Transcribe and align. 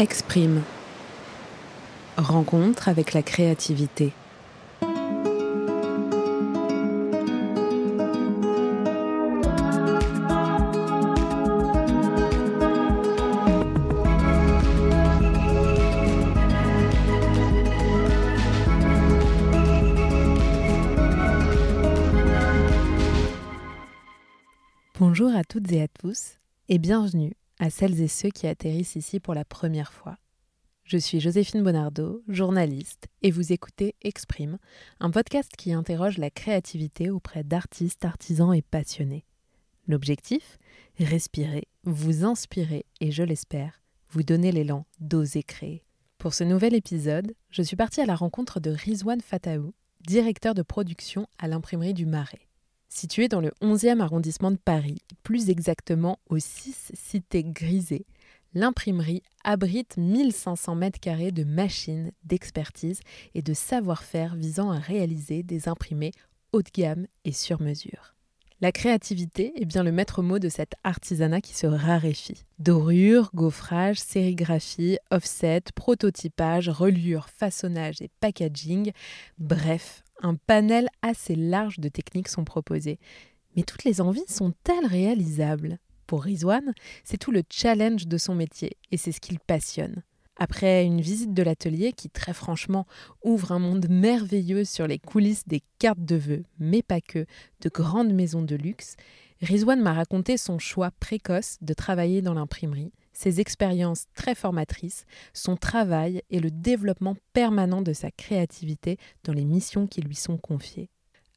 Exprime. 0.00 0.62
Rencontre 2.16 2.88
avec 2.88 3.14
la 3.14 3.22
créativité. 3.24 4.12
Bonjour 25.00 25.34
à 25.34 25.42
toutes 25.42 25.72
et 25.72 25.82
à 25.82 25.88
tous 25.88 26.34
et 26.68 26.78
bienvenue 26.78 27.34
à 27.58 27.70
celles 27.70 28.00
et 28.00 28.08
ceux 28.08 28.30
qui 28.30 28.46
atterrissent 28.46 28.96
ici 28.96 29.20
pour 29.20 29.34
la 29.34 29.44
première 29.44 29.92
fois. 29.92 30.16
Je 30.84 30.96
suis 30.96 31.20
Joséphine 31.20 31.62
Bonardo, 31.62 32.22
journaliste, 32.28 33.08
et 33.22 33.30
vous 33.30 33.52
écoutez 33.52 33.94
Exprime, 34.00 34.58
un 35.00 35.10
podcast 35.10 35.52
qui 35.56 35.74
interroge 35.74 36.16
la 36.16 36.30
créativité 36.30 37.10
auprès 37.10 37.44
d'artistes, 37.44 38.06
artisans 38.06 38.54
et 38.54 38.62
passionnés. 38.62 39.26
L'objectif? 39.86 40.58
Respirer, 40.98 41.68
vous 41.84 42.24
inspirer 42.24 42.86
et, 43.00 43.10
je 43.10 43.22
l'espère, 43.22 43.82
vous 44.10 44.22
donner 44.22 44.50
l'élan 44.50 44.86
d'oser 45.00 45.42
créer. 45.42 45.84
Pour 46.16 46.34
ce 46.34 46.42
nouvel 46.42 46.74
épisode, 46.74 47.34
je 47.50 47.62
suis 47.62 47.76
partie 47.76 48.00
à 48.00 48.06
la 48.06 48.16
rencontre 48.16 48.58
de 48.58 48.70
Rizwan 48.70 49.20
Fataou, 49.20 49.74
directeur 50.00 50.54
de 50.54 50.62
production 50.62 51.26
à 51.38 51.48
l'imprimerie 51.48 51.94
du 51.94 52.06
Marais. 52.06 52.47
Située 52.88 53.28
dans 53.28 53.40
le 53.40 53.52
11e 53.62 54.00
arrondissement 54.00 54.50
de 54.50 54.56
Paris, 54.56 55.02
plus 55.22 55.50
exactement 55.50 56.18
au 56.30 56.38
6 56.38 56.92
Cité 56.94 57.44
Grisée, 57.44 58.06
l'imprimerie 58.54 59.22
abrite 59.44 59.96
1500 59.98 60.74
mètres 60.74 60.98
carrés 60.98 61.30
de 61.30 61.44
machines, 61.44 62.12
d'expertise 62.24 63.00
et 63.34 63.42
de 63.42 63.52
savoir-faire 63.52 64.34
visant 64.34 64.70
à 64.70 64.78
réaliser 64.78 65.42
des 65.42 65.68
imprimés 65.68 66.12
haut 66.52 66.62
de 66.62 66.70
gamme 66.72 67.06
et 67.24 67.32
sur 67.32 67.60
mesure. 67.60 68.14
La 68.60 68.72
créativité 68.72 69.52
est 69.54 69.66
bien 69.66 69.84
le 69.84 69.92
maître 69.92 70.20
mot 70.20 70.40
de 70.40 70.48
cet 70.48 70.72
artisanat 70.82 71.40
qui 71.40 71.54
se 71.54 71.68
raréfie. 71.68 72.44
Dorure, 72.58 73.30
gaufrage, 73.32 74.00
sérigraphie, 74.00 74.98
offset, 75.12 75.62
prototypage, 75.76 76.68
reliure, 76.68 77.28
façonnage 77.28 78.02
et 78.02 78.10
packaging, 78.20 78.90
bref, 79.38 80.02
un 80.22 80.34
panel 80.34 80.88
assez 81.02 81.34
large 81.34 81.78
de 81.78 81.88
techniques 81.88 82.28
sont 82.28 82.44
proposées. 82.44 82.98
Mais 83.56 83.62
toutes 83.62 83.84
les 83.84 84.00
envies 84.00 84.28
sont-elles 84.28 84.86
réalisables? 84.86 85.78
Pour 86.06 86.22
Rizwan, 86.22 86.72
c'est 87.04 87.18
tout 87.18 87.32
le 87.32 87.42
challenge 87.50 88.06
de 88.06 88.18
son 88.18 88.34
métier 88.34 88.76
et 88.90 88.96
c'est 88.96 89.12
ce 89.12 89.20
qu'il 89.20 89.38
passionne. 89.38 90.02
Après 90.36 90.84
une 90.84 91.00
visite 91.00 91.34
de 91.34 91.42
l'atelier 91.42 91.92
qui, 91.92 92.08
très 92.08 92.32
franchement, 92.32 92.86
ouvre 93.24 93.52
un 93.52 93.58
monde 93.58 93.88
merveilleux 93.90 94.64
sur 94.64 94.86
les 94.86 94.98
coulisses 94.98 95.46
des 95.46 95.62
cartes 95.78 96.04
de 96.04 96.16
vœux, 96.16 96.44
mais 96.60 96.82
pas 96.82 97.00
que, 97.00 97.26
de 97.60 97.68
grandes 97.68 98.12
maisons 98.12 98.42
de 98.42 98.54
luxe, 98.54 98.94
Rizwan 99.40 99.80
m'a 99.80 99.92
raconté 99.92 100.36
son 100.36 100.58
choix 100.58 100.90
précoce 100.92 101.58
de 101.60 101.74
travailler 101.74 102.22
dans 102.22 102.34
l'imprimerie, 102.34 102.92
ses 103.18 103.40
expériences 103.40 104.04
très 104.14 104.36
formatrices, 104.36 105.04
son 105.34 105.56
travail 105.56 106.22
et 106.30 106.38
le 106.38 106.52
développement 106.52 107.16
permanent 107.32 107.82
de 107.82 107.92
sa 107.92 108.12
créativité 108.12 108.96
dans 109.24 109.32
les 109.32 109.44
missions 109.44 109.88
qui 109.88 110.02
lui 110.02 110.14
sont 110.14 110.38
confiées. 110.38 110.88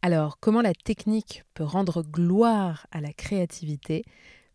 Alors, 0.03 0.39
comment 0.39 0.61
la 0.61 0.75
technique 0.75 1.43
peut 1.55 1.63
rendre 1.63 2.03
gloire 2.03 2.85
à 2.91 3.01
la 3.01 3.11
créativité? 3.13 4.03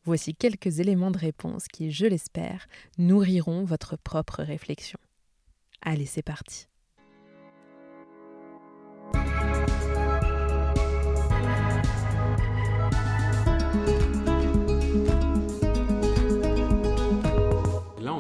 Voici 0.05 0.36
quelques 0.36 0.78
éléments 0.78 1.10
de 1.10 1.18
réponse 1.18 1.66
qui, 1.66 1.91
je 1.91 2.06
l'espère, 2.06 2.68
nourriront 2.96 3.64
votre 3.64 3.96
propre 3.96 4.44
réflexion. 4.44 5.00
Allez, 5.83 6.06
c'est 6.06 6.22
parti. 6.22 6.68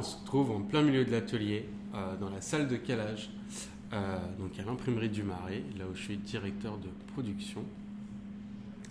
Se 0.06 0.24
trouve 0.24 0.50
en 0.50 0.60
plein 0.60 0.82
milieu 0.82 1.04
de 1.04 1.10
l'atelier, 1.10 1.68
euh, 1.94 2.16
dans 2.16 2.30
la 2.30 2.40
salle 2.40 2.68
de 2.68 2.76
calage, 2.76 3.30
euh, 3.92 4.18
donc 4.38 4.58
à 4.58 4.62
l'imprimerie 4.62 5.08
du 5.08 5.22
Marais, 5.22 5.62
là 5.78 5.84
où 5.90 5.94
je 5.94 6.02
suis 6.02 6.16
directeur 6.16 6.78
de 6.78 6.88
production. 7.12 7.64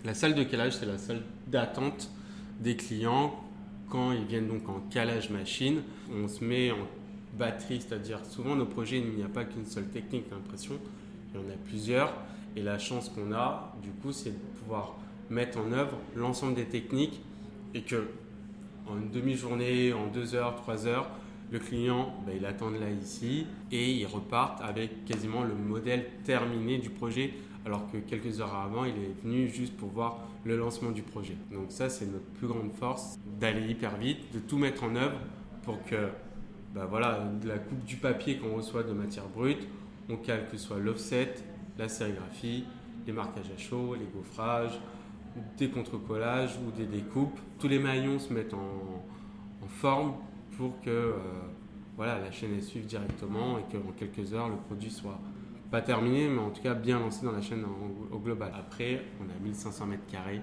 La 0.04 0.14
salle 0.14 0.34
de 0.34 0.44
calage, 0.44 0.76
c'est 0.76 0.86
la 0.86 0.98
salle 0.98 1.22
d'attente 1.46 2.10
des 2.60 2.76
clients 2.76 3.34
quand 3.88 4.12
ils 4.12 4.24
viennent 4.24 4.48
donc 4.48 4.68
en 4.68 4.80
calage 4.90 5.30
machine. 5.30 5.82
On 6.12 6.28
se 6.28 6.44
met 6.44 6.70
en 6.70 6.86
batterie, 7.38 7.80
c'est-à-dire 7.80 8.20
souvent 8.24 8.54
nos 8.54 8.66
projets, 8.66 8.98
il 8.98 9.10
n'y 9.10 9.22
a 9.22 9.28
pas 9.28 9.44
qu'une 9.44 9.66
seule 9.66 9.88
technique 9.88 10.28
d'impression, 10.30 10.74
il 11.32 11.40
y 11.40 11.44
en 11.44 11.48
a 11.48 11.56
plusieurs. 11.66 12.12
Et 12.56 12.62
la 12.62 12.78
chance 12.78 13.08
qu'on 13.10 13.32
a, 13.32 13.74
du 13.82 13.90
coup, 13.90 14.12
c'est 14.12 14.30
de 14.30 14.60
pouvoir 14.60 14.96
mettre 15.28 15.58
en 15.58 15.72
œuvre 15.72 15.98
l'ensemble 16.14 16.54
des 16.54 16.64
techniques 16.64 17.20
et 17.74 17.82
que 17.82 18.08
en 18.88 18.96
une 18.98 19.10
demi-journée, 19.10 19.92
en 19.92 20.06
deux 20.06 20.34
heures, 20.34 20.54
trois 20.56 20.86
heures, 20.86 21.08
le 21.50 21.58
client, 21.58 22.14
ben, 22.26 22.34
il 22.36 22.44
attend 22.44 22.70
là 22.70 22.90
ici 22.90 23.46
et 23.70 23.92
il 23.92 24.06
repart 24.06 24.60
avec 24.62 25.04
quasiment 25.04 25.44
le 25.44 25.54
modèle 25.54 26.06
terminé 26.24 26.78
du 26.78 26.90
projet 26.90 27.34
alors 27.64 27.90
que 27.90 27.98
quelques 27.98 28.40
heures 28.40 28.54
avant, 28.54 28.84
il 28.84 28.94
est 28.94 29.22
venu 29.24 29.48
juste 29.48 29.76
pour 29.76 29.88
voir 29.88 30.20
le 30.44 30.56
lancement 30.56 30.92
du 30.92 31.02
projet. 31.02 31.36
Donc 31.52 31.66
ça, 31.70 31.88
c'est 31.88 32.06
notre 32.06 32.24
plus 32.38 32.46
grande 32.46 32.72
force, 32.72 33.18
d'aller 33.40 33.68
hyper 33.68 33.96
vite, 33.96 34.32
de 34.32 34.38
tout 34.38 34.56
mettre 34.56 34.84
en 34.84 34.94
œuvre 34.94 35.18
pour 35.64 35.82
que 35.84 36.08
bah 36.72 36.86
voilà, 36.88 37.24
de 37.42 37.48
la 37.48 37.58
coupe 37.58 37.84
du 37.84 37.96
papier 37.96 38.38
qu'on 38.38 38.54
reçoit 38.54 38.84
de 38.84 38.92
matière 38.92 39.26
brute, 39.26 39.66
on 40.08 40.16
calque 40.16 40.56
soit 40.56 40.78
l'offset, 40.78 41.34
la 41.76 41.88
sérigraphie, 41.88 42.64
les 43.06 43.12
marquages 43.12 43.50
à 43.52 43.58
chaud, 43.58 43.96
les 43.98 44.06
gaufrages, 44.14 44.78
des 45.56 45.68
contre-collages 45.68 46.56
ou 46.66 46.70
des 46.70 46.86
découpes. 46.86 47.38
Tous 47.58 47.68
les 47.68 47.78
maillons 47.78 48.18
se 48.18 48.32
mettent 48.32 48.54
en, 48.54 49.02
forme 49.68 50.14
pour 50.56 50.80
que 50.80 50.90
euh, 50.90 51.12
voilà, 51.96 52.20
la 52.20 52.30
chaîne 52.30 52.62
suive 52.62 52.86
directement 52.86 53.58
et 53.58 53.62
qu'en 53.62 53.90
quelques 53.98 54.32
heures, 54.32 54.48
le 54.48 54.54
produit 54.54 54.92
soit 54.92 55.18
pas 55.72 55.82
terminé, 55.82 56.28
mais 56.28 56.38
en 56.38 56.50
tout 56.50 56.62
cas 56.62 56.74
bien 56.74 57.00
lancé 57.00 57.26
dans 57.26 57.32
la 57.32 57.42
chaîne 57.42 57.64
au 58.12 58.18
global. 58.18 58.52
Après, 58.56 59.02
on 59.20 59.24
a 59.24 59.42
1500 59.42 59.86
mètres 59.86 60.06
carrés. 60.10 60.40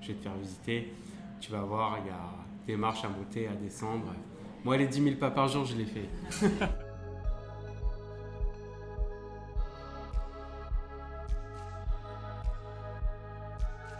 Je 0.00 0.08
vais 0.08 0.14
te 0.14 0.22
faire 0.22 0.34
visiter. 0.36 0.92
Tu 1.40 1.52
vas 1.52 1.60
voir, 1.60 1.98
il 2.02 2.08
y 2.08 2.10
a 2.10 2.30
des 2.66 2.76
marches 2.76 3.04
à 3.04 3.08
monter, 3.08 3.46
à 3.46 3.54
descendre. 3.54 4.14
Moi, 4.64 4.76
les 4.78 4.86
10 4.86 5.02
000 5.02 5.16
pas 5.16 5.30
par 5.30 5.48
jour, 5.48 5.64
je 5.64 5.76
les 5.76 5.86
fais. 5.86 6.08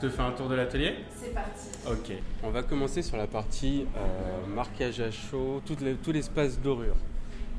te 0.02 0.08
fais 0.08 0.22
un 0.22 0.32
tour 0.32 0.48
de 0.48 0.56
l'atelier 0.56 0.96
C'est 1.14 1.32
parti. 1.32 1.68
Ok. 1.86 2.12
On 2.42 2.50
va 2.50 2.64
commencer 2.64 3.02
sur 3.02 3.16
la 3.16 3.28
partie 3.28 3.86
euh, 3.96 4.46
marquage 4.52 4.98
à 4.98 5.12
chaud, 5.12 5.62
tout, 5.64 5.76
l'espace 6.12 6.58
dorure. 6.58 6.96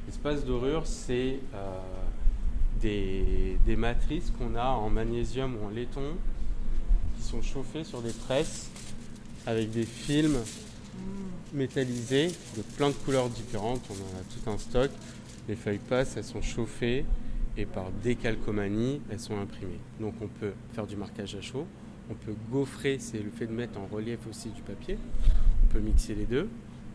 L'espace 0.05 0.43
dorure, 0.43 0.85
c'est 0.85 1.39
euh, 1.55 3.57
des, 3.65 3.75
matrices 3.77 4.29
qu'on 4.31 4.55
a 4.55 4.65
en 4.65 4.89
magnésium 4.89 5.55
ou 5.55 5.67
en 5.67 5.69
laiton 5.69 6.17
qui 7.15 7.23
sont 7.23 7.41
chauffées 7.41 7.85
sur 7.85 8.01
des 8.01 8.11
presses 8.11 8.69
avec 9.45 9.71
des 9.71 9.85
films 9.85 10.39
métallisés 11.53 12.27
de 12.57 12.61
plein 12.75 12.89
de 12.89 12.95
couleurs 12.95 13.29
différentes. 13.29 13.85
On 13.89 13.93
en 13.93 14.19
a 14.19 14.23
tout 14.23 14.49
un 14.49 14.57
stock. 14.57 14.91
Les 15.47 15.55
feuilles 15.55 15.79
passent, 15.79 16.17
elles 16.17 16.25
sont 16.25 16.41
chauffées 16.41 17.05
et 17.55 17.65
par 17.65 17.89
décalcomanie, 18.03 18.99
elles 19.09 19.19
sont 19.19 19.39
imprimées. 19.39 19.79
Donc 20.01 20.15
on 20.21 20.27
peut 20.27 20.51
faire 20.73 20.87
du 20.87 20.97
marquage 20.97 21.35
à 21.35 21.41
chaud, 21.41 21.65
on 22.09 22.13
peut 22.13 22.35
gaufrer, 22.51 22.97
c'est 22.99 23.21
le 23.21 23.29
fait 23.29 23.47
de 23.47 23.53
mettre 23.53 23.79
en 23.79 23.85
relief 23.85 24.19
aussi 24.29 24.49
du 24.49 24.61
papier. 24.61 24.97
On 25.63 25.67
peut 25.67 25.79
mixer 25.79 26.15
les 26.15 26.25
deux. 26.25 26.49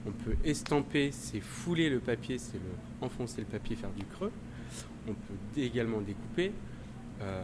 On 0.06 0.12
peut 0.12 0.36
estamper, 0.44 1.10
c'est 1.12 1.40
fouler 1.40 1.90
le 1.90 1.98
papier, 1.98 2.38
c'est 2.38 2.60
enfoncer 3.00 3.40
le 3.40 3.46
papier, 3.46 3.76
faire 3.76 3.90
du 3.90 4.04
creux 4.04 4.32
on 5.08 5.14
peut 5.14 5.60
également 5.60 6.00
découper. 6.00 6.52
Euh, 7.20 7.42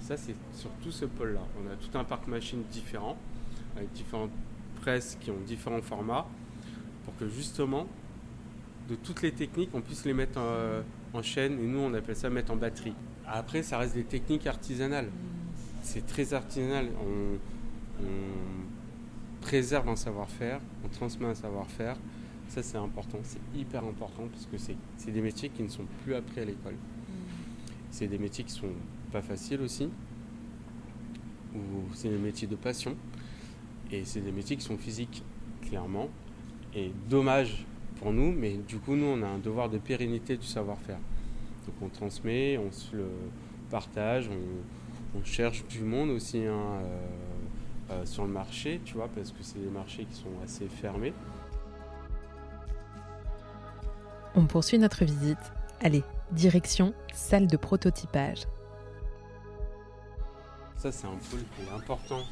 ça, 0.00 0.16
c'est 0.16 0.34
sur 0.52 0.70
tout 0.82 0.90
ce 0.90 1.04
pôle-là. 1.04 1.40
On 1.62 1.70
a 1.70 1.76
tout 1.76 1.96
un 1.96 2.04
parc 2.04 2.26
machine 2.26 2.62
différent, 2.70 3.16
avec 3.76 3.92
différentes 3.92 4.32
presses 4.80 5.16
qui 5.20 5.30
ont 5.30 5.40
différents 5.46 5.82
formats, 5.82 6.26
pour 7.04 7.16
que 7.16 7.28
justement, 7.28 7.86
de 8.88 8.96
toutes 8.96 9.22
les 9.22 9.32
techniques, 9.32 9.70
on 9.74 9.80
puisse 9.80 10.04
les 10.04 10.14
mettre 10.14 10.40
en, 11.14 11.22
chaîne, 11.22 11.58
et 11.58 11.66
nous, 11.66 11.78
on 11.78 11.94
appelle 11.94 12.16
ça 12.16 12.30
mettre 12.30 12.52
en 12.52 12.56
batterie. 12.56 12.94
Après, 13.26 13.62
ça 13.62 13.78
reste 13.78 13.94
des 13.94 14.04
techniques 14.04 14.46
artisanales. 14.46 15.08
C'est 15.82 16.06
très 16.06 16.32
artisanal. 16.32 16.88
On, 17.00 17.38
préserve 19.40 19.88
un 19.88 19.96
savoir-faire, 19.96 20.60
on 20.84 20.88
transmet 20.88 21.26
un 21.26 21.34
savoir-faire. 21.34 21.96
Ça, 22.48 22.62
c'est 22.62 22.78
important, 22.78 23.18
c'est 23.24 23.40
hyper 23.58 23.84
important 23.84 24.28
parce 24.30 24.46
que 24.46 24.56
c'est 24.56 25.10
des 25.10 25.20
métiers 25.20 25.48
qui 25.48 25.64
ne 25.64 25.68
sont 25.68 25.84
plus 26.04 26.14
appris 26.14 26.40
à 26.40 26.44
l'école. 26.44 26.76
C'est 27.90 28.06
des 28.06 28.18
métiers 28.18 28.44
qui 28.44 28.52
sont 28.52 28.72
pas 29.10 29.20
faciles 29.20 29.60
aussi, 29.60 29.88
ou 31.54 31.58
c'est 31.92 32.08
des 32.08 32.18
métiers 32.18 32.46
de 32.46 32.54
passion, 32.54 32.96
et 33.90 34.04
c'est 34.04 34.20
des 34.20 34.32
métiers 34.32 34.56
qui 34.56 34.64
sont 34.64 34.78
physiques, 34.78 35.24
clairement. 35.62 36.08
Et 36.74 36.92
dommage 37.10 37.66
pour 37.98 38.12
nous, 38.12 38.32
mais 38.32 38.56
du 38.56 38.78
coup, 38.78 38.94
nous, 38.94 39.06
on 39.06 39.22
a 39.22 39.26
un 39.26 39.38
devoir 39.38 39.68
de 39.68 39.78
pérennité 39.78 40.36
du 40.36 40.46
savoir-faire. 40.46 40.98
Donc 41.66 41.74
on 41.82 41.88
transmet, 41.88 42.58
on 42.58 42.70
se 42.70 42.96
le 42.96 43.08
partage, 43.70 44.28
on, 44.28 44.81
cherche 45.24 45.64
du 45.66 45.80
monde 45.80 46.10
aussi 46.10 46.38
hein, 46.38 46.52
euh, 46.52 47.08
euh, 47.90 48.06
sur 48.06 48.24
le 48.24 48.30
marché, 48.30 48.80
tu 48.84 48.94
vois, 48.94 49.08
parce 49.08 49.30
que 49.30 49.42
c'est 49.42 49.58
des 49.58 49.70
marchés 49.70 50.04
qui 50.04 50.14
sont 50.14 50.32
assez 50.42 50.68
fermés. 50.68 51.12
On 54.34 54.46
poursuit 54.46 54.78
notre 54.78 55.04
visite. 55.04 55.52
Allez, 55.80 56.02
direction 56.30 56.94
salle 57.12 57.46
de 57.46 57.56
prototypage. 57.56 58.44
Ça, 60.76 60.90
c'est 60.90 61.06
un 61.06 61.18
pôle 61.30 61.40
qui 61.54 61.68
est 61.68 61.74
important 61.74 62.22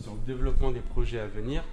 sur 0.00 0.14
le 0.14 0.20
développement 0.26 0.70
des 0.70 0.80
projets 0.80 1.18
à 1.18 1.26
venir, 1.26 1.64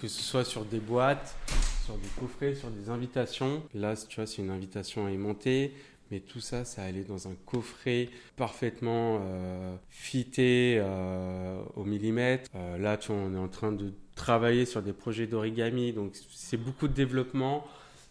que 0.00 0.08
ce 0.08 0.22
soit 0.22 0.44
sur 0.44 0.64
des 0.64 0.78
boîtes, 0.78 1.36
sur 1.84 1.96
des 1.96 2.08
coffrets, 2.18 2.54
sur 2.54 2.70
des 2.70 2.88
invitations. 2.88 3.62
Là, 3.74 3.94
tu 3.96 4.16
vois, 4.16 4.26
c'est 4.26 4.40
une 4.40 4.50
invitation 4.50 5.06
à 5.06 5.10
aimanter, 5.10 5.74
mais 6.12 6.20
tout 6.20 6.40
ça, 6.40 6.66
ça 6.66 6.82
allait 6.82 7.04
dans 7.04 7.26
un 7.26 7.34
coffret 7.46 8.10
parfaitement 8.36 9.20
euh, 9.22 9.74
fité 9.88 10.76
euh, 10.78 11.62
au 11.74 11.84
millimètre. 11.84 12.50
Euh, 12.54 12.76
là, 12.76 12.98
tu 12.98 13.12
vois, 13.12 13.16
on 13.22 13.34
est 13.34 13.38
en 13.38 13.48
train 13.48 13.72
de 13.72 13.94
travailler 14.14 14.66
sur 14.66 14.82
des 14.82 14.92
projets 14.92 15.26
d'origami, 15.26 15.94
donc 15.94 16.14
c'est 16.30 16.58
beaucoup 16.58 16.86
de 16.86 16.92
développement. 16.92 17.66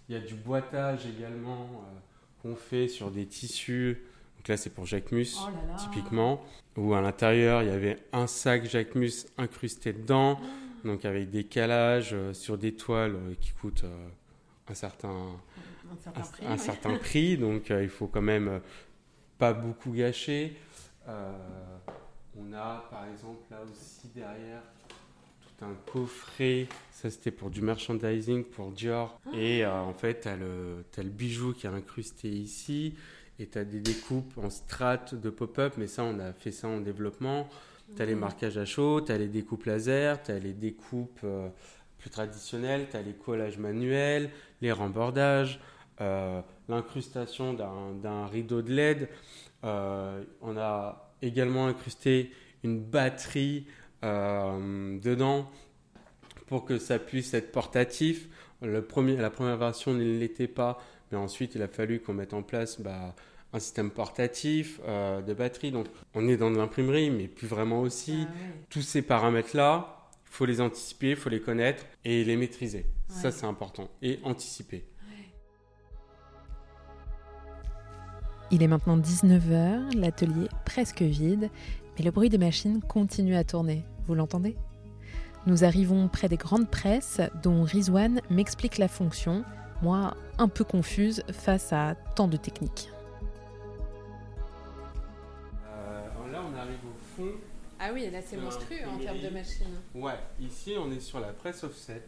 Il 0.09 0.15
y 0.15 0.17
a 0.17 0.21
du 0.21 0.33
boitage 0.33 1.01
également 1.05 1.69
qu'on 2.41 2.55
fait 2.55 2.87
sur 2.87 3.11
des 3.11 3.27
tissus. 3.27 4.01
Donc 4.37 4.47
là, 4.47 4.57
c'est 4.57 4.71
pour 4.71 4.87
Jacquemus, 4.87 5.37
oh 5.39 5.49
typiquement. 5.77 6.43
Où 6.77 6.95
à 6.95 7.01
l'intérieur, 7.01 7.61
il 7.61 7.67
y 7.67 7.71
avait 7.71 7.99
un 8.13 8.25
sac 8.25 8.67
Jacquemus 8.67 9.27
incrusté 9.37 9.93
dedans. 9.93 10.39
Oh. 10.41 10.87
Donc 10.87 11.05
avec 11.05 11.29
des 11.29 11.43
calages 11.43 12.15
sur 12.33 12.57
des 12.57 12.73
toiles 12.73 13.15
qui 13.39 13.51
coûtent 13.51 13.85
un 14.67 14.73
certain, 14.73 15.39
un 16.47 16.57
certain 16.57 16.97
prix. 16.99 17.37
donc 17.37 17.69
il 17.69 17.89
faut 17.89 18.07
quand 18.07 18.21
même 18.21 18.61
pas 19.37 19.53
beaucoup 19.53 19.91
gâcher. 19.91 20.57
on 21.07 22.53
a 22.53 22.87
par 22.89 23.07
exemple 23.07 23.43
là 23.49 23.59
aussi 23.69 24.07
derrière 24.15 24.61
un 25.61 25.75
coffret. 25.91 26.67
Ça, 26.91 27.09
c'était 27.09 27.31
pour 27.31 27.49
du 27.49 27.61
merchandising 27.61 28.43
pour 28.43 28.71
Dior. 28.71 29.19
Ah. 29.25 29.29
Et 29.35 29.63
euh, 29.63 29.71
en 29.71 29.93
fait, 29.93 30.21
tu 30.21 30.27
as, 30.27 30.35
le 30.35 31.09
bijou 31.09 31.53
qui 31.53 31.67
est 31.67 31.69
incrusté 31.69 32.29
ici. 32.29 32.95
Et 33.39 33.47
tu 33.47 33.57
as 33.57 33.65
des 33.65 33.79
découpes 33.79 34.37
en 34.37 34.49
strates 34.49 35.15
de 35.15 35.29
pop-up. 35.29 35.73
Mais 35.77 35.87
ça, 35.87 36.03
on 36.03 36.19
a 36.19 36.33
fait 36.33 36.51
ça 36.51 36.67
en 36.67 36.79
développement. 36.79 37.47
Tu 37.95 38.01
as 38.01 38.05
les 38.05 38.15
marquages 38.15 38.57
à 38.57 38.65
chaud, 38.65 39.01
tu 39.01 39.11
as 39.11 39.17
les 39.17 39.27
découpes 39.27 39.65
laser, 39.65 40.21
tu 40.23 40.31
as 40.31 40.39
les 40.39 40.53
découpes 40.53 41.19
euh, 41.25 41.49
plus 41.97 42.09
traditionnelles, 42.09 42.87
tu 42.89 42.95
as 42.95 43.01
les 43.01 43.13
collages 43.13 43.57
manuels, 43.57 44.29
les 44.61 44.71
rembordages, 44.71 45.59
euh, 45.59 45.70
l'incrustation 46.67 47.53
d'un 47.53 48.27
rideau 48.27 48.61
de 48.61 48.73
LED. 48.73 49.09
on 49.63 50.57
a 50.57 51.11
également 51.21 51.67
incrusté 51.67 52.31
une 52.63 52.79
batterie 52.79 53.65
euh, 54.03 54.99
dedans 54.99 55.49
pour 56.47 56.65
que 56.65 56.77
ça 56.77 56.99
puisse 56.99 57.33
être 57.33 57.51
portatif. 57.51 58.27
Le 58.61 58.81
premier, 58.81 59.15
la 59.15 59.29
première 59.29 59.57
version 59.57 59.93
ne 59.93 60.03
l'était 60.03 60.47
pas, 60.47 60.79
mais 61.11 61.17
ensuite 61.17 61.55
il 61.55 61.61
a 61.61 61.67
fallu 61.67 61.99
qu'on 61.99 62.13
mette 62.13 62.33
en 62.33 62.43
place 62.43 62.79
bah, 62.81 63.15
un 63.53 63.59
système 63.59 63.91
portatif 63.91 64.79
euh, 64.87 65.21
de 65.21 65.33
batterie. 65.33 65.71
Donc 65.71 65.87
on 66.13 66.27
est 66.27 66.37
dans 66.37 66.49
l'imprimerie, 66.49 67.09
mais 67.09 67.27
plus 67.27 67.47
vraiment 67.47 67.81
aussi. 67.81 68.25
Ah 68.27 68.33
Tous 68.69 68.81
ces 68.81 69.01
paramètres-là, 69.01 70.09
il 70.25 70.33
faut 70.33 70.45
les 70.45 70.61
anticiper, 70.61 71.11
il 71.11 71.15
faut 71.15 71.29
les 71.29 71.41
connaître 71.41 71.85
et 72.03 72.23
les 72.23 72.35
maîtriser. 72.35 72.85
Ça 73.07 73.31
c'est 73.31 73.45
important. 73.45 73.89
Et 74.01 74.19
anticiper. 74.23 74.83
Il 78.53 78.61
est 78.61 78.67
maintenant 78.67 78.97
19h, 78.97 79.95
l'atelier 79.95 80.49
presque 80.65 81.01
vide, 81.01 81.49
mais 81.97 82.03
le 82.03 82.11
bruit 82.11 82.27
des 82.27 82.37
machines 82.37 82.81
continue 82.81 83.37
à 83.37 83.45
tourner. 83.45 83.85
Vous 84.07 84.13
l'entendez? 84.13 84.57
Nous 85.47 85.63
arrivons 85.63 86.09
près 86.09 86.27
des 86.27 86.35
grandes 86.35 86.69
presses 86.69 87.21
dont 87.43 87.63
Rizwan 87.63 88.19
m'explique 88.29 88.77
la 88.77 88.89
fonction, 88.89 89.45
moi 89.81 90.17
un 90.37 90.49
peu 90.49 90.65
confuse 90.65 91.23
face 91.31 91.71
à 91.71 91.95
tant 92.15 92.27
de 92.27 92.35
techniques. 92.35 92.89
Euh, 95.65 96.31
là 96.31 96.41
on 96.43 96.57
arrive 96.57 96.79
au 96.85 97.15
fond. 97.15 97.31
Ah 97.79 97.91
oui, 97.93 98.09
là 98.11 98.19
c'est 98.21 98.35
monstrueux 98.35 98.85
en 98.85 98.97
termes 98.97 99.21
de 99.21 99.29
machines. 99.29 99.79
Ouais, 99.95 100.19
ici 100.41 100.73
on 100.77 100.91
est 100.91 100.99
sur 100.99 101.21
la 101.21 101.29
presse 101.29 101.63
offset. 101.63 102.03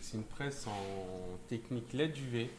C'est 0.00 0.16
une 0.16 0.24
presse 0.24 0.66
en 0.66 1.38
technique 1.48 1.92
LED 1.92 2.18
UV. 2.18 2.50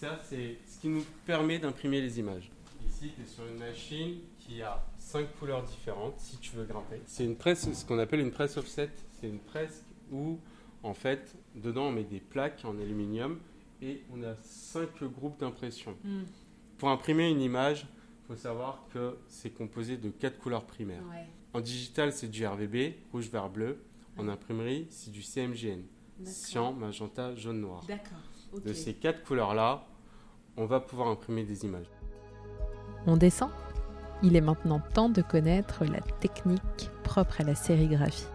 Ça 0.00 0.16
c'est 0.22 0.58
ce 0.64 0.80
qui 0.80 0.86
nous 0.86 1.04
permet 1.26 1.58
d'imprimer 1.58 2.00
les 2.00 2.20
images. 2.20 2.52
Ici 2.88 3.10
tu 3.16 3.22
es 3.22 3.26
sur 3.26 3.44
une 3.48 3.58
machine 3.58 4.18
qui 4.38 4.62
a 4.62 4.80
cinq 4.96 5.26
couleurs 5.40 5.64
différentes 5.64 6.14
si 6.18 6.36
tu 6.36 6.54
veux 6.54 6.66
grimper. 6.66 7.02
C'est 7.04 7.24
une 7.24 7.34
presse, 7.34 7.68
ce 7.72 7.84
qu'on 7.84 7.98
appelle 7.98 8.20
une 8.20 8.30
presse 8.30 8.56
offset. 8.58 8.90
C'est 9.20 9.26
une 9.26 9.40
presse 9.40 9.84
où, 10.12 10.38
en 10.84 10.94
fait, 10.94 11.34
dedans 11.56 11.86
on 11.86 11.90
met 11.90 12.04
des 12.04 12.20
plaques 12.20 12.64
en 12.64 12.78
aluminium 12.78 13.40
et 13.82 14.04
on 14.12 14.22
a 14.22 14.36
cinq 14.36 15.02
groupes 15.02 15.40
d'impression. 15.40 15.96
Hmm. 16.04 16.22
Pour 16.78 16.90
imprimer 16.90 17.28
une 17.28 17.42
image, 17.42 17.84
il 18.22 18.26
faut 18.28 18.40
savoir 18.40 18.84
que 18.94 19.18
c'est 19.26 19.50
composé 19.50 19.96
de 19.96 20.10
quatre 20.10 20.38
couleurs 20.38 20.64
primaires. 20.64 21.02
En 21.54 21.60
digital, 21.60 22.12
c'est 22.12 22.28
du 22.28 22.46
RVB, 22.46 22.94
rouge, 23.10 23.28
vert, 23.30 23.50
bleu. 23.50 23.82
En 24.16 24.28
imprimerie, 24.28 24.86
c'est 24.90 25.10
du 25.10 25.22
CMGN, 25.22 25.82
cyan, 26.22 26.72
magenta, 26.72 27.34
jaune, 27.34 27.60
noir. 27.60 27.84
De 28.64 28.72
ces 28.72 28.94
quatre 28.94 29.24
couleurs-là, 29.24 29.84
on 30.56 30.66
va 30.66 30.80
pouvoir 30.80 31.08
imprimer 31.08 31.44
des 31.44 31.64
images. 31.64 31.90
On 33.06 33.16
descend 33.16 33.50
il 34.22 34.36
est 34.36 34.40
maintenant 34.40 34.80
temps 34.94 35.08
de 35.08 35.22
connaître 35.22 35.84
la 35.84 36.00
technique 36.00 36.90
propre 37.04 37.40
à 37.40 37.44
la 37.44 37.54
sérigraphie. 37.54 38.26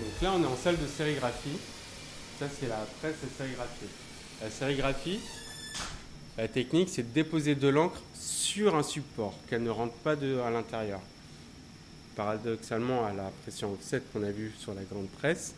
Donc 0.00 0.22
là, 0.22 0.32
on 0.36 0.42
est 0.42 0.46
en 0.46 0.56
salle 0.56 0.76
de 0.78 0.86
sérigraphie. 0.86 1.58
Ça, 2.38 2.46
c'est 2.48 2.68
la 2.68 2.84
presse 3.00 3.16
de 3.22 3.28
sérigraphie. 3.28 3.86
La 4.42 4.50
sérigraphie, 4.50 5.20
la 6.36 6.48
technique, 6.48 6.88
c'est 6.88 7.04
de 7.04 7.14
déposer 7.14 7.54
de 7.54 7.68
l'encre 7.68 8.02
sur 8.14 8.76
un 8.76 8.82
support, 8.82 9.34
qu'elle 9.48 9.62
ne 9.62 9.70
rentre 9.70 9.94
pas 9.94 10.16
de, 10.16 10.38
à 10.40 10.50
l'intérieur. 10.50 11.00
Paradoxalement, 12.14 13.06
à 13.06 13.12
la 13.12 13.30
pression 13.42 13.72
offset 13.72 14.02
qu'on 14.12 14.22
a 14.22 14.30
vu 14.30 14.52
sur 14.58 14.74
la 14.74 14.82
grande 14.82 15.08
presse, 15.08 15.54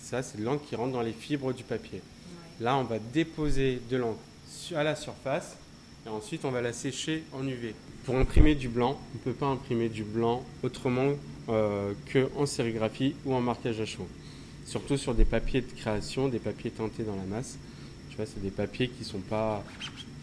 ça, 0.00 0.22
c'est 0.22 0.38
de 0.38 0.44
l'encre 0.44 0.64
qui 0.66 0.76
rentre 0.76 0.92
dans 0.92 1.02
les 1.02 1.12
fibres 1.12 1.52
du 1.54 1.62
papier. 1.62 2.02
Là, 2.60 2.76
on 2.76 2.84
va 2.84 2.98
déposer 2.98 3.80
de 3.90 3.96
l'encre 3.96 4.20
à 4.74 4.82
la 4.82 4.94
surface 4.94 5.56
et 6.06 6.08
ensuite 6.08 6.44
on 6.44 6.50
va 6.50 6.60
la 6.60 6.72
sécher 6.72 7.24
en 7.32 7.46
UV. 7.46 7.74
Pour 8.04 8.16
imprimer 8.16 8.54
du 8.54 8.68
blanc, 8.68 8.98
on 9.14 9.18
ne 9.18 9.22
peut 9.22 9.38
pas 9.38 9.46
imprimer 9.46 9.88
du 9.88 10.04
blanc 10.04 10.44
autrement 10.62 11.12
euh, 11.48 11.92
qu'en 12.12 12.46
sérigraphie 12.46 13.14
ou 13.24 13.34
en 13.34 13.40
marquage 13.40 13.80
à 13.80 13.86
chaud. 13.86 14.06
Surtout 14.64 14.96
sur 14.96 15.14
des 15.14 15.24
papiers 15.24 15.60
de 15.60 15.72
création, 15.72 16.28
des 16.28 16.38
papiers 16.38 16.70
teintés 16.70 17.02
dans 17.02 17.16
la 17.16 17.24
masse. 17.24 17.58
Tu 18.10 18.16
vois, 18.16 18.26
c'est 18.26 18.42
des 18.42 18.50
papiers 18.50 18.88
qui 18.88 19.04
sont 19.04 19.20
pas, 19.20 19.64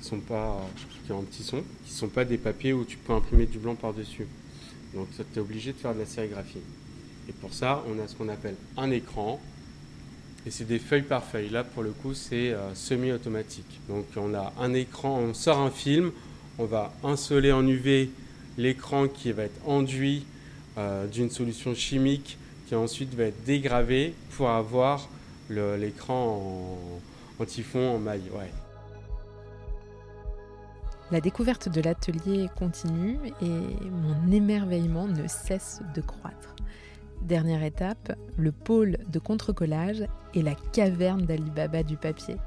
sont 0.02 0.20
pas, 0.20 0.66
qui 1.06 1.12
ont 1.12 1.20
un 1.20 1.24
petit 1.24 1.44
son, 1.44 1.64
qui 1.86 1.92
sont 1.92 2.08
pas 2.08 2.26
des 2.26 2.38
papiers 2.38 2.74
où 2.74 2.86
tu 2.86 2.98
peux 2.98 3.14
imprimer 3.14 3.46
du 3.46 3.58
blanc 3.58 3.76
par-dessus. 3.76 4.28
Donc 4.94 5.08
tu 5.16 5.22
es 5.22 5.42
obligé 5.42 5.74
de 5.74 5.78
faire 5.78 5.94
de 5.94 6.00
la 6.00 6.06
sérigraphie. 6.06 6.62
Et 7.28 7.32
pour 7.34 7.54
ça, 7.54 7.84
on 7.88 8.00
a 8.00 8.08
ce 8.08 8.16
qu'on 8.16 8.30
appelle 8.30 8.56
un 8.78 8.92
écran, 8.92 9.40
et 10.46 10.52
c'est 10.52 10.66
des 10.66 10.80
feuilles 10.80 11.04
par 11.04 11.24
feuille. 11.24 11.50
Là, 11.50 11.64
pour 11.64 11.84
le 11.84 11.92
coup, 11.92 12.14
c'est 12.14 12.54
euh, 12.54 12.74
semi-automatique. 12.74 13.80
Donc, 13.88 14.06
on 14.16 14.34
a 14.34 14.54
un 14.60 14.74
écran, 14.74 15.20
on 15.20 15.34
sort 15.34 15.60
un 15.60 15.72
film, 15.72 16.12
on 16.58 16.66
va 16.66 16.94
insoler 17.04 17.52
en 17.52 17.66
UV 17.68 18.10
l'écran 18.58 19.08
qui 19.08 19.32
va 19.32 19.44
être 19.44 19.68
enduit 19.68 20.26
euh, 20.78 21.08
d'une 21.08 21.30
solution 21.30 21.74
chimique 21.74 22.38
qui 22.68 22.76
ensuite 22.76 23.16
va 23.16 23.26
être 23.26 23.44
dégravé 23.46 24.14
pour 24.32 24.50
avoir 24.50 25.10
l'écran 25.50 26.70
en, 27.40 27.46
typhon, 27.46 27.96
en 27.96 27.98
maille. 27.98 28.30
Ouais. 28.32 28.52
La 31.10 31.20
découverte 31.20 31.70
de 31.70 31.82
l'atelier 31.82 32.48
continue 32.56 33.18
et 33.42 33.90
mon 33.90 34.32
émerveillement 34.32 35.08
ne 35.08 35.28
cesse 35.28 35.82
de 35.96 36.02
croître. 36.02 36.56
Dernière 37.22 37.64
étape, 37.64 38.18
le 38.38 38.52
pôle 38.52 38.98
de 39.08 39.20
contre-collage 39.20 40.06
et 40.34 40.42
la 40.42 40.56
caverne 40.56 41.26
d'Alibaba 41.26 41.84
du 41.84 41.98
papier. 41.98 42.38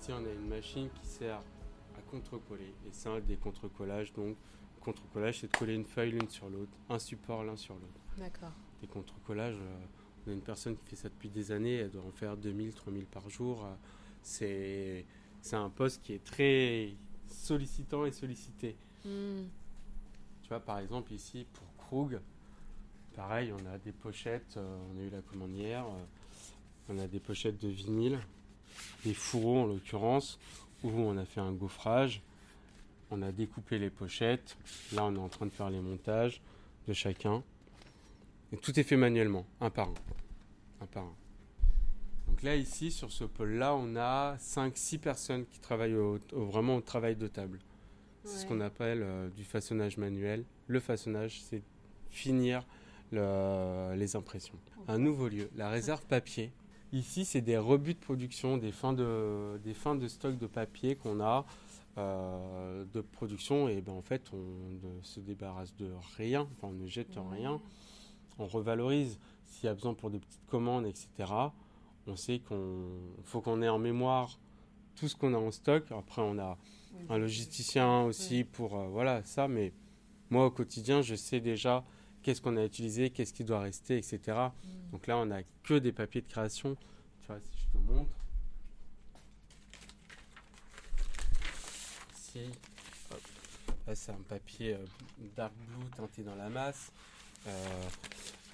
Ici, 0.00 0.10
on 0.12 0.24
a 0.24 0.32
une 0.32 0.48
machine 0.48 0.88
qui 0.94 1.06
sert 1.06 1.36
à 1.36 2.10
contre-coller. 2.10 2.74
Et 2.86 2.90
c'est 2.92 3.08
un 3.08 3.20
des 3.20 3.36
contre-collages. 3.36 4.12
Donc, 4.14 4.36
contre-collage, 4.80 5.40
c'est 5.40 5.52
de 5.52 5.56
coller 5.56 5.74
une 5.74 5.84
feuille 5.84 6.12
l'une 6.12 6.28
sur 6.28 6.48
l'autre, 6.48 6.72
un 6.88 6.98
support 6.98 7.44
l'un 7.44 7.56
sur 7.56 7.74
l'autre. 7.74 8.00
D'accord. 8.18 8.52
Des 8.80 8.86
contre-collages, 8.86 9.58
euh, 9.60 9.84
on 10.26 10.30
a 10.30 10.32
une 10.32 10.40
personne 10.40 10.76
qui 10.76 10.86
fait 10.86 10.96
ça 10.96 11.08
depuis 11.08 11.28
des 11.28 11.52
années, 11.52 11.76
elle 11.76 11.90
doit 11.90 12.02
en 12.02 12.12
faire 12.12 12.36
2000, 12.36 12.72
3000 12.72 13.04
par 13.04 13.28
jour. 13.28 13.64
Euh, 13.64 13.74
c'est, 14.22 15.04
c'est 15.42 15.56
un 15.56 15.70
poste 15.70 16.02
qui 16.02 16.14
est 16.14 16.24
très 16.24 16.94
sollicitant 17.26 18.06
et 18.06 18.12
sollicité. 18.12 18.76
Hmm. 19.04 19.44
Tu 20.42 20.48
vois, 20.48 20.60
par 20.60 20.78
exemple, 20.78 21.12
ici, 21.12 21.46
pour 21.52 21.66
Krug, 21.90 22.20
pareil, 23.16 23.52
on 23.52 23.66
a 23.66 23.76
des 23.78 23.90
pochettes, 23.90 24.54
euh, 24.56 24.78
on 24.94 25.00
a 25.00 25.02
eu 25.02 25.10
la 25.10 25.22
commande 25.22 25.50
hier. 25.56 25.84
On 26.88 26.96
a 27.00 27.08
des 27.08 27.18
pochettes 27.18 27.60
de 27.60 27.66
vinyle, 27.66 28.20
des 29.04 29.12
fourreaux 29.12 29.62
en 29.62 29.66
l'occurrence, 29.66 30.38
où 30.84 30.90
on 30.90 31.16
a 31.16 31.24
fait 31.24 31.40
un 31.40 31.50
gaufrage. 31.50 32.22
On 33.10 33.22
a 33.22 33.32
découpé 33.32 33.80
les 33.80 33.90
pochettes. 33.90 34.56
Là, 34.92 35.04
on 35.04 35.16
est 35.16 35.18
en 35.18 35.28
train 35.28 35.46
de 35.46 35.50
faire 35.50 35.68
les 35.68 35.80
montages 35.80 36.40
de 36.86 36.92
chacun. 36.92 37.42
Et 38.52 38.56
tout 38.56 38.78
est 38.78 38.84
fait 38.84 38.96
manuellement, 38.96 39.44
un 39.60 39.70
par 39.70 39.88
un. 39.88 39.94
Un 40.82 40.86
par 40.86 41.02
un. 41.02 41.16
Donc 42.28 42.40
là, 42.44 42.54
ici, 42.54 42.92
sur 42.92 43.10
ce 43.10 43.24
pôle-là, 43.24 43.74
on 43.74 43.96
a 43.96 44.36
5-6 44.36 45.00
personnes 45.00 45.44
qui 45.44 45.58
travaillent 45.58 45.98
vraiment 46.30 46.76
au 46.76 46.82
travail 46.82 47.16
de 47.16 47.26
table. 47.26 47.58
C'est 48.22 48.38
ce 48.38 48.46
qu'on 48.46 48.60
appelle 48.60 49.02
euh, 49.02 49.28
du 49.30 49.44
façonnage 49.44 49.96
manuel. 49.96 50.44
Le 50.66 50.78
façonnage, 50.78 51.40
c'est 51.42 51.62
finir 52.10 52.66
les 53.12 54.16
impressions. 54.16 54.58
Un 54.86 54.98
nouveau 54.98 55.28
lieu, 55.28 55.50
la 55.56 55.68
réserve 55.68 56.04
papier. 56.06 56.52
Ici, 56.92 57.24
c'est 57.24 57.40
des 57.40 57.56
rebuts 57.56 57.94
de 57.94 58.00
production, 58.00 58.56
des 58.56 58.72
fins 58.72 58.92
de, 58.92 59.60
des 59.62 59.74
fins 59.74 59.94
de 59.94 60.08
stock 60.08 60.36
de 60.36 60.46
papier 60.46 60.96
qu'on 60.96 61.20
a 61.20 61.46
euh, 61.98 62.84
de 62.92 63.00
production. 63.00 63.68
Et 63.68 63.80
ben, 63.80 63.92
en 63.92 64.02
fait, 64.02 64.30
on 64.32 64.36
ne 64.36 65.02
se 65.02 65.20
débarrasse 65.20 65.74
de 65.76 65.88
rien, 66.16 66.48
enfin, 66.52 66.68
on 66.68 66.72
ne 66.72 66.86
jette 66.86 67.16
rien. 67.30 67.60
On 68.38 68.46
revalorise 68.46 69.18
s'il 69.46 69.66
y 69.66 69.68
a 69.68 69.74
besoin 69.74 69.94
pour 69.94 70.10
des 70.10 70.18
petites 70.18 70.46
commandes, 70.46 70.86
etc. 70.86 71.08
On 72.06 72.16
sait 72.16 72.40
qu'on 72.40 72.86
faut 73.22 73.40
qu'on 73.40 73.62
ait 73.62 73.68
en 73.68 73.78
mémoire 73.78 74.38
tout 74.96 75.06
ce 75.06 75.14
qu'on 75.14 75.34
a 75.34 75.38
en 75.38 75.50
stock. 75.52 75.84
Après, 75.92 76.22
on 76.22 76.38
a 76.38 76.58
un 77.08 77.18
logisticien 77.18 78.02
aussi 78.02 78.42
pour 78.42 78.76
euh, 78.76 78.88
voilà 78.88 79.22
ça, 79.24 79.46
mais 79.46 79.72
moi 80.28 80.46
au 80.46 80.50
quotidien, 80.50 81.02
je 81.02 81.14
sais 81.14 81.40
déjà 81.40 81.84
qu'est-ce 82.22 82.40
qu'on 82.40 82.56
a 82.56 82.64
utilisé, 82.64 83.10
qu'est-ce 83.10 83.32
qui 83.32 83.44
doit 83.44 83.60
rester, 83.60 83.98
etc. 83.98 84.20
Mm. 84.26 84.90
Donc 84.92 85.06
là, 85.06 85.18
on 85.18 85.26
n'a 85.26 85.42
que 85.62 85.74
des 85.74 85.92
papiers 85.92 86.20
de 86.20 86.28
création. 86.28 86.76
Tu 87.20 87.26
vois, 87.26 87.40
si 87.40 87.50
je 87.56 87.78
te 87.78 87.92
montre. 87.92 88.10
Ici, 92.16 92.50
là, 93.86 93.94
c'est 93.94 94.12
un 94.12 94.22
papier 94.28 94.74
euh, 94.74 94.84
dark 95.36 95.52
blue 95.54 95.88
teinté 95.96 96.22
dans 96.22 96.36
la 96.36 96.48
masse. 96.48 96.92
Euh, 97.46 97.88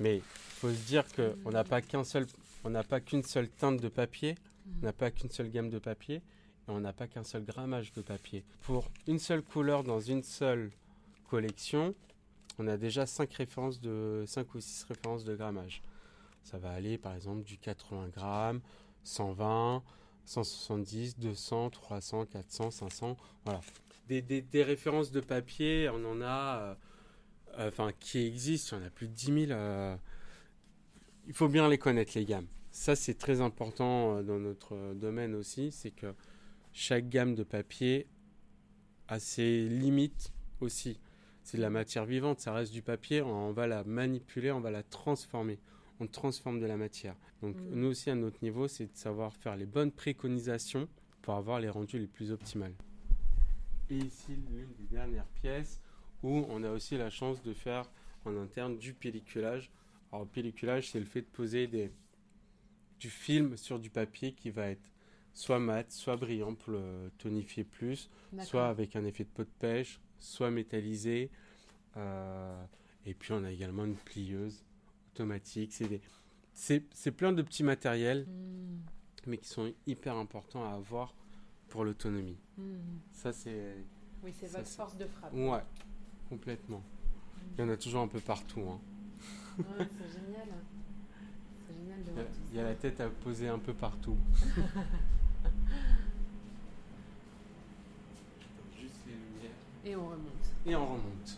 mais 0.00 0.16
il 0.16 0.23
faut 0.23 0.70
se 0.70 0.87
dire 0.87 1.04
qu'on 1.14 1.50
n'a 1.50 1.64
pas 1.64 1.80
qu'un 1.80 2.04
seul, 2.04 2.26
on 2.64 2.70
n'a 2.70 2.85
pas 2.85 3.00
qu'une 3.00 3.23
seule 3.23 3.49
teinte 3.49 3.80
de 3.80 3.88
papier, 3.88 4.37
on 4.80 4.87
n'a 4.87 4.92
pas 4.92 5.11
qu'une 5.11 5.30
seule 5.30 5.50
gamme 5.50 5.70
de 5.70 5.78
papier, 5.78 6.16
et 6.16 6.23
on 6.68 6.80
n'a 6.80 6.92
pas 6.92 7.06
qu'un 7.06 7.25
seul 7.25 7.44
grammage 7.44 7.92
de 7.92 8.02
papier. 8.02 8.44
Pour 8.62 8.90
une 9.06 9.18
seule 9.18 9.42
couleur 9.42 9.82
dans 9.82 10.00
une 10.00 10.23
seule 10.23 10.70
collection, 11.28 11.94
on 12.58 12.66
a 12.68 12.76
déjà 12.76 13.06
5 13.06 13.32
références 13.34 13.80
de 13.80 14.25
5 14.26 14.54
ou 14.54 14.60
6 14.60 14.84
références 14.84 15.25
de 15.25 15.34
grammage. 15.34 15.82
Ça 16.42 16.58
va 16.58 16.70
aller 16.70 16.98
par 16.98 17.14
exemple 17.14 17.42
du 17.42 17.58
80 17.58 18.08
grammes, 18.08 18.60
120, 19.04 19.82
170, 20.25 21.18
200, 21.18 21.70
300, 21.70 22.26
400, 22.26 22.70
500, 22.70 23.16
voilà. 23.44 23.60
Des, 24.08 24.62
références 24.62 25.10
de 25.10 25.20
papier, 25.20 25.88
on 25.92 26.04
en 26.04 26.20
a, 26.22 26.58
euh, 26.58 26.75
euh, 27.58 27.68
enfin, 27.68 27.90
qui 27.98 28.25
existent, 28.25 28.76
il 28.76 28.80
y 28.80 28.84
en 28.84 28.86
a 28.86 28.90
plus 28.90 29.08
de 29.08 29.12
10 29.12 29.46
000. 29.46 29.50
Euh, 29.50 29.96
il 31.26 31.34
faut 31.34 31.48
bien 31.48 31.68
les 31.68 31.78
connaître, 31.78 32.12
les 32.14 32.25
gammes. 32.25 32.46
Ça, 32.70 32.94
c'est 32.94 33.14
très 33.14 33.40
important 33.40 34.22
dans 34.22 34.38
notre 34.38 34.94
domaine 34.94 35.34
aussi, 35.34 35.72
c'est 35.72 35.90
que 35.90 36.14
chaque 36.72 37.08
gamme 37.08 37.34
de 37.34 37.42
papier 37.42 38.06
a 39.08 39.18
ses 39.18 39.68
limites 39.68 40.32
aussi 40.60 40.98
c'est 41.46 41.58
de 41.58 41.62
la 41.62 41.70
matière 41.70 42.04
vivante, 42.06 42.40
ça 42.40 42.52
reste 42.52 42.72
du 42.72 42.82
papier, 42.82 43.22
on 43.22 43.52
va 43.52 43.68
la 43.68 43.84
manipuler, 43.84 44.50
on 44.50 44.58
va 44.58 44.72
la 44.72 44.82
transformer. 44.82 45.60
On 46.00 46.08
transforme 46.08 46.58
de 46.58 46.66
la 46.66 46.76
matière. 46.76 47.14
Donc 47.40 47.54
mm. 47.54 47.68
nous 47.70 47.86
aussi 47.86 48.10
à 48.10 48.16
notre 48.16 48.42
niveau, 48.42 48.66
c'est 48.66 48.86
de 48.86 48.96
savoir 48.96 49.32
faire 49.32 49.54
les 49.54 49.64
bonnes 49.64 49.92
préconisations 49.92 50.88
pour 51.22 51.34
avoir 51.34 51.60
les 51.60 51.68
rendus 51.68 52.00
les 52.00 52.08
plus 52.08 52.32
optimales. 52.32 52.74
Et 53.90 53.98
ici, 53.98 54.32
l'une 54.50 54.72
des 54.72 54.88
dernières 54.90 55.28
pièces 55.40 55.80
où 56.24 56.44
on 56.48 56.64
a 56.64 56.70
aussi 56.72 56.98
la 56.98 57.10
chance 57.10 57.40
de 57.44 57.54
faire 57.54 57.88
en 58.24 58.36
interne 58.36 58.76
du 58.76 58.92
pelliculage. 58.92 59.70
Alors, 60.10 60.26
pelliculage, 60.26 60.90
c'est 60.90 60.98
le 60.98 61.06
fait 61.06 61.20
de 61.20 61.26
poser 61.26 61.68
des, 61.68 61.92
du 62.98 63.08
film 63.08 63.56
sur 63.56 63.78
du 63.78 63.88
papier 63.88 64.32
qui 64.32 64.50
va 64.50 64.70
être 64.70 64.90
soit 65.32 65.60
mat, 65.60 65.92
soit 65.92 66.16
brillant 66.16 66.56
pour 66.56 66.72
le 66.72 67.12
tonifier 67.18 67.62
plus, 67.62 68.10
soit 68.40 68.66
avec 68.66 68.96
un 68.96 69.04
effet 69.04 69.22
de 69.22 69.28
peau 69.28 69.44
de 69.44 69.50
pêche, 69.60 70.00
soit 70.18 70.50
métallisé. 70.50 71.30
Euh, 71.96 72.64
et 73.04 73.14
puis 73.14 73.32
on 73.32 73.44
a 73.44 73.50
également 73.50 73.85
une 73.85 73.96
plieuse 73.96 74.64
automatique. 75.12 75.73
C'est 76.52 77.11
plein 77.12 77.32
de 77.32 77.42
petits 77.42 77.62
matériels, 77.62 78.26
hmm. 78.26 78.78
mais 79.26 79.38
qui 79.38 79.49
sont 79.49 79.73
hyper 79.87 80.16
importants 80.16 80.64
à 80.64 80.75
avoir 80.75 81.14
pour 81.68 81.85
l'autonomie. 81.85 82.38
Hmm. 82.58 82.99
Ça, 83.12 83.32
c'est. 83.32 83.76
Oui, 84.23 84.32
c'est 84.38 84.50
votre 84.50 84.68
force 84.68 84.96
de 84.96 85.06
frappe. 85.06 85.32
Ouais, 85.32 85.62
complètement. 86.28 86.82
Il 87.56 87.61
y 87.61 87.64
en 87.64 87.68
a 87.68 87.76
toujours 87.76 88.02
un 88.02 88.08
peu 88.08 88.20
partout. 88.20 88.61
Hein. 88.61 88.80
c'est 89.56 89.64
génial. 90.12 90.49
C'est 91.66 91.75
génial 91.75 92.04
de 92.04 92.11
voir 92.11 92.25
Il 92.50 92.56
y 92.56 92.61
a 92.61 92.64
la 92.64 92.75
tête 92.75 93.00
à 93.00 93.08
poser 93.08 93.49
un 93.49 93.58
peu 93.58 93.73
partout. 93.73 94.16
Et 99.88 99.95
on 99.95 100.05
remonte. 100.05 100.52
Et 100.66 100.75
on 100.75 100.85
remonte. 100.85 101.37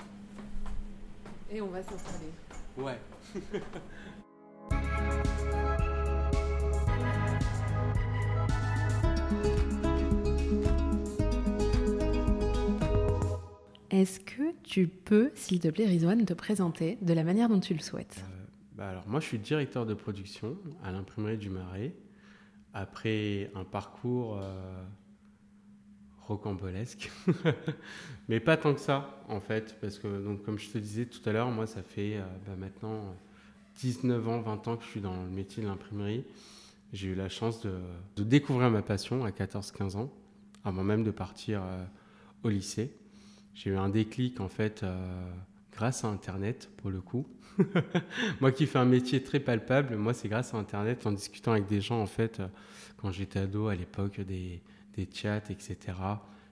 Et 1.50 1.60
on 1.60 1.66
va 1.66 1.82
s'installer. 1.82 2.32
Ouais. 2.78 2.98
Est-ce 13.90 14.18
que 14.20 14.54
tu 14.62 14.86
peux, 14.88 15.30
s'il 15.34 15.60
te 15.60 15.68
plaît, 15.68 15.84
Rizwan, 15.84 16.24
te 16.24 16.32
présenter 16.32 16.96
de 17.02 17.12
la 17.12 17.24
manière 17.24 17.50
dont 17.50 17.60
tu 17.60 17.74
le 17.74 17.80
souhaites? 17.80 18.24
Euh, 18.30 18.46
bah 18.72 18.88
alors, 18.88 19.06
Moi, 19.06 19.20
je 19.20 19.26
suis 19.26 19.38
directeur 19.38 19.84
de 19.84 19.92
production 19.92 20.56
à 20.82 20.90
l'imprimerie 20.90 21.36
du 21.36 21.50
Marais. 21.50 21.92
Après 22.72 23.50
un 23.54 23.64
parcours 23.64 24.38
euh, 24.40 24.82
rocambolesque, 26.28 27.10
mais 28.28 28.38
pas 28.38 28.56
tant 28.56 28.74
que 28.74 28.80
ça 28.80 29.22
en 29.28 29.40
fait, 29.40 29.76
parce 29.80 29.98
que 29.98 30.22
donc 30.22 30.42
comme 30.44 30.58
je 30.58 30.68
te 30.68 30.78
disais 30.78 31.06
tout 31.06 31.26
à 31.28 31.32
l'heure, 31.32 31.50
moi 31.50 31.66
ça 31.66 31.82
fait 31.82 32.16
euh, 32.16 32.22
bah, 32.46 32.52
maintenant 32.56 33.16
19 33.80 34.28
ans, 34.28 34.40
20 34.40 34.68
ans 34.68 34.76
que 34.76 34.84
je 34.84 34.88
suis 34.88 35.00
dans 35.00 35.22
le 35.22 35.30
métier 35.30 35.62
de 35.62 35.68
l'imprimerie. 35.68 36.24
J'ai 36.92 37.08
eu 37.08 37.14
la 37.14 37.28
chance 37.28 37.60
de, 37.60 37.72
découvrir 38.22 38.70
ma 38.70 38.82
passion 38.82 39.24
à 39.24 39.30
14-15 39.30 39.96
ans, 39.96 40.12
avant 40.64 40.84
même 40.84 41.04
de 41.04 41.10
partir 41.10 41.62
euh, 41.62 41.84
au 42.42 42.48
lycée. 42.48 42.92
J'ai 43.54 43.70
eu 43.70 43.76
un 43.76 43.88
déclic 43.88 44.40
en 44.40 44.48
fait 44.48 44.82
euh, 44.82 45.30
grâce 45.72 46.04
à 46.04 46.08
Internet 46.08 46.70
pour 46.78 46.90
le 46.90 47.00
coup. 47.00 47.26
moi 48.40 48.52
qui 48.52 48.66
fais 48.66 48.78
un 48.78 48.84
métier 48.84 49.22
très 49.22 49.40
palpable, 49.40 49.96
moi 49.96 50.14
c'est 50.14 50.28
grâce 50.28 50.54
à 50.54 50.58
Internet 50.58 51.06
en 51.06 51.12
discutant 51.12 51.52
avec 51.52 51.66
des 51.66 51.80
gens 51.80 52.00
en 52.00 52.06
fait 52.06 52.40
quand 52.98 53.10
j'étais 53.10 53.40
ado 53.40 53.66
à 53.68 53.74
l'époque 53.74 54.20
des 54.20 54.60
des 54.98 55.08
chats, 55.12 55.42
etc. 55.50 55.76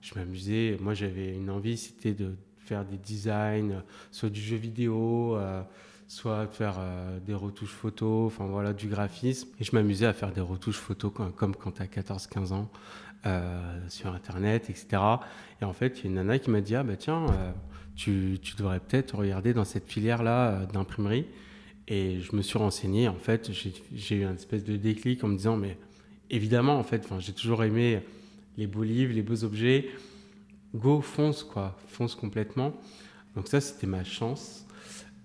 Je 0.01 0.15
m'amusais. 0.15 0.77
Moi, 0.81 0.95
j'avais 0.95 1.35
une 1.35 1.51
envie, 1.51 1.77
c'était 1.77 2.15
de 2.15 2.35
faire 2.59 2.85
des 2.85 2.97
designs, 2.97 3.83
soit 4.11 4.31
du 4.31 4.41
jeu 4.41 4.57
vidéo, 4.57 5.37
euh, 5.37 5.63
soit 6.07 6.47
faire 6.47 6.77
euh, 6.79 7.19
des 7.21 7.35
retouches 7.35 7.75
photos, 7.75 8.27
enfin 8.27 8.47
voilà, 8.47 8.73
du 8.73 8.87
graphisme. 8.89 9.49
Et 9.61 9.65
je 9.65 9.75
m'amusais 9.75 10.07
à 10.07 10.13
faire 10.13 10.33
des 10.33 10.41
retouches 10.41 10.79
photos 10.79 11.13
comme, 11.37 11.57
quand 11.57 11.73
tu 11.73 11.83
as 11.83 11.87
14-15 11.87 12.53
ans 12.53 12.71
euh, 13.27 13.81
sur 13.89 14.13
Internet, 14.13 14.71
etc. 14.71 15.03
Et 15.61 15.65
en 15.65 15.73
fait, 15.73 15.99
il 15.99 16.05
y 16.05 16.07
a 16.07 16.11
une 16.11 16.15
nana 16.15 16.39
qui 16.39 16.51
m'a 16.51 16.61
dit, 16.61 16.77
ah 16.77 16.85
bah 16.85 16.97
tiens, 16.97 17.27
tu, 17.97 18.39
tu, 18.41 18.55
devrais 18.57 18.79
peut-être 18.79 19.17
regarder 19.17 19.55
dans 19.55 19.65
cette 19.65 19.91
filière-là 19.91 20.67
d'imprimerie. 20.67 21.27
Et 21.89 22.21
je 22.21 22.35
me 22.35 22.43
suis 22.43 22.59
renseigné, 22.59 23.09
en 23.09 23.15
fait, 23.15 23.51
j'ai 23.53 24.17
eu 24.17 24.25
un 24.25 24.35
espèce 24.35 24.65
de 24.65 24.77
déclic 24.77 25.23
en 25.25 25.29
me 25.29 25.37
disant, 25.37 25.57
mais 25.57 25.79
évidemment, 26.31 26.79
en 26.79 26.83
fait, 26.83 27.09
j'ai 27.21 27.33
toujours 27.33 27.63
aimé 27.65 28.03
les 28.57 28.67
beaux 28.67 28.83
livres, 28.83 29.13
les 29.15 29.23
beaux 29.23 29.45
objets. 29.45 29.89
Go, 30.75 31.01
fonce, 31.01 31.43
quoi, 31.43 31.77
fonce 31.89 32.15
complètement. 32.15 32.73
Donc 33.35 33.49
ça, 33.49 33.61
c'était 33.61 33.87
ma 33.87 34.05
chance. 34.05 34.67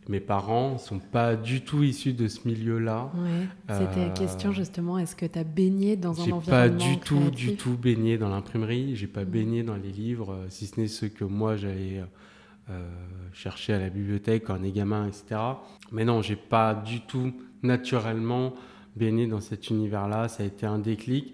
Mes 0.10 0.20
parents 0.20 0.74
ne 0.74 0.78
sont 0.78 1.00
pas 1.00 1.36
du 1.36 1.62
tout 1.62 1.84
issus 1.84 2.14
de 2.14 2.28
ce 2.28 2.48
milieu-là. 2.48 3.12
Ouais, 3.16 3.48
c'était 3.70 4.08
la 4.08 4.10
question 4.10 4.50
euh, 4.50 4.54
justement, 4.54 4.98
est-ce 4.98 5.16
que 5.16 5.26
tu 5.26 5.38
as 5.38 5.44
baigné 5.44 5.96
dans 5.96 6.20
un 6.20 6.32
environnement 6.32 6.42
pas 6.42 6.70
du 6.70 6.98
tout, 7.00 7.30
du 7.30 7.56
tout 7.56 7.78
baigné 7.78 8.18
dans 8.18 8.30
l'imprimerie. 8.30 8.96
J'ai 8.96 9.08
pas 9.08 9.24
mm. 9.24 9.30
baigné 9.30 9.64
dans 9.64 9.76
les 9.76 9.92
livres, 9.92 10.34
euh, 10.34 10.46
si 10.50 10.66
ce 10.66 10.80
n'est 10.80 10.88
ceux 10.88 11.08
que 11.08 11.24
moi 11.24 11.56
j'allais 11.56 12.04
euh, 12.70 12.90
chercher 13.32 13.74
à 13.74 13.80
la 13.80 13.90
bibliothèque 13.90 14.46
quand 14.46 14.58
on 14.60 14.64
est 14.64 14.72
gamin, 14.72 15.08
etc. 15.08 15.40
Mais 15.92 16.04
non, 16.04 16.22
j'ai 16.22 16.36
pas 16.36 16.74
du 16.74 17.02
tout 17.02 17.32
naturellement 17.62 18.56
baigné 18.96 19.28
dans 19.28 19.40
cet 19.40 19.70
univers-là. 19.70 20.28
Ça 20.30 20.44
a 20.44 20.46
été 20.46 20.66
un 20.66 20.80
déclic. 20.80 21.34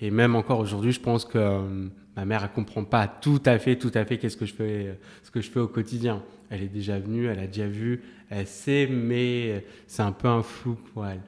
Et 0.00 0.10
même 0.10 0.36
encore 0.36 0.60
aujourd'hui, 0.60 0.92
je 0.92 1.00
pense 1.00 1.24
que 1.24 1.38
euh, 1.38 1.88
ma 2.16 2.24
mère 2.24 2.42
ne 2.42 2.48
comprend 2.48 2.84
pas 2.84 3.08
tout 3.08 3.42
à 3.46 3.58
fait, 3.58 3.76
tout 3.76 3.92
à 3.94 4.04
fait 4.04 4.18
qu'est-ce 4.18 4.36
que 4.36 4.46
je 4.46 4.54
fais, 4.54 4.98
ce 5.22 5.30
que 5.30 5.40
je 5.40 5.50
fais 5.50 5.60
au 5.60 5.68
quotidien. 5.68 6.22
Elle 6.50 6.62
est 6.62 6.68
déjà 6.68 6.98
venue, 6.98 7.26
elle 7.26 7.38
a 7.38 7.46
déjà 7.46 7.66
vu, 7.66 8.02
elle 8.30 8.46
sait, 8.46 8.86
mais 8.86 9.64
c'est 9.86 10.02
un 10.02 10.12
peu 10.12 10.28
un 10.28 10.42
flou 10.42 10.74
pour 10.74 11.06
elle. 11.06 11.22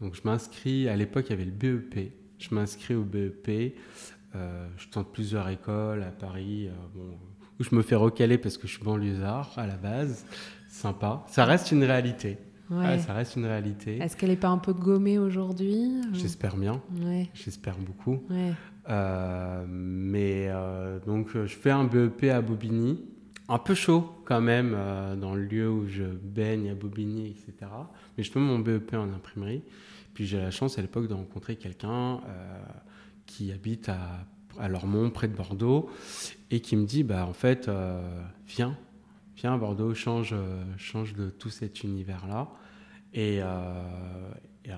Donc 0.00 0.14
je 0.14 0.22
m'inscris, 0.24 0.88
à 0.88 0.96
l'époque 0.96 1.26
il 1.28 1.30
y 1.30 1.32
avait 1.34 1.44
le 1.44 1.50
BEP, 1.50 2.12
je 2.38 2.54
m'inscris 2.54 2.94
au 2.94 3.02
BEP, 3.02 3.76
euh, 4.34 4.66
je 4.76 4.88
tente 4.88 5.12
plusieurs 5.12 5.48
écoles 5.48 6.02
à 6.02 6.10
Paris, 6.10 6.68
euh, 6.68 7.00
où 7.58 7.64
je 7.64 7.74
me 7.74 7.82
fais 7.82 7.96
recaler 7.96 8.38
parce 8.38 8.56
que 8.56 8.66
je 8.66 8.74
suis 8.74 8.84
banlieusard 8.84 9.52
à 9.56 9.66
la 9.66 9.76
base, 9.76 10.24
sympa. 10.68 11.24
Ça 11.28 11.44
reste 11.44 11.72
une 11.72 11.84
réalité. 11.84 12.38
Ouais. 12.70 12.98
ça 13.00 13.14
reste 13.14 13.36
une 13.36 13.46
réalité. 13.46 13.98
Est-ce 13.98 14.16
qu'elle 14.16 14.30
n'est 14.30 14.36
pas 14.36 14.48
un 14.48 14.58
peu 14.58 14.72
gommée 14.72 15.18
aujourd'hui 15.18 15.90
J'espère 16.12 16.56
bien. 16.56 16.80
Ouais. 17.04 17.28
J'espère 17.34 17.76
beaucoup. 17.78 18.22
Ouais. 18.30 18.52
Euh, 18.88 19.64
mais 19.68 20.48
donc 21.06 21.30
je 21.34 21.46
fais 21.46 21.70
un 21.70 21.84
BEP 21.84 22.24
à 22.24 22.40
Bobigny, 22.40 23.04
un 23.48 23.58
peu 23.58 23.74
chaud 23.74 24.10
quand 24.24 24.40
même 24.40 24.76
dans 25.20 25.34
le 25.34 25.42
lieu 25.42 25.68
où 25.68 25.86
je 25.88 26.04
baigne 26.04 26.70
à 26.70 26.74
Bobigny, 26.74 27.28
etc. 27.28 27.70
Mais 28.16 28.24
je 28.24 28.30
fais 28.30 28.40
mon 28.40 28.58
BEP 28.58 28.94
en 28.94 29.12
imprimerie. 29.12 29.62
Puis 30.14 30.26
j'ai 30.26 30.38
la 30.38 30.50
chance 30.50 30.78
à 30.78 30.82
l'époque 30.82 31.08
de 31.08 31.14
rencontrer 31.14 31.56
quelqu'un 31.56 32.16
euh, 32.16 32.62
qui 33.26 33.52
habite 33.52 33.88
à, 33.88 34.26
à, 34.58 34.68
Lormont, 34.68 35.10
près 35.10 35.28
de 35.28 35.34
Bordeaux, 35.34 35.88
et 36.50 36.60
qui 36.60 36.76
me 36.76 36.84
dit 36.84 37.02
bah, 37.02 37.26
en 37.26 37.32
fait, 37.32 37.68
euh, 37.68 38.02
viens, 38.46 38.76
viens 39.36 39.54
à 39.54 39.56
Bordeaux, 39.56 39.94
change, 39.94 40.30
euh, 40.32 40.62
change 40.76 41.14
de 41.14 41.30
tout 41.30 41.50
cet 41.50 41.82
univers-là, 41.84 42.48
et, 43.14 43.36
et 43.36 44.70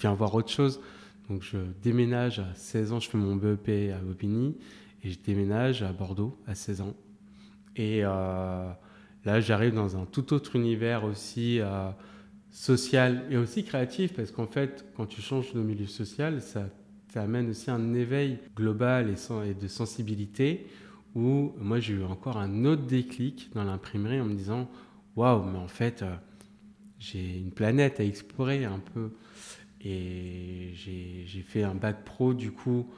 viens 0.00 0.14
voir 0.14 0.34
autre 0.34 0.50
chose. 0.50 0.80
Donc 1.28 1.42
je 1.42 1.58
déménage 1.82 2.38
à 2.38 2.54
16 2.54 2.92
ans, 2.92 3.00
je 3.00 3.08
fais 3.08 3.18
mon 3.18 3.36
BEP 3.36 3.92
à 3.92 3.98
Bobigny, 3.98 4.56
et 5.02 5.10
je 5.10 5.18
déménage 5.18 5.82
à 5.82 5.92
Bordeaux 5.92 6.38
à 6.46 6.54
16 6.54 6.80
ans. 6.82 6.94
Et 7.74 8.02
là, 8.02 8.78
j'arrive 9.40 9.74
dans 9.74 9.96
un 9.96 10.06
tout 10.06 10.32
autre 10.32 10.56
univers 10.56 11.04
aussi 11.04 11.60
social 12.56 13.24
et 13.30 13.36
aussi 13.36 13.64
créatif, 13.64 14.14
parce 14.14 14.30
qu'en 14.30 14.46
fait, 14.46 14.86
quand 14.96 15.04
tu 15.04 15.20
changes 15.20 15.52
de 15.52 15.60
milieu 15.60 15.86
social, 15.86 16.40
ça, 16.40 16.68
amène 17.14 17.48
aussi 17.48 17.70
un 17.70 17.94
éveil 17.94 18.38
global 18.54 19.10
et, 19.10 19.54
de 19.54 19.68
sensibilité, 19.68 20.66
où 21.14 21.54
moi 21.58 21.80
j'ai 21.80 21.94
eu 21.94 22.04
encore 22.04 22.36
un 22.36 22.66
autre 22.66 22.82
déclic 22.82 23.50
dans 23.54 23.64
l'imprimerie 23.64 24.20
en 24.20 24.26
me 24.26 24.34
disant, 24.34 24.68
waouh, 25.16 25.44
mais 25.44 25.58
en 25.58 25.68
fait, 25.68 26.02
euh, 26.02 26.14
j'ai 26.98 27.38
une 27.38 27.50
planète 27.50 28.00
à 28.00 28.04
explorer 28.04 28.64
un 28.64 28.80
peu. 28.94 29.12
Et 29.82 30.72
j'ai 30.74 31.42
fait 31.42 31.62
un 31.62 31.74
bac 31.74 32.04
pro 32.04 32.34
du 32.34 32.50
coup 32.50 32.88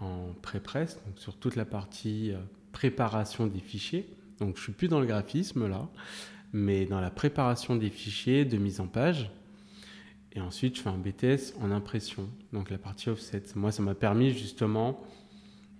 en 0.00 0.32
pré-presse, 0.42 1.00
donc 1.06 1.18
sur 1.18 1.36
toute 1.36 1.54
la 1.54 1.64
partie 1.64 2.32
euh, 2.32 2.38
préparation 2.72 3.46
des 3.46 3.60
fichiers. 3.60 4.08
Donc 4.40 4.56
je 4.56 4.62
suis 4.62 4.72
plus 4.72 4.88
dans 4.88 4.98
le 4.98 5.06
graphisme 5.06 5.68
là, 5.68 5.88
mais 6.52 6.86
dans 6.86 7.00
la 7.00 7.10
préparation 7.10 7.76
des 7.76 7.90
fichiers 7.90 8.44
de 8.44 8.56
mise 8.56 8.80
en 8.80 8.88
page. 8.88 9.30
Et 10.32 10.40
ensuite, 10.40 10.76
je 10.76 10.82
fais 10.82 10.88
un 10.88 10.98
BTS 10.98 11.54
en 11.60 11.70
impression, 11.70 12.28
donc 12.52 12.70
la 12.70 12.78
partie 12.78 13.10
offset. 13.10 13.42
Moi, 13.54 13.70
ça 13.70 13.82
m'a 13.82 13.94
permis 13.94 14.30
justement 14.32 15.04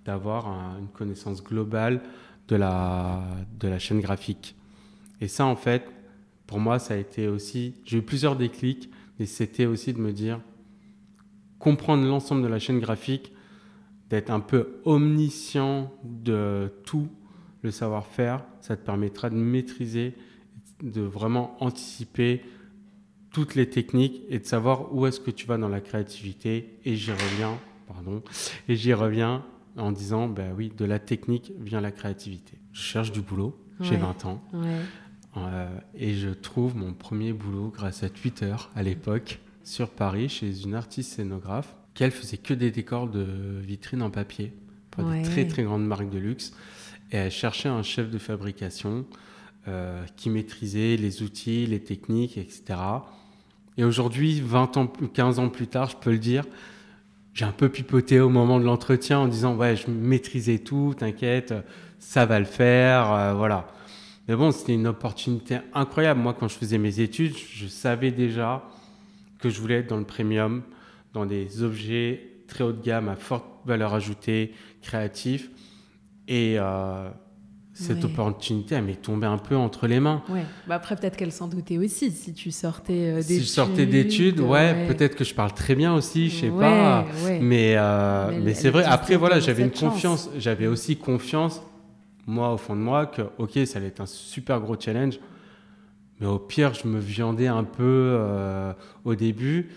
d'avoir 0.05 0.47
une 0.79 0.89
connaissance 0.89 1.43
globale 1.43 2.03
de 2.49 2.57
la, 2.57 3.25
de 3.59 3.67
la 3.67 3.79
chaîne 3.79 4.01
graphique. 4.01 4.55
Et 5.23 5.29
ça, 5.29 5.47
en 5.47 5.57
fait, 5.57 5.91
pour 6.47 6.61
moi, 6.61 6.79
ça 6.79 6.95
a 6.95 6.97
été 6.97 7.29
aussi. 7.29 7.75
J'ai 7.85 7.99
eu 7.99 8.03
plusieurs 8.03 8.37
déclics, 8.37 8.91
mais 9.19 9.27
c'était 9.27 9.67
aussi 9.67 9.93
de 9.93 10.01
me 10.01 10.13
dire 10.13 10.41
comprendre 11.59 12.05
l'ensemble 12.05 12.43
de 12.43 12.49
la 12.49 12.59
chaîne 12.59 12.81
graphique, 12.81 13.33
d'être 14.11 14.31
un 14.31 14.41
peu 14.41 14.81
omniscient 14.85 15.93
de 16.05 16.73
tout 16.85 17.09
le 17.63 17.71
savoir-faire, 17.71 18.45
ça 18.61 18.77
te 18.77 18.85
permettra 18.85 19.31
de 19.31 19.37
maîtriser 19.37 20.15
de 20.83 21.01
vraiment 21.01 21.57
anticiper 21.61 22.43
toutes 23.31 23.55
les 23.55 23.71
techniques 23.71 24.23
et 24.29 24.39
de 24.39 24.45
savoir 24.45 24.93
où 24.95 25.07
est-ce 25.07 25.21
que 25.21 25.31
tu 25.31 25.47
vas 25.47 25.57
dans 25.57 25.69
la 25.69 25.81
créativité. 25.81 26.79
Et 26.85 26.97
j'y 26.97 27.13
reviens, 27.13 27.57
pardon, 27.87 28.23
et 28.69 28.77
j'y 28.77 28.93
reviens 28.93 29.45
en 29.77 29.93
disant, 29.93 30.29
ben 30.29 30.53
oui, 30.57 30.73
de 30.77 30.85
la 30.85 30.99
technique 30.99 31.53
vient 31.59 31.81
la 31.81 31.93
créativité. 31.93 32.59
Je 32.73 32.83
cherche 32.83 33.13
du 33.13 33.21
boulot, 33.21 33.57
j'ai 33.81 33.97
20 33.97 34.27
ans, 34.27 34.43
euh, 35.37 35.69
et 35.95 36.15
je 36.15 36.29
trouve 36.31 36.77
mon 36.77 36.93
premier 36.93 37.33
boulot 37.33 37.73
grâce 37.75 38.03
à 38.03 38.09
Twitter 38.09 38.55
à 38.75 38.83
l'époque 38.83 39.41
sur 39.65 39.89
Paris 39.89 40.29
chez 40.29 40.63
une 40.63 40.75
artiste 40.75 41.15
scénographe 41.15 41.75
qui 41.95 42.05
elle 42.05 42.11
faisait 42.11 42.37
que 42.37 42.55
des 42.55 42.71
décors 42.71 43.09
de 43.09 43.25
vitrines 43.61 44.03
en 44.03 44.11
papier 44.11 44.53
pour 44.91 45.05
des 45.05 45.23
très 45.23 45.47
très 45.47 45.63
grandes 45.63 45.87
marques 45.87 46.11
de 46.11 46.19
luxe. 46.19 46.53
Et 47.11 47.17
elle 47.17 47.31
cherchait 47.31 47.69
un 47.69 47.83
chef 47.83 48.11
de 48.11 48.19
fabrication 48.19 49.05
euh, 49.69 50.03
qui 50.17 50.31
maîtrisait 50.31 50.97
les 50.97 51.23
outils, 51.23 51.67
les 51.67 51.81
techniques, 51.81 52.39
etc. 52.39 52.79
Et 53.77 53.85
aujourd'hui, 53.85 54.41
20 54.41 54.77
ans, 54.77 54.87
15 54.87 55.39
ans 55.39 55.49
plus 55.49 55.67
tard, 55.67 55.91
je 55.91 55.97
peux 55.97 56.11
le 56.11 56.19
dire, 56.19 56.45
j'ai 57.35 57.45
un 57.45 57.53
peu 57.53 57.69
pipoté 57.69 58.21
au 58.21 58.29
moment 58.29 58.59
de 58.59 58.65
l'entretien 58.65 59.19
en 59.19 59.29
disant 59.29 59.57
ouais, 59.57 59.77
je 59.77 59.91
maîtrisais 59.91 60.59
tout, 60.59 60.95
t'inquiète, 60.97 61.55
ça 61.99 62.27
va 62.27 62.39
le 62.39 62.45
faire, 62.45 63.13
euh, 63.13 63.35
voilà. 63.35 63.69
Mais 64.29 64.37
bon, 64.37 64.53
c'était 64.53 64.75
une 64.75 64.87
opportunité 64.87 65.59
incroyable. 65.75 66.21
Moi, 66.21 66.35
quand 66.39 66.49
je 66.49 66.55
faisais 66.55 66.79
mes 66.79 67.01
études, 67.01 67.35
je 67.37 67.67
savais 67.67 68.11
déjà 68.11 68.63
que 69.39 69.51
je 69.51 69.61
voulais 69.61 69.81
être 69.81 69.89
dans 69.89 69.97
le 69.97 70.05
premium, 70.05 70.63
dans 71.13 71.27
des 71.27 71.63
objets 71.63 72.45
très 72.47 72.65
haut 72.65 72.73
de 72.73 72.83
gamme 72.83 73.09
à 73.09 73.17
forte 73.17 73.45
valeur 73.65 73.95
ajoutée, 73.95 74.53
créatifs. 74.81 75.51
Et, 76.29 76.57
euh, 76.59 77.11
cette 77.75 78.05
opportunité, 78.05 78.75
elle 78.75 78.85
m'est 78.85 79.01
tombée 79.01 79.27
un 79.27 79.39
peu 79.39 79.57
entre 79.57 79.87
les 79.87 79.99
mains. 79.99 80.23
Ouais. 80.29 80.45
Bah 80.69 80.75
après, 80.75 80.95
peut-être 80.95 81.17
qu'elle 81.17 81.33
s'en 81.33 81.49
doutait 81.49 81.79
aussi. 81.79 82.11
Si 82.11 82.35
tu 82.35 82.51
sortais 82.51 83.15
d'études. 83.15 83.23
Si 83.23 83.41
je 83.41 83.45
sortais 83.45 83.87
d'études, 83.87 84.41
ouais, 84.41 84.87
peut-être 84.89 85.17
que 85.17 85.25
je 85.25 85.35
parle 85.35 85.53
très 85.53 85.75
bien 85.75 85.95
aussi, 85.95 86.29
je 86.29 86.41
sais 86.43 86.51
pas. 86.51 87.07
Mais, 87.41 87.75
euh, 87.77 88.39
mais, 88.43 88.55
c'est 88.55 88.71
vrai. 88.71 88.85
Après, 88.85 89.17
voilà, 89.17 89.41
j'avais 89.41 89.63
une 89.63 89.71
confiance. 89.71 90.29
J'avais 90.39 90.67
aussi 90.67 90.97
confiance, 90.97 91.63
moi, 92.27 92.53
au 92.53 92.57
fond 92.57 92.77
de 92.77 92.81
moi, 92.81 93.07
que, 93.07 93.23
ok, 93.39 93.59
ça 93.67 93.79
allait 93.79 93.89
être 93.89 94.01
un 94.01 94.07
super 94.07 94.61
gros 94.61 94.79
challenge. 94.79 95.19
Mais 96.21 96.27
au 96.27 96.39
pire, 96.39 96.75
je 96.75 96.87
me 96.87 97.01
viandais 97.01 97.49
un 97.49 97.65
peu 97.65 97.83
euh, 97.83 98.73
au 99.05 99.15
début. 99.15 99.71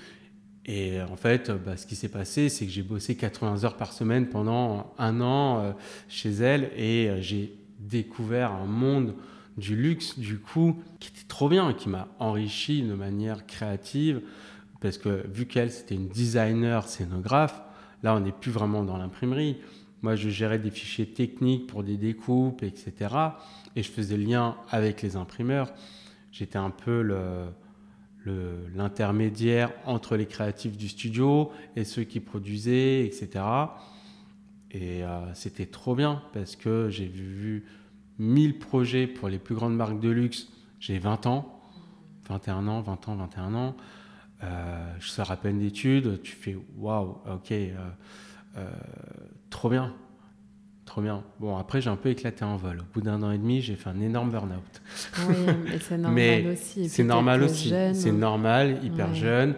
Et 0.66 1.02
en 1.02 1.16
fait, 1.16 1.52
bah, 1.52 1.78
ce 1.78 1.86
qui 1.86 1.96
s'est 1.96 2.10
passé, 2.10 2.50
c'est 2.50 2.66
que 2.66 2.72
j'ai 2.72 2.84
bossé 2.84 3.16
80 3.16 3.64
heures 3.64 3.78
par 3.78 3.94
semaine 3.94 4.28
pendant 4.28 4.94
un 4.98 5.22
an 5.22 5.60
euh, 5.60 5.72
chez 6.08 6.32
elle 6.32 6.72
et 6.76 7.22
j'ai 7.22 7.56
découvert 7.80 8.52
un 8.52 8.66
monde 8.66 9.16
du 9.58 9.76
luxe, 9.76 10.20
du 10.20 10.40
coup, 10.40 10.82
qui 11.00 11.10
était 11.10 11.28
trop 11.28 11.50
bien, 11.50 11.74
qui 11.74 11.90
m'a 11.90 12.08
enrichi 12.20 12.82
de 12.82 12.94
manière 12.94 13.46
créative, 13.46 14.22
parce 14.82 14.98
que 14.98 15.26
vu 15.28 15.46
qu'elle, 15.46 15.72
c'était 15.72 15.96
une 15.96 16.10
designer 16.10 16.88
scénographe, 16.88 17.62
là, 18.04 18.16
on 18.16 18.20
n'est 18.20 18.32
plus 18.32 18.52
vraiment 18.52 18.84
dans 18.84 18.98
l'imprimerie. 18.98 19.58
Moi, 20.06 20.16
je 20.16 20.30
gérais 20.30 20.60
des 20.60 20.70
fichiers 20.70 21.08
techniques 21.08 21.66
pour 21.66 21.82
des 21.82 21.98
découpes, 21.98 22.62
etc. 22.62 23.16
Et 23.76 23.82
je 23.82 23.90
faisais 23.90 24.18
le 24.18 24.24
lien 24.24 24.56
avec 24.70 25.02
les 25.02 25.16
imprimeurs. 25.16 25.74
J'étais 26.32 26.60
un 26.60 26.70
peu 26.70 27.02
l'intermédiaire 28.76 29.72
entre 29.84 30.16
les 30.16 30.28
créatifs 30.28 30.78
du 30.78 30.90
studio 30.90 31.52
et 31.76 31.84
ceux 31.86 32.04
qui 32.04 32.20
produisaient, 32.20 33.04
etc. 33.04 33.46
Et 34.70 35.04
euh, 35.04 35.34
c'était 35.34 35.66
trop 35.66 35.96
bien 35.96 36.22
parce 36.34 36.56
que 36.56 36.88
j'ai 36.92 37.08
vu 37.08 37.66
1000 38.20 38.60
projets 38.60 39.08
pour 39.08 39.28
les 39.28 39.40
plus 39.40 39.56
grandes 39.56 39.76
marques 39.76 40.00
de 40.00 40.10
luxe. 40.10 40.50
J'ai 40.80 41.00
20 41.00 41.26
ans, 41.26 41.64
21 42.30 42.68
ans, 42.68 42.82
20 42.82 43.10
ans, 43.10 43.16
21 43.16 43.56
ans. 43.56 43.76
Euh, 44.44 44.94
je 45.00 45.10
sors 45.10 45.32
à 45.32 45.38
peine 45.38 45.58
d'études. 45.58 46.22
Tu 46.22 46.34
fais 46.34 46.56
waouh, 46.78 47.18
ok, 47.28 47.52
euh, 47.52 48.70
trop 49.56 49.70
bien. 49.70 49.94
Trop 50.86 51.02
bien. 51.02 51.24
Bon, 51.40 51.56
après, 51.56 51.80
j'ai 51.80 51.90
un 51.90 51.96
peu 51.96 52.10
éclaté 52.10 52.44
en 52.44 52.58
vol. 52.58 52.82
Au 52.82 52.94
bout 52.94 53.02
d'un 53.02 53.24
an 53.24 53.32
et 53.32 53.38
demi, 53.38 53.62
j'ai 53.62 53.76
fait 53.76 53.90
un 53.90 54.02
énorme 54.02 54.30
burn-out. 54.30 54.82
Oui, 55.30 55.36
mais 55.64 55.80
c'est 55.80 55.98
normal 55.98 56.48
aussi. 56.48 56.90
C'est 56.90 57.04
normal 57.06 57.44
aussi. 57.44 57.74
C'est 57.94 58.12
normal, 58.12 58.80
hyper 58.84 59.16
jeune, 59.16 59.56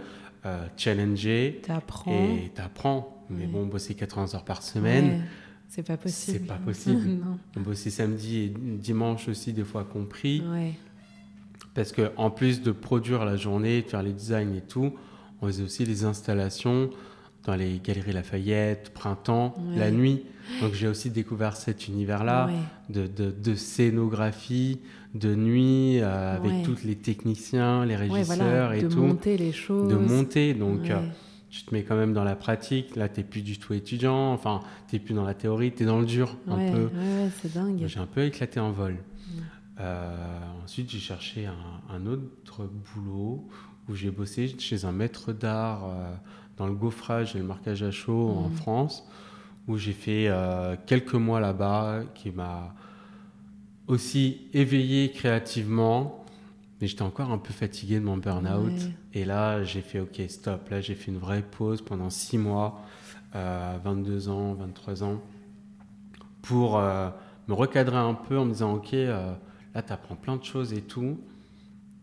challengé. 0.77 1.61
T'apprends. 1.63 2.11
Et 2.11 2.51
t'apprends. 2.53 3.25
Mais 3.31 3.47
bon, 3.47 3.65
bosser 3.65 3.95
80 3.95 4.35
heures 4.35 4.45
par 4.45 4.61
semaine. 4.61 5.23
C'est 5.67 5.83
pas 5.83 5.97
possible. 5.97 6.37
C'est 6.39 6.45
pas 6.45 6.59
possible. 6.63 7.17
On 7.57 7.61
bossait 7.61 7.89
samedi 7.89 8.37
et 8.43 8.49
dimanche 8.49 9.27
aussi, 9.27 9.51
des 9.51 9.65
fois 9.65 9.83
compris. 9.83 10.43
Parce 11.73 11.91
que 11.91 12.11
en 12.17 12.29
plus 12.29 12.61
de 12.61 12.71
produire 12.71 13.25
la 13.25 13.35
journée, 13.35 13.81
de 13.81 13.87
faire 13.87 14.03
les 14.03 14.13
designs 14.13 14.53
et 14.55 14.61
tout, 14.61 14.93
on 15.41 15.47
faisait 15.47 15.63
aussi 15.63 15.85
les 15.85 16.05
installations 16.05 16.89
dans 17.47 17.55
les 17.55 17.79
galeries 17.79 18.11
Lafayette, 18.11 18.91
printemps, 18.93 19.55
la 19.75 19.89
nuit. 19.89 20.23
Donc 20.61 20.73
j'ai 20.73 20.87
aussi 20.87 21.09
découvert 21.09 21.55
cet 21.55 21.87
univers-là 21.87 22.49
de, 22.89 23.07
de, 23.07 23.55
scénographie, 23.55 24.79
de 25.15 25.33
nuit, 25.33 25.99
euh, 26.01 26.35
avec 26.35 26.63
tous 26.63 26.83
les 26.83 26.95
techniciens, 26.95 27.85
les 27.85 27.95
régisseurs 27.95 28.73
et 28.73 28.81
tout. 28.81 28.89
De 28.89 28.95
monter 28.95 29.37
les 29.37 29.51
choses. 29.51 29.89
De 29.89 29.95
monter. 29.95 30.53
Donc 30.53 30.89
euh, 30.89 30.99
tu 31.49 31.63
te 31.63 31.73
mets 31.73 31.83
quand 31.83 31.95
même 31.95 32.13
dans 32.13 32.25
la 32.25 32.35
pratique. 32.35 32.95
Là, 32.95 33.07
tu 33.07 33.21
n'es 33.21 33.25
plus 33.25 33.41
du 33.41 33.57
tout 33.57 33.73
étudiant. 33.73 34.33
Enfin, 34.33 34.59
tu 34.89 34.95
n'es 34.95 34.99
plus 34.99 35.13
dans 35.13 35.25
la 35.25 35.33
théorie, 35.33 35.71
tu 35.73 35.83
es 35.83 35.85
dans 35.85 35.99
le 35.99 36.05
dur 36.05 36.35
un 36.49 36.71
peu. 36.71 36.83
Ouais, 36.83 37.29
c'est 37.41 37.53
dingue. 37.53 37.83
J'ai 37.87 37.99
un 37.99 38.05
peu 38.07 38.25
éclaté 38.25 38.59
en 38.59 38.71
vol. 38.71 38.97
Euh, 39.79 40.15
ensuite, 40.63 40.89
j'ai 40.89 40.99
cherché 40.99 41.45
un, 41.45 42.05
autre 42.07 42.69
boulot 42.95 43.47
où 43.87 43.95
j'ai 43.95 44.11
bossé 44.11 44.53
chez 44.57 44.83
un 44.85 44.91
maître 44.91 45.31
d'art 45.31 45.85
dans 46.57 46.67
le 46.67 46.73
gaufrage 46.73 47.35
et 47.35 47.39
le 47.39 47.45
marquage 47.45 47.83
à 47.83 47.91
chaud 47.91 48.29
en 48.29 48.49
mmh. 48.49 48.55
France, 48.55 49.07
où 49.67 49.77
j'ai 49.77 49.93
fait 49.93 50.29
quelques 50.85 51.13
mois 51.13 51.39
là-bas, 51.39 52.01
qui 52.15 52.31
m'a 52.31 52.73
aussi 53.87 54.47
éveillé 54.53 55.11
créativement, 55.11 56.25
mais 56.79 56.87
j'étais 56.87 57.03
encore 57.03 57.31
un 57.31 57.37
peu 57.37 57.53
fatigué 57.53 57.99
de 57.99 58.05
mon 58.05 58.17
burn-out. 58.17 58.73
Et 59.13 59.25
là, 59.25 59.63
j'ai 59.63 59.81
fait 59.81 59.99
OK, 59.99 60.21
stop. 60.29 60.69
Là, 60.69 60.81
j'ai 60.81 60.93
fait 60.93 61.11
une 61.11 61.17
vraie 61.17 61.41
pause 61.41 61.81
pendant 61.81 62.09
six 62.09 62.37
mois, 62.37 62.81
euh, 63.35 63.77
22 63.83 64.29
ans, 64.29 64.53
23 64.53 65.03
ans, 65.03 65.21
pour 66.43 66.77
euh, 66.77 67.09
me 67.47 67.53
recadrer 67.53 67.97
un 67.97 68.13
peu 68.13 68.37
en 68.37 68.45
me 68.45 68.51
disant 68.51 68.75
OK, 68.75 68.93
euh, 68.93 69.33
là, 69.73 69.81
tu 69.81 69.91
apprends 69.91 70.15
plein 70.15 70.35
de 70.35 70.43
choses 70.43 70.73
et 70.73 70.81
tout, 70.81 71.19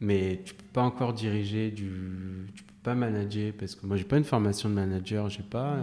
mais 0.01 0.43
tu 0.45 0.55
peux 0.55 0.65
pas 0.73 0.83
encore 0.83 1.13
diriger 1.13 1.71
du. 1.71 2.51
Tu 2.57 2.65
pas 2.85 2.95
manager 2.95 3.53
parce 3.59 3.75
que 3.75 3.87
moi 3.87 3.97
j'ai 3.97 4.05
pas 4.05 4.19
une 4.19 4.25
formation 4.25 4.69
de 4.69 4.75
manager, 4.75 5.31
j'ai 5.31 5.43
pas 5.43 5.79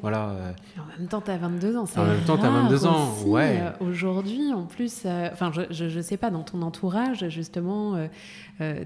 voilà 0.00 0.30
euh, 0.30 0.52
en 0.78 0.98
même 0.98 1.08
temps 1.08 1.20
tu 1.20 1.30
as 1.32 1.36
22 1.36 1.76
ans, 1.76 1.84
En 1.96 2.04
même 2.04 2.20
temps 2.20 2.38
tu 2.38 2.46
as 2.46 2.50
22 2.50 2.86
ans, 2.86 3.12
ouais. 3.26 3.58
Euh, 3.60 3.70
aujourd'hui 3.80 4.52
en 4.52 4.62
plus 4.62 5.02
euh, 5.04 5.28
enfin 5.32 5.50
je, 5.52 5.88
je, 5.88 6.00
sais 6.00 6.16
pas 6.16 6.30
dans 6.30 6.44
ton 6.44 6.62
entourage 6.62 7.28
justement 7.28 7.98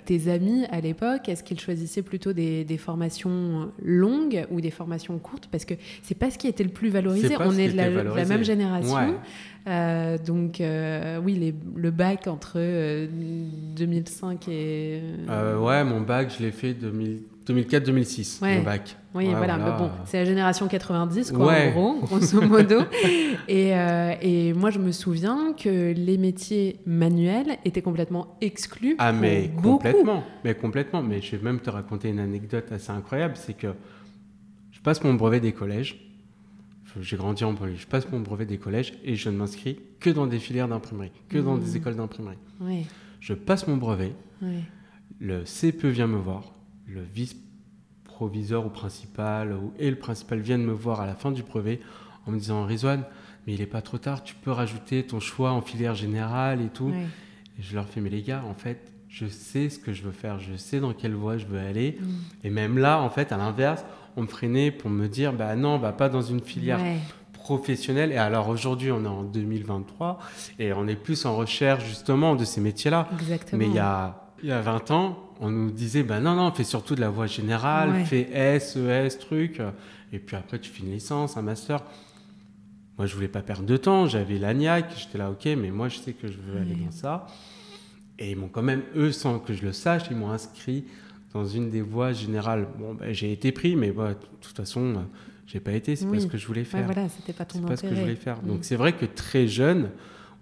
tes 0.07 0.31
amis 0.31 0.65
à 0.71 0.81
l'époque, 0.81 1.29
est-ce 1.29 1.45
qu'ils 1.45 1.61
choisissaient 1.61 2.03
plutôt 2.03 2.33
des, 2.33 2.65
des, 2.65 2.79
formations 2.79 3.71
longues 3.83 4.47
ou 4.51 4.63
des 4.63 4.71
formations 4.71 5.19
courtes? 5.19 5.49
Parce 5.53 5.67
que 5.67 5.75
c'est 6.03 6.15
pas 6.15 6.31
ce 6.31 6.39
qui 6.39 6.49
était 6.49 6.65
le 6.65 6.71
plus 6.71 6.89
valorisé, 6.89 7.37
on 7.39 7.53
est 7.53 7.69
de 7.69 7.77
la, 7.77 7.91
la, 7.91 8.25
même 8.25 8.45
génération. 8.45 9.15
donc 10.27 10.63
oui, 10.63 11.35
les, 11.35 11.55
le 11.77 11.91
bac 11.91 12.29
entre 12.29 12.59
2005 13.77 14.49
et... 14.49 15.03
ouais, 15.61 15.85
mon 15.85 16.01
bac, 16.01 16.33
je 16.37 16.43
l'ai 16.43 16.53
fait 16.53 16.73
2000, 16.73 17.21
2004-2006, 17.49 18.45
mon 18.45 18.63
bac. 18.63 18.97
Oui, 19.15 19.29
voilà. 19.35 19.57
Mais 19.57 19.79
bon, 19.79 19.91
c'est 20.05 20.19
la 20.19 20.25
génération 20.25 20.69
90, 20.69 21.33
quoi, 21.33 21.53
en 21.53 21.71
gros, 21.71 21.95
grosso 22.01 22.41
modo. 22.47 22.81
et, 23.49 23.75
euh, 23.75 24.15
et, 24.21 24.53
moi, 24.53 24.71
je 24.71 24.79
me 24.79 24.93
souviens 24.93 25.55
que 25.55 25.93
les 25.93 26.19
métiers 26.19 26.79
manuels 26.87 27.59
étaient 27.65 27.83
complètement 27.83 28.37
exclus. 28.41 28.97
Ah, 28.99 29.13
mais 29.13 29.51
complètement. 29.63 30.25
Mais 30.45 30.55
complètement. 30.55 31.03
Mais 31.03 31.23
je 31.23 31.37
vais 31.37 31.43
même 31.43 31.61
te 31.61 31.71
raconter 31.71 32.11
une 32.11 32.21
anecdote 32.21 32.71
assez 32.71 32.91
incroyable. 32.91 33.35
C'est 33.37 33.57
que 33.57 33.69
je 34.73 34.81
passe 34.81 35.03
mon 35.03 35.15
brevet 35.15 35.41
des 35.41 35.53
collèges. 35.53 36.05
J'ai 37.01 37.17
grandi 37.17 37.45
en 37.45 37.53
banlieue. 37.53 37.77
Je 37.77 37.87
passe 37.87 38.11
mon 38.11 38.21
brevet 38.21 38.47
des 38.47 38.59
collèges 38.59 38.95
et 39.05 39.15
je 39.15 39.31
ne 39.31 39.37
m'inscris 39.37 39.79
que 40.01 40.11
dans 40.11 40.27
des 40.27 40.39
filières 40.39 40.69
d'imprimerie, 40.69 41.13
que 41.29 41.39
dans 41.39 41.57
des 41.57 41.73
mmh. 41.73 41.77
écoles 41.77 41.97
d'imprimerie. 41.97 42.39
Je 43.21 43.35
passe 43.35 43.67
mon 43.67 43.77
brevet. 43.77 44.13
Le 45.21 45.43
CPE 45.45 45.87
vient 45.87 46.07
me 46.07 46.19
voir 46.19 46.55
le 46.89 47.03
vice-proviseur 47.03 48.67
ou 48.67 48.71
principal 48.71 49.53
ou, 49.53 49.73
et 49.79 49.91
le 49.91 49.97
principal 49.97 50.41
viennent 50.41 50.65
me 50.65 50.73
voir 50.73 51.01
à 51.01 51.07
la 51.07 51.15
fin 51.15 51.31
du 51.31 51.43
brevet 51.43 51.81
en 52.27 52.33
me 52.33 52.39
disant 52.39 52.65
Rizwan, 52.65 53.05
mais 53.47 53.55
il 53.55 53.61
n'est 53.61 53.67
pas 53.67 53.83
trop 53.83 53.99
tard, 53.99 54.23
tu 54.23 54.35
peux 54.35 54.51
rajouter 54.51 55.05
ton 55.05 55.21
choix 55.21 55.53
en 55.53 55.63
filière 55.63 55.95
générale 55.95 56.61
et 56.61 56.69
tout. 56.69 56.91
Et 56.91 57.63
je 57.63 57.75
leur 57.75 57.87
fais 57.87 58.01
mais 58.01 58.11
les 58.11 58.23
gars, 58.23 58.45
en 58.47 58.55
fait, 58.55 58.93
je 59.09 59.27
sais 59.27 59.71
ce 59.71 59.79
que 59.79 59.93
je 59.93 60.03
veux 60.03 60.13
faire, 60.13 60.39
je 60.39 60.55
sais 60.57 60.81
dans 60.81 60.93
quelle 60.93 61.15
voie 61.15 61.39
je 61.39 61.47
veux 61.47 61.59
aller. 61.59 61.99
Mm. 62.01 62.07
Et 62.45 62.51
même 62.51 62.79
là, 62.79 63.01
en 63.01 63.11
fait, 63.11 63.33
à 63.33 63.37
l'inverse, 63.37 63.85
on 64.17 64.23
me 64.23 64.27
freinait 64.27 64.71
pour 64.71 64.91
me 64.91 65.09
dire 65.09 65.33
bah 65.33 65.57
non, 65.57 65.79
bah 65.79 65.93
pas 65.93 66.09
dans 66.09 66.23
une 66.23 66.41
filière. 66.41 66.81
professionnelle. 67.33 68.13
Et 68.13 68.19
alors 68.19 68.51
aujourd'hui, 68.51 68.93
on 68.93 69.05
est 69.05 69.09
en 69.09 69.23
2023 69.23 70.19
et 70.59 70.75
on 70.75 70.87
est 70.87 70.97
plus 70.97 71.25
en 71.25 71.35
recherche 71.35 71.87
justement 71.87 72.37
de 72.37 72.45
ces 72.45 72.61
métiers-là. 72.61 73.09
Mais 73.55 73.67
il 73.67 73.75
y 73.75 73.79
a, 73.79 74.29
il 74.43 74.51
y 74.51 74.53
a 74.53 74.61
20 74.61 74.91
ans, 74.91 75.28
on 75.41 75.51
nous 75.51 75.71
disait, 75.71 76.03
ben 76.03 76.21
non, 76.21 76.35
non, 76.35 76.53
fais 76.53 76.65
surtout 76.65 76.95
de 76.95 77.01
la 77.01 77.11
voie 77.11 77.27
générale, 77.27 78.05
fais 78.05 78.29
S, 78.33 78.77
ES, 78.77 79.19
truc, 79.19 79.61
et 80.13 80.19
puis 80.19 80.37
après 80.37 80.59
tu 80.59 80.71
fais 80.71 80.83
une 80.83 80.93
licence, 80.93 81.37
un 81.37 81.43
master. 81.43 81.83
Moi, 82.97 83.07
je 83.07 83.15
voulais 83.15 83.29
pas 83.29 83.43
perdre 83.43 83.65
de 83.65 83.77
temps, 83.77 84.07
j'avais 84.07 84.39
l'ANIAC, 84.39 84.93
j'étais 84.97 85.19
là, 85.19 85.31
ok, 85.31 85.47
mais 85.57 85.71
moi, 85.71 85.89
je 85.89 85.99
sais 85.99 86.13
que 86.13 86.27
je 86.27 86.39
veux 86.39 86.61
aller 86.61 86.75
dans 86.75 86.91
ça. 86.91 87.27
Et 88.19 88.33
ils 88.33 88.37
m'ont 88.37 88.49
quand 88.49 88.63
même, 88.63 88.83
eux, 88.97 89.13
sans 89.13 89.39
que 89.39 89.55
je 89.55 89.63
le 89.63 89.73
sache, 89.73 90.03
ils 90.11 90.17
m'ont 90.17 90.31
inscrit 90.31 90.85
dans 91.33 91.47
une 91.47 91.71
des 91.71 91.81
voies 91.81 92.13
générales. 92.13 92.67
Bon, 92.77 92.95
ben, 92.95 93.13
j'ai 93.13 93.31
été 93.33 93.53
pris, 93.53 93.77
mais 93.77 93.93
de 93.93 94.15
toute 94.41 94.57
façon, 94.57 95.05
j'ai 95.47 95.61
pas 95.61 95.73
été, 95.73 95.95
c'est 95.95 96.07
pas 96.07 96.19
ce 96.19 96.27
que 96.27 96.37
je 96.37 96.47
voulais 96.47 96.65
faire. 96.65 96.85
voilà, 96.85 97.09
c'était 97.09 97.33
pas 97.33 97.45
ton 97.45 97.61
C'est 97.61 97.67
pas 97.67 97.77
ce 97.77 97.83
que 97.83 97.95
je 97.95 98.01
voulais 98.01 98.17
faire. 98.17 98.41
Donc, 98.43 98.65
c'est 98.65 98.75
vrai 98.75 98.93
que 98.93 99.07
très 99.07 99.47
jeune, 99.47 99.91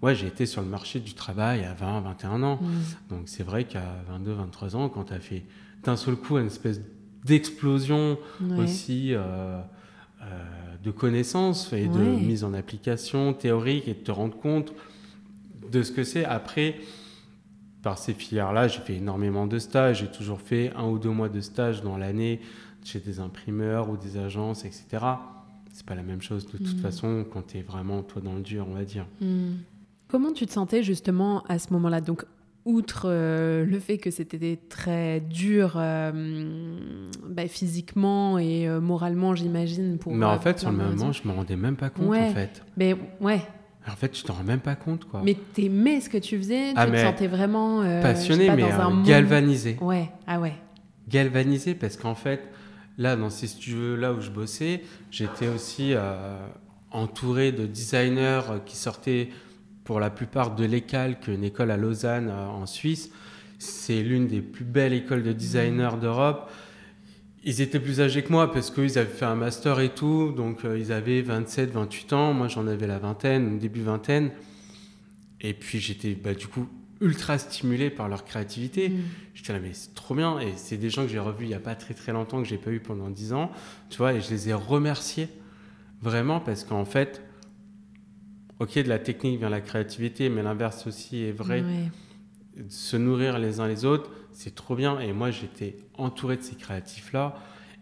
ouais, 0.01 0.15
j'ai 0.15 0.27
été 0.27 0.45
sur 0.45 0.61
le 0.61 0.67
marché 0.67 0.99
du 0.99 1.13
travail 1.13 1.63
à 1.63 1.73
20, 1.73 2.01
21 2.01 2.43
ans. 2.43 2.59
Mm. 2.61 2.67
Donc 3.09 3.21
c'est 3.25 3.43
vrai 3.43 3.63
qu'à 3.63 3.83
22, 4.09 4.33
23 4.33 4.75
ans, 4.75 4.89
quand 4.89 5.05
tu 5.05 5.13
as 5.13 5.19
fait 5.19 5.43
d'un 5.83 5.95
seul 5.95 6.15
coup 6.15 6.37
une 6.37 6.47
espèce 6.47 6.81
d'explosion 7.23 8.17
aussi 8.57 9.13
euh, 9.13 9.59
euh, 10.21 10.25
de 10.83 10.91
connaissances 10.91 11.73
et 11.73 11.87
de 11.87 11.99
mise 11.99 12.43
en 12.43 12.53
application 12.53 13.33
théorique 13.33 13.87
et 13.87 13.93
de 13.93 13.99
te 13.99 14.11
rendre 14.11 14.37
compte 14.37 14.73
de 15.71 15.83
ce 15.83 15.91
que 15.91 16.03
c'est. 16.03 16.23
Après, 16.23 16.75
par 17.81 17.97
ces 17.97 18.13
filières-là, 18.13 18.67
j'ai 18.67 18.79
fait 18.79 18.95
énormément 18.95 19.47
de 19.47 19.59
stages. 19.59 19.99
J'ai 19.99 20.07
toujours 20.07 20.41
fait 20.41 20.71
un 20.75 20.85
ou 20.85 20.99
deux 20.99 21.09
mois 21.09 21.29
de 21.29 21.41
stage 21.41 21.81
dans 21.81 21.97
l'année 21.97 22.39
chez 22.83 22.99
des 22.99 23.19
imprimeurs 23.19 23.89
ou 23.89 23.97
des 23.97 24.17
agences, 24.17 24.63
etc. 24.63 24.85
C'est 25.73 25.85
pas 25.85 25.95
la 25.95 26.03
même 26.03 26.21
chose 26.21 26.47
de 26.47 26.57
toute 26.57 26.77
mm. 26.77 26.81
façon 26.81 27.25
quand 27.31 27.47
tu 27.47 27.57
es 27.57 27.61
vraiment 27.61 28.01
toi 28.01 28.21
dans 28.21 28.35
le 28.35 28.41
dur, 28.41 28.65
on 28.69 28.73
va 28.73 28.85
dire. 28.85 29.05
Mm. 29.19 29.55
Comment 30.07 30.31
tu 30.31 30.45
te 30.45 30.51
sentais 30.51 30.83
justement 30.83 31.43
à 31.49 31.59
ce 31.59 31.73
moment-là? 31.73 32.01
Donc, 32.01 32.25
outre 32.67 33.03
euh, 33.05 33.65
le 33.65 33.79
fait 33.79 33.97
que 33.97 34.11
c'était 34.11 34.59
très 34.69 35.21
dur 35.21 35.73
euh, 35.77 36.77
bah, 37.27 37.47
physiquement 37.47 38.37
et 38.37 38.67
euh, 38.67 38.81
moralement, 38.81 39.33
j'imagine. 39.35 39.97
pour. 39.97 40.13
Mais 40.13 40.25
en 40.25 40.39
fait, 40.39 40.59
sur 40.59 40.71
le 40.71 40.77
moment, 40.77 41.11
je 41.11 41.27
me 41.27 41.33
rendais 41.33 41.55
même 41.55 41.77
pas 41.77 41.89
compte, 41.89 42.15
en 42.15 42.33
fait. 42.33 42.63
Mais 42.75 42.95
ouais. 43.21 43.41
En 43.89 43.95
fait, 43.95 44.09
tu 44.09 44.23
t'en 44.23 44.33
rends 44.33 44.43
même 44.43 44.59
pas 44.59 44.75
compte, 44.75 45.05
quoi. 45.05 45.21
Mais 45.23 45.37
t'aimais 45.53 46.01
ce 46.01 46.09
que 46.09 46.17
tu 46.17 46.37
faisais, 46.37 46.73
ah, 46.75 46.85
tu 46.85 46.91
te 46.91 46.97
sentais 46.97 47.27
vraiment 47.27 47.81
passionné, 48.01 48.49
mais 48.51 48.65
galvanisé. 49.05 49.77
Ouais, 49.81 50.09
ah 50.27 50.39
ouais. 50.39 50.53
Galvanisé 51.07 51.73
parce 51.73 51.95
qu'en 51.95 52.15
fait, 52.15 52.49
là, 52.97 53.15
dans 53.15 53.29
ces 53.29 53.47
studios-là 53.47 54.11
où 54.11 54.19
je 54.19 54.29
bossais, 54.29 54.83
j'étais 55.09 55.47
aussi 55.47 55.93
entouré 56.91 57.53
de 57.53 57.65
designers 57.65 58.41
qui 58.65 58.75
sortaient 58.75 59.29
pour 59.87 60.01
la 60.01 60.09
plupart 60.09 60.53
de 60.53 60.65
l'ECALC, 60.65 61.29
une 61.29 61.45
école 61.45 61.71
à 61.71 61.77
Lausanne 61.77 62.27
euh, 62.29 62.45
en 62.45 62.65
Suisse. 62.65 63.09
C'est 63.57 64.03
l'une 64.03 64.27
des 64.27 64.41
plus 64.41 64.65
belles 64.65 64.91
écoles 64.91 65.23
de 65.23 65.31
designers 65.31 65.95
mmh. 65.95 65.99
d'Europe. 66.01 66.51
Ils 67.45 67.61
étaient 67.61 67.79
plus 67.79 68.01
âgés 68.01 68.21
que 68.21 68.33
moi 68.33 68.51
parce 68.51 68.69
qu'ils 68.69 68.97
avaient 68.97 69.09
fait 69.09 69.23
un 69.23 69.35
master 69.35 69.79
et 69.79 69.87
tout, 69.87 70.33
donc 70.35 70.65
euh, 70.65 70.77
ils 70.77 70.91
avaient 70.91 71.21
27, 71.21 71.71
28 71.71 72.11
ans. 72.11 72.33
Moi, 72.33 72.49
j'en 72.49 72.67
avais 72.67 72.85
la 72.85 72.99
vingtaine, 72.99 73.59
début 73.59 73.81
vingtaine. 73.81 74.31
Et 75.39 75.53
puis 75.53 75.79
j'étais 75.79 76.15
bah, 76.15 76.33
du 76.33 76.47
coup 76.47 76.67
ultra 76.99 77.37
stimulé 77.37 77.89
par 77.89 78.09
leur 78.09 78.25
créativité. 78.25 78.89
Mmh. 78.89 79.03
J'étais 79.35 79.53
là, 79.53 79.59
mais 79.59 79.71
c'est 79.71 79.95
trop 79.95 80.15
bien. 80.15 80.37
Et 80.39 80.51
c'est 80.57 80.75
des 80.75 80.89
gens 80.89 81.03
que 81.03 81.09
j'ai 81.09 81.19
revus 81.19 81.45
il 81.45 81.49
n'y 81.49 81.53
a 81.53 81.61
pas 81.61 81.75
très 81.75 81.93
très 81.93 82.11
longtemps, 82.11 82.41
que 82.41 82.47
j'ai 82.49 82.57
pas 82.57 82.71
eu 82.71 82.81
pendant 82.81 83.09
10 83.09 83.31
ans. 83.31 83.53
Tu 83.89 83.99
vois, 83.99 84.11
et 84.11 84.19
je 84.19 84.31
les 84.31 84.49
ai 84.49 84.53
remerciés 84.53 85.29
vraiment 86.01 86.41
parce 86.41 86.65
qu'en 86.65 86.83
fait, 86.83 87.21
ok, 88.59 88.75
de 88.75 88.89
la 88.89 88.99
technique 88.99 89.39
vient 89.39 89.49
la 89.49 89.61
créativité, 89.61 90.29
mais 90.29 90.43
l'inverse 90.43 90.87
aussi 90.87 91.23
est 91.23 91.31
vrai. 91.31 91.63
Se 92.69 92.97
nourrir 92.97 93.37
les 93.37 93.59
uns 93.59 93.67
les 93.67 93.85
autres, 93.85 94.11
c'est 94.31 94.55
trop 94.55 94.75
bien. 94.75 94.99
Et 94.99 95.13
moi, 95.13 95.31
j'étais 95.31 95.77
entouré 95.97 96.37
de 96.37 96.41
ces 96.41 96.55
créatifs-là, 96.55 97.35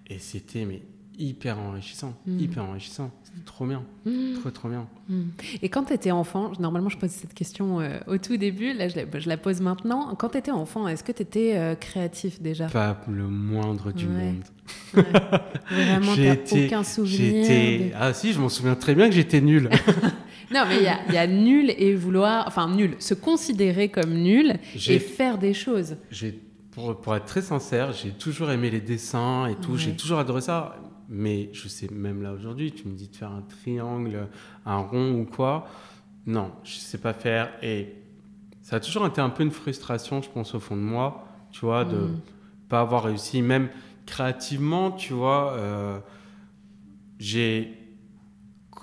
et 0.08 0.20
c'était 0.20 0.66
mais 0.66 0.82
hyper 1.18 1.60
enrichissant, 1.60 2.14
mm. 2.26 2.40
hyper 2.40 2.64
enrichissant. 2.66 3.12
C'était 3.24 3.46
trop 3.46 3.66
bien, 3.66 3.84
mm. 4.06 4.34
trop 4.40 4.52
trop 4.52 4.70
bien. 4.70 4.88
Mm. 5.10 5.24
Et 5.62 5.70
quand 5.70 5.86
tu 5.86 5.94
étais 5.94 6.12
enfant, 6.12 6.52
normalement 6.60 6.90
je 6.90 6.98
pose 6.98 7.10
cette 7.10 7.34
question 7.34 7.80
euh, 7.80 8.00
au 8.08 8.18
tout 8.18 8.38
début, 8.38 8.74
là 8.74 8.88
je 8.90 8.96
la, 8.98 9.20
je 9.20 9.30
la 9.30 9.38
pose 9.38 9.62
maintenant. 9.62 10.14
Quand 10.16 10.30
tu 10.30 10.38
étais 10.38 10.52
enfant, 10.52 10.88
est-ce 10.88 11.04
que 11.04 11.12
tu 11.12 11.22
étais 11.22 11.54
euh, 11.56 11.76
créatif 11.76 12.42
déjà? 12.42 12.68
Pas 12.68 13.02
le 13.08 13.28
moindre 13.28 13.92
du 13.92 14.08
monde. 14.08 14.44
Vraiment, 14.94 16.14
tu 16.16 16.66
aucun 16.66 16.84
souvenir 16.84 17.96
Ah 18.00 18.14
si, 18.14 18.34
je 18.34 18.40
m'en 18.40 18.50
souviens 18.50 18.76
très 18.76 18.96
bien 18.96 19.10
que 19.10 19.16
j'étais 19.16 19.42
nul. 19.42 19.70
Non, 20.52 20.64
mais 20.68 20.78
il 20.78 21.14
y, 21.14 21.18
a 21.18 21.28
nul 21.28 21.74
et 21.78 21.96
vouloir, 21.96 22.46
enfin 22.48 22.70
nul, 22.70 22.96
se 23.00 23.14
considérer 23.14 23.90
comme 23.90 24.14
nul 24.14 24.56
et 24.88 25.00
faire 25.00 25.38
des 25.38 25.54
choses. 25.54 25.98
Pour, 26.72 27.00
pour, 27.00 27.16
être 27.16 27.26
très 27.26 27.42
sincère, 27.42 27.94
j'ai 27.94 28.12
toujours 28.12 28.52
aimé 28.52 28.70
les 28.70 28.82
dessins 28.82 29.48
et 29.48 29.56
tout, 29.56 29.78
j'ai 29.78 29.96
toujours 29.96 30.20
adoré 30.20 30.42
ça. 30.42 30.76
Mais 31.08 31.50
je 31.54 31.68
sais, 31.68 31.88
même 31.92 32.24
là 32.24 32.34
aujourd'hui, 32.34 32.72
tu 32.72 32.88
me 32.88 32.96
dis 32.96 33.08
de 33.08 33.16
faire 33.16 33.32
un 33.32 33.44
triangle, 33.44 34.28
un 34.66 34.78
rond 34.78 35.20
ou 35.20 35.26
quoi. 35.26 35.68
Non, 36.26 36.52
je 36.64 36.76
sais 36.76 36.98
pas 36.98 37.14
faire. 37.14 37.52
Et 37.62 37.94
ça 38.62 38.78
a 38.78 38.80
toujours 38.80 39.06
été 39.06 39.22
un 39.22 39.30
peu 39.30 39.44
une 39.44 39.52
frustration, 39.52 40.22
je 40.22 40.30
pense, 40.30 40.56
au 40.56 40.60
fond 40.60 40.76
de 40.76 40.82
moi, 40.82 41.28
tu 41.52 41.62
vois, 41.62 41.86
de 41.86 41.98
mm. 41.98 42.22
pas 42.68 42.82
avoir 42.82 43.04
réussi, 43.04 43.42
même 43.42 43.70
créativement, 44.06 44.92
tu 44.92 45.14
vois. 45.14 45.54
Euh, 45.54 46.00
j'ai 47.20 47.85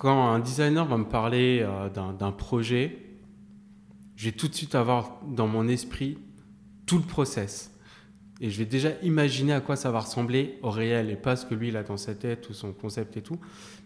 quand 0.03 0.33
un 0.33 0.41
designer 0.41 0.85
va 0.85 0.97
me 0.97 1.05
parler 1.05 1.61
euh, 1.63 1.89
d'un 1.89 2.33
projet, 2.33 2.99
je 4.17 4.25
vais 4.25 4.33
tout 4.33 4.49
de 4.49 4.55
suite 4.55 4.75
avoir 4.75 5.21
dans 5.25 5.47
mon 5.47 5.69
esprit 5.69 6.19
tout 6.87 6.99
le 6.99 7.05
process. 7.05 7.71
et 8.41 8.51
je 8.51 8.59
vais 8.59 8.65
déjà 8.65 8.91
imaginer 9.05 9.53
à 9.53 9.61
quoi 9.61 9.77
ça 9.77 9.93
va 9.93 10.01
ressembler 10.01 10.59
au 10.63 10.71
réel 10.71 11.09
et 11.09 11.15
pas 11.15 11.37
ce 11.37 11.47
que 11.47 11.55
lui 11.55 11.69
il 11.69 11.77
a 11.77 11.85
dans 11.85 11.97
sa 11.97 12.17
tête 12.17 12.51
ou 12.51 12.53
son 12.53 12.73
concept 12.73 13.17
et 13.17 13.23
tout. 13.23 13.39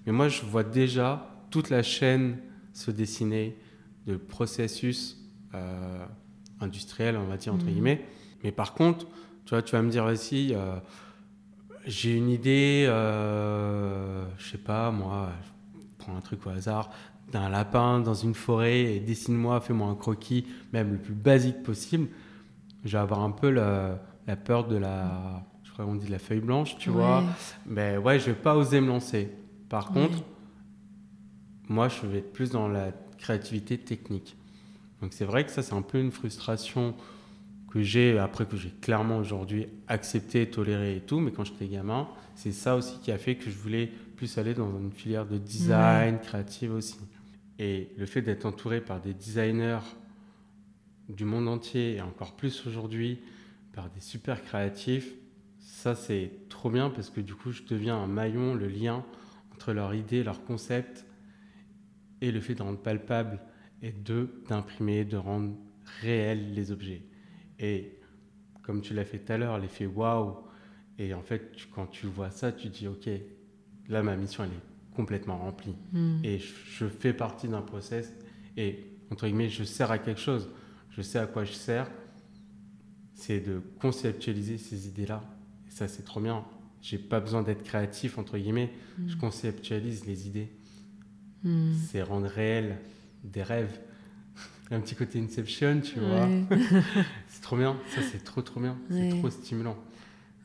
Mais 0.07 0.13
moi, 0.13 0.29
je 0.29 0.41
vois 0.47 0.65
déjà 0.65 1.29
toute 1.51 1.69
la 1.69 1.83
chaîne 1.83 2.39
se 2.73 2.91
dessiner 2.91 3.55
de 4.07 4.17
processus 4.17 5.19
euh, 5.53 6.07
industriel, 6.61 7.19
on 7.19 7.27
va 7.27 7.37
dire, 7.37 7.53
entre 7.53 7.67
mhm. 7.67 7.73
guillemets. 7.73 8.07
Mais 8.43 8.53
par 8.53 8.73
contre, 8.73 9.05
tu 9.45 9.51
vois, 9.51 9.61
tu 9.61 9.73
vas 9.73 9.83
me 9.83 9.91
dire 9.91 10.07
aussi, 10.07 10.55
euh, 10.55 10.79
j'ai 11.85 12.17
une 12.17 12.31
idée, 12.31 12.87
euh, 12.89 14.25
je 14.39 14.53
sais 14.53 14.59
pas, 14.59 14.91
moi, 14.91 15.31
prends 16.07 16.16
un 16.16 16.21
truc 16.21 16.47
au 16.47 16.51
hasard, 16.51 16.90
d'un 17.33 17.49
lapin 17.49 18.01
dans 18.01 18.14
une 18.14 18.35
forêt 18.35 18.95
et 18.95 19.01
dessine-moi, 19.01 19.61
fais-moi 19.61 19.88
un 19.88 19.95
croquis, 19.95 20.47
même 20.73 20.92
le 20.92 20.99
plus 20.99 21.14
basique 21.14 21.62
possible. 21.62 22.09
Je 22.85 22.92
vais 22.92 23.03
avoir 23.03 23.21
un 23.21 23.33
peu 23.33 23.51
la, 23.51 24.01
la 24.27 24.37
peur 24.37 24.69
de 24.69 24.77
la, 24.77 25.45
je 25.64 25.73
crois 25.73 25.85
qu'on 25.85 25.97
dit 25.97 26.09
la 26.09 26.21
feuille 26.21 26.40
blanche, 26.40 26.77
tu 26.79 26.90
vois. 26.90 27.25
Mais 27.66 27.97
ouais, 27.97 28.19
je 28.21 28.27
vais 28.27 28.35
pas 28.35 28.57
oser 28.57 28.81
me 28.81 28.88
lancer. 28.88 29.31
Par 29.69 29.88
contre, 29.88 30.23
moi, 31.69 31.88
je 31.88 32.07
vais 32.07 32.19
être 32.19 32.33
plus 32.33 32.51
dans 32.51 32.69
la 32.69 32.92
créativité 33.19 33.77
technique. 33.77 34.37
Donc 35.03 35.12
c'est 35.12 35.25
vrai 35.25 35.45
que 35.45 35.51
ça, 35.51 35.62
c'est 35.62 35.75
un 35.75 35.83
peu 35.83 35.99
une 35.99 36.12
frustration 36.12 36.95
que 37.71 37.83
j'ai, 37.83 38.19
après 38.19 38.47
que 38.47 38.57
j'ai 38.57 38.71
clairement 38.71 39.19
aujourd'hui 39.19 39.66
accepté, 39.88 40.49
toléré 40.49 40.97
et 40.97 41.01
tout, 41.01 41.19
mais 41.19 41.33
quand 41.33 41.45
j'étais 41.45 41.66
gamin, 41.66 42.09
c'est 42.37 42.53
ça 42.53 42.77
aussi 42.77 43.01
qui 43.01 43.11
a 43.11 43.19
fait 43.19 43.35
que 43.35 43.51
je 43.51 43.59
voulais 43.59 43.90
plus 44.17 44.39
aller 44.39 44.55
dans 44.55 44.77
une 44.79 44.93
filière 44.93 45.27
de 45.27 45.39
design, 45.39 46.19
créative 46.19 46.73
aussi. 46.73 46.99
Et 47.59 47.91
le 47.97 48.07
fait 48.07 48.23
d'être 48.23 48.47
entouré 48.47 48.81
par 48.81 49.01
des 49.01 49.15
designers 49.15 49.81
du 51.09 51.25
monde 51.25 51.49
entier, 51.49 51.97
et 51.97 52.01
encore 52.01 52.35
plus 52.35 52.67
aujourd'hui, 52.67 53.21
par 53.73 53.91
des 53.91 54.01
super 54.01 54.43
créatifs, 54.43 55.15
ça 55.61 55.95
c'est 55.95 56.31
trop 56.49 56.71
bien 56.71 56.91
parce 56.91 57.11
que 57.11 57.21
du 57.21 57.35
coup 57.35 57.53
je 57.53 57.63
deviens 57.63 57.97
un 57.97 58.07
maillon, 58.07 58.55
le 58.55 58.67
lien 58.67 59.05
entre 59.53 59.73
leur 59.73 59.95
idée, 59.95 60.25
leur 60.25 60.45
concept 60.45 61.07
et 62.21 62.33
le 62.33 62.41
fait 62.41 62.55
de 62.55 62.63
rendre 62.63 62.79
palpable 62.79 63.41
et 63.83 63.93
de 63.93 64.43
d'imprimer, 64.49 65.05
de 65.05 65.17
rendre 65.17 65.55
réels 66.01 66.55
les 66.55 66.73
objets. 66.73 67.03
Et 67.59 67.99
comme 68.63 68.81
tu 68.81 68.95
l'as 68.95 69.05
fait 69.05 69.19
tout 69.19 69.33
à 69.33 69.39
l'heure, 69.39 69.59
l'effet 69.59 69.87
waouh. 69.87 70.37
Et 70.99 71.15
en 71.15 71.23
fait, 71.23 71.53
quand 71.75 71.87
tu 71.87 72.07
vois 72.07 72.31
ça, 72.31 72.53
tu 72.53 72.69
dis 72.69 72.89
ok, 72.89 73.09
là 73.88 74.03
ma 74.03 74.16
mission 74.16 74.44
elle 74.44 74.51
est 74.51 74.94
complètement 74.96 75.38
remplie. 75.38 75.75
Hmm. 75.92 76.18
Et 76.25 76.38
je, 76.38 76.87
fais 76.87 77.12
partie 77.12 77.49
d'un 77.49 77.61
process 77.61 78.12
et 78.57 78.87
entre 79.11 79.27
guillemets, 79.27 79.51
je 79.51 79.62
sers 79.62 79.90
à 79.90 79.99
quelque 79.99 80.20
chose. 80.20 80.49
Je 80.90 81.03
sais 81.03 81.18
à 81.18 81.27
quoi 81.27 81.44
je 81.44 81.53
sers. 81.53 81.88
C'est 83.12 83.40
de 83.40 83.61
conceptualiser 83.81 84.59
ces 84.59 84.88
idées-là. 84.88 85.22
Et 85.68 85.70
ça, 85.70 85.87
c'est 85.87 86.03
trop 86.03 86.20
bien. 86.20 86.44
J'ai 86.83 86.99
pas 86.99 87.20
besoin 87.20 87.42
d'être 87.42 87.62
créatif 87.62 88.18
entre 88.18 88.38
guillemets. 88.38 88.72
Je 89.07 89.14
hmm. 89.14 89.18
conceptualise 89.18 90.07
les 90.07 90.27
idées. 90.27 90.51
Hmm. 91.44 91.72
C'est 91.88 92.03
rendre 92.03 92.27
réel 92.27 92.79
des 93.22 93.42
rêves. 93.42 93.79
Un 94.70 94.81
petit 94.81 94.94
côté 94.94 95.20
Inception, 95.20 95.81
tu 95.81 96.01
vois. 96.01 96.29
c'est 97.29 97.42
trop 97.42 97.57
bien. 97.57 97.77
Ça, 97.94 98.01
c'est 98.03 98.25
trop, 98.25 98.42
trop 98.42 98.61
bien. 98.61 98.77
C'est 98.90 99.11
trop 99.11 99.31
stimulant. 99.31 99.77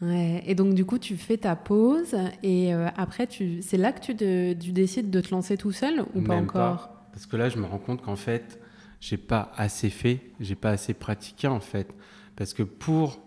Ouais. 0.01 0.43
Et 0.45 0.55
donc, 0.55 0.73
du 0.73 0.85
coup, 0.85 0.97
tu 0.97 1.15
fais 1.17 1.37
ta 1.37 1.55
pause 1.55 2.15
et 2.41 2.73
euh, 2.73 2.89
après, 2.95 3.27
tu... 3.27 3.61
c'est 3.61 3.77
là 3.77 3.91
que 3.91 4.01
tu, 4.01 4.15
tu, 4.15 4.71
décides 4.71 5.09
de 5.09 5.21
te 5.21 5.31
lancer 5.31 5.57
tout 5.57 5.71
seul 5.71 6.03
ou 6.15 6.21
pas 6.21 6.35
encore? 6.35 6.89
Parce 7.11 7.25
que 7.25 7.37
là, 7.37 7.49
je 7.49 7.57
me 7.57 7.65
rends 7.65 7.77
compte 7.77 8.01
qu'en 8.01 8.15
fait, 8.15 8.59
j'ai 8.99 9.17
pas 9.17 9.51
assez 9.55 9.89
fait, 9.89 10.31
j'ai 10.39 10.55
pas 10.55 10.71
assez 10.71 10.93
pratiqué 10.93 11.47
en 11.47 11.59
fait. 11.59 11.93
Parce 12.35 12.53
que 12.53 12.63
pour 12.63 13.19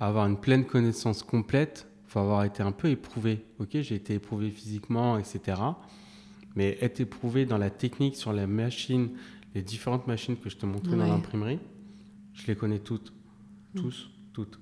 avoir 0.00 0.26
une 0.26 0.38
pleine 0.38 0.66
connaissance 0.66 1.22
complète, 1.22 1.86
il 2.06 2.10
faut 2.10 2.18
avoir 2.18 2.44
été 2.44 2.62
un 2.62 2.72
peu 2.72 2.88
éprouvé. 2.88 3.46
Ok, 3.58 3.70
j'ai 3.72 3.94
été 3.94 4.14
éprouvé 4.14 4.50
physiquement, 4.50 5.18
etc 5.18 5.54
mais 6.54 6.78
être 6.80 7.00
éprouvé 7.00 7.46
dans 7.46 7.58
la 7.58 7.70
technique 7.70 8.16
sur 8.16 8.32
la 8.32 8.46
machine, 8.46 9.10
les 9.54 9.62
différentes 9.62 10.06
machines 10.06 10.36
que 10.36 10.50
je 10.50 10.56
te 10.56 10.66
montrais 10.66 10.96
dans 10.96 11.06
l'imprimerie, 11.06 11.58
je 12.34 12.46
les 12.46 12.56
connais 12.56 12.78
toutes, 12.78 13.12
tous, 13.74 14.10
toutes. 14.32 14.58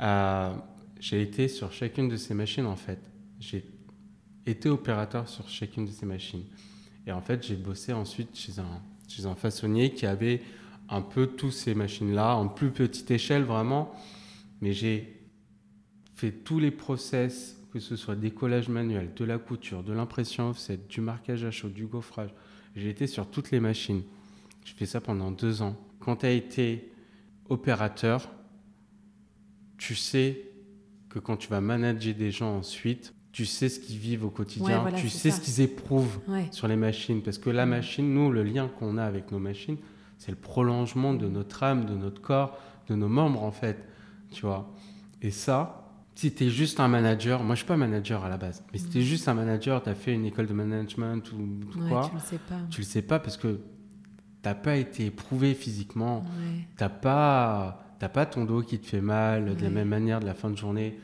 Euh, 0.00 0.54
j'ai 1.00 1.22
été 1.22 1.48
sur 1.48 1.72
chacune 1.72 2.08
de 2.08 2.16
ces 2.16 2.34
machines 2.34 2.66
en 2.66 2.76
fait. 2.76 3.00
J'ai 3.40 3.64
été 4.46 4.68
opérateur 4.68 5.28
sur 5.28 5.48
chacune 5.48 5.86
de 5.86 5.90
ces 5.90 6.06
machines. 6.06 6.44
Et 7.06 7.12
en 7.12 7.20
fait, 7.20 7.46
j'ai 7.46 7.56
bossé 7.56 7.92
ensuite 7.92 8.36
chez 8.36 8.58
un, 8.58 8.82
chez 9.08 9.26
un 9.26 9.34
façonnier 9.34 9.92
qui 9.92 10.06
avait 10.06 10.42
un 10.88 11.02
peu 11.02 11.26
tous 11.26 11.50
ces 11.50 11.74
machines-là, 11.74 12.36
en 12.36 12.48
plus 12.48 12.70
petite 12.70 13.10
échelle 13.10 13.42
vraiment. 13.42 13.92
Mais 14.60 14.72
j'ai 14.72 15.20
fait 16.14 16.32
tous 16.32 16.58
les 16.58 16.70
process 16.70 17.56
que 17.72 17.80
ce 17.80 17.94
soit 17.94 18.16
des 18.16 18.30
collages 18.30 18.70
manuels, 18.70 19.10
de 19.14 19.24
la 19.26 19.36
couture, 19.36 19.82
de 19.82 19.92
l'impression 19.92 20.48
offset, 20.48 20.78
du 20.88 21.02
marquage 21.02 21.44
à 21.44 21.50
chaud, 21.50 21.68
du 21.68 21.86
gaufrage. 21.86 22.30
J'ai 22.74 22.88
été 22.88 23.06
sur 23.06 23.28
toutes 23.30 23.50
les 23.50 23.60
machines. 23.60 24.02
Je 24.64 24.72
fais 24.72 24.86
ça 24.86 25.02
pendant 25.02 25.30
deux 25.30 25.60
ans. 25.60 25.76
Quand 26.00 26.16
tu 26.16 26.26
as 26.26 26.30
été 26.30 26.90
opérateur, 27.50 28.30
tu 29.78 29.94
sais 29.94 30.42
que 31.08 31.18
quand 31.18 31.36
tu 31.36 31.48
vas 31.48 31.60
manager 31.60 32.14
des 32.14 32.30
gens 32.30 32.56
ensuite, 32.56 33.14
tu 33.32 33.44
sais 33.44 33.68
ce 33.68 33.80
qu'ils 33.80 33.98
vivent 33.98 34.24
au 34.24 34.30
quotidien, 34.30 34.84
tu 34.96 35.08
sais 35.08 35.30
ce 35.30 35.40
qu'ils 35.40 35.60
éprouvent 35.60 36.20
sur 36.50 36.68
les 36.68 36.76
machines. 36.76 37.22
Parce 37.22 37.38
que 37.38 37.50
la 37.50 37.66
machine, 37.66 38.12
nous, 38.12 38.30
le 38.30 38.42
lien 38.42 38.68
qu'on 38.68 38.96
a 38.96 39.04
avec 39.04 39.30
nos 39.30 39.38
machines, 39.38 39.76
c'est 40.18 40.30
le 40.30 40.36
prolongement 40.36 41.12
de 41.12 41.28
notre 41.28 41.62
âme, 41.62 41.84
de 41.84 41.94
notre 41.94 42.22
corps, 42.22 42.58
de 42.88 42.94
nos 42.94 43.08
membres, 43.08 43.42
en 43.42 43.50
fait. 43.50 43.86
Tu 44.30 44.46
vois 44.46 44.74
Et 45.20 45.30
ça, 45.30 45.86
si 46.14 46.32
tu 46.32 46.44
es 46.44 46.48
juste 46.48 46.80
un 46.80 46.88
manager, 46.88 47.44
moi 47.44 47.54
je 47.54 47.58
suis 47.58 47.68
pas 47.68 47.76
manager 47.76 48.24
à 48.24 48.30
la 48.30 48.38
base, 48.38 48.64
mais 48.72 48.78
si 48.78 48.88
tu 48.88 48.98
es 48.98 49.02
mm. 49.02 49.04
juste 49.04 49.28
un 49.28 49.34
manager, 49.34 49.82
tu 49.82 49.90
as 49.90 49.94
fait 49.94 50.14
une 50.14 50.24
école 50.24 50.46
de 50.46 50.54
management 50.54 51.30
ou 51.32 51.60
quoi, 51.88 52.08
tu 52.08 52.14
le 52.14 52.20
sais 52.20 52.38
pas. 52.38 52.60
Tu 52.70 52.80
le 52.80 52.86
sais 52.86 53.02
pas 53.02 53.18
parce 53.18 53.36
que 53.36 53.60
t'as 54.40 54.54
pas 54.54 54.76
été 54.76 55.06
éprouvé 55.06 55.54
physiquement, 55.54 56.24
Tu 56.24 56.76
t'as 56.76 56.88
pas 56.88 57.85
pas 57.98 58.26
ton 58.26 58.44
dos 58.44 58.62
qui 58.62 58.78
te 58.78 58.86
fait 58.86 59.00
mal 59.00 59.56
de 59.56 59.62
la 59.62 59.70
même 59.70 59.88
manière 59.88 60.20
de 60.20 60.26
la 60.26 60.34
fin 60.34 60.50
de 60.50 60.56
journée. 60.56 60.98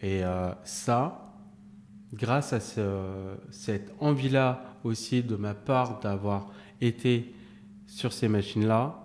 Et 0.00 0.24
euh, 0.24 0.50
ça, 0.64 1.34
grâce 2.12 2.52
à 2.52 2.60
cette 3.50 3.92
envie-là 4.00 4.76
aussi 4.84 5.22
de 5.22 5.36
ma 5.36 5.54
part 5.54 6.00
d'avoir 6.00 6.50
été 6.80 7.34
sur 7.86 8.12
ces 8.12 8.28
machines-là, 8.28 9.02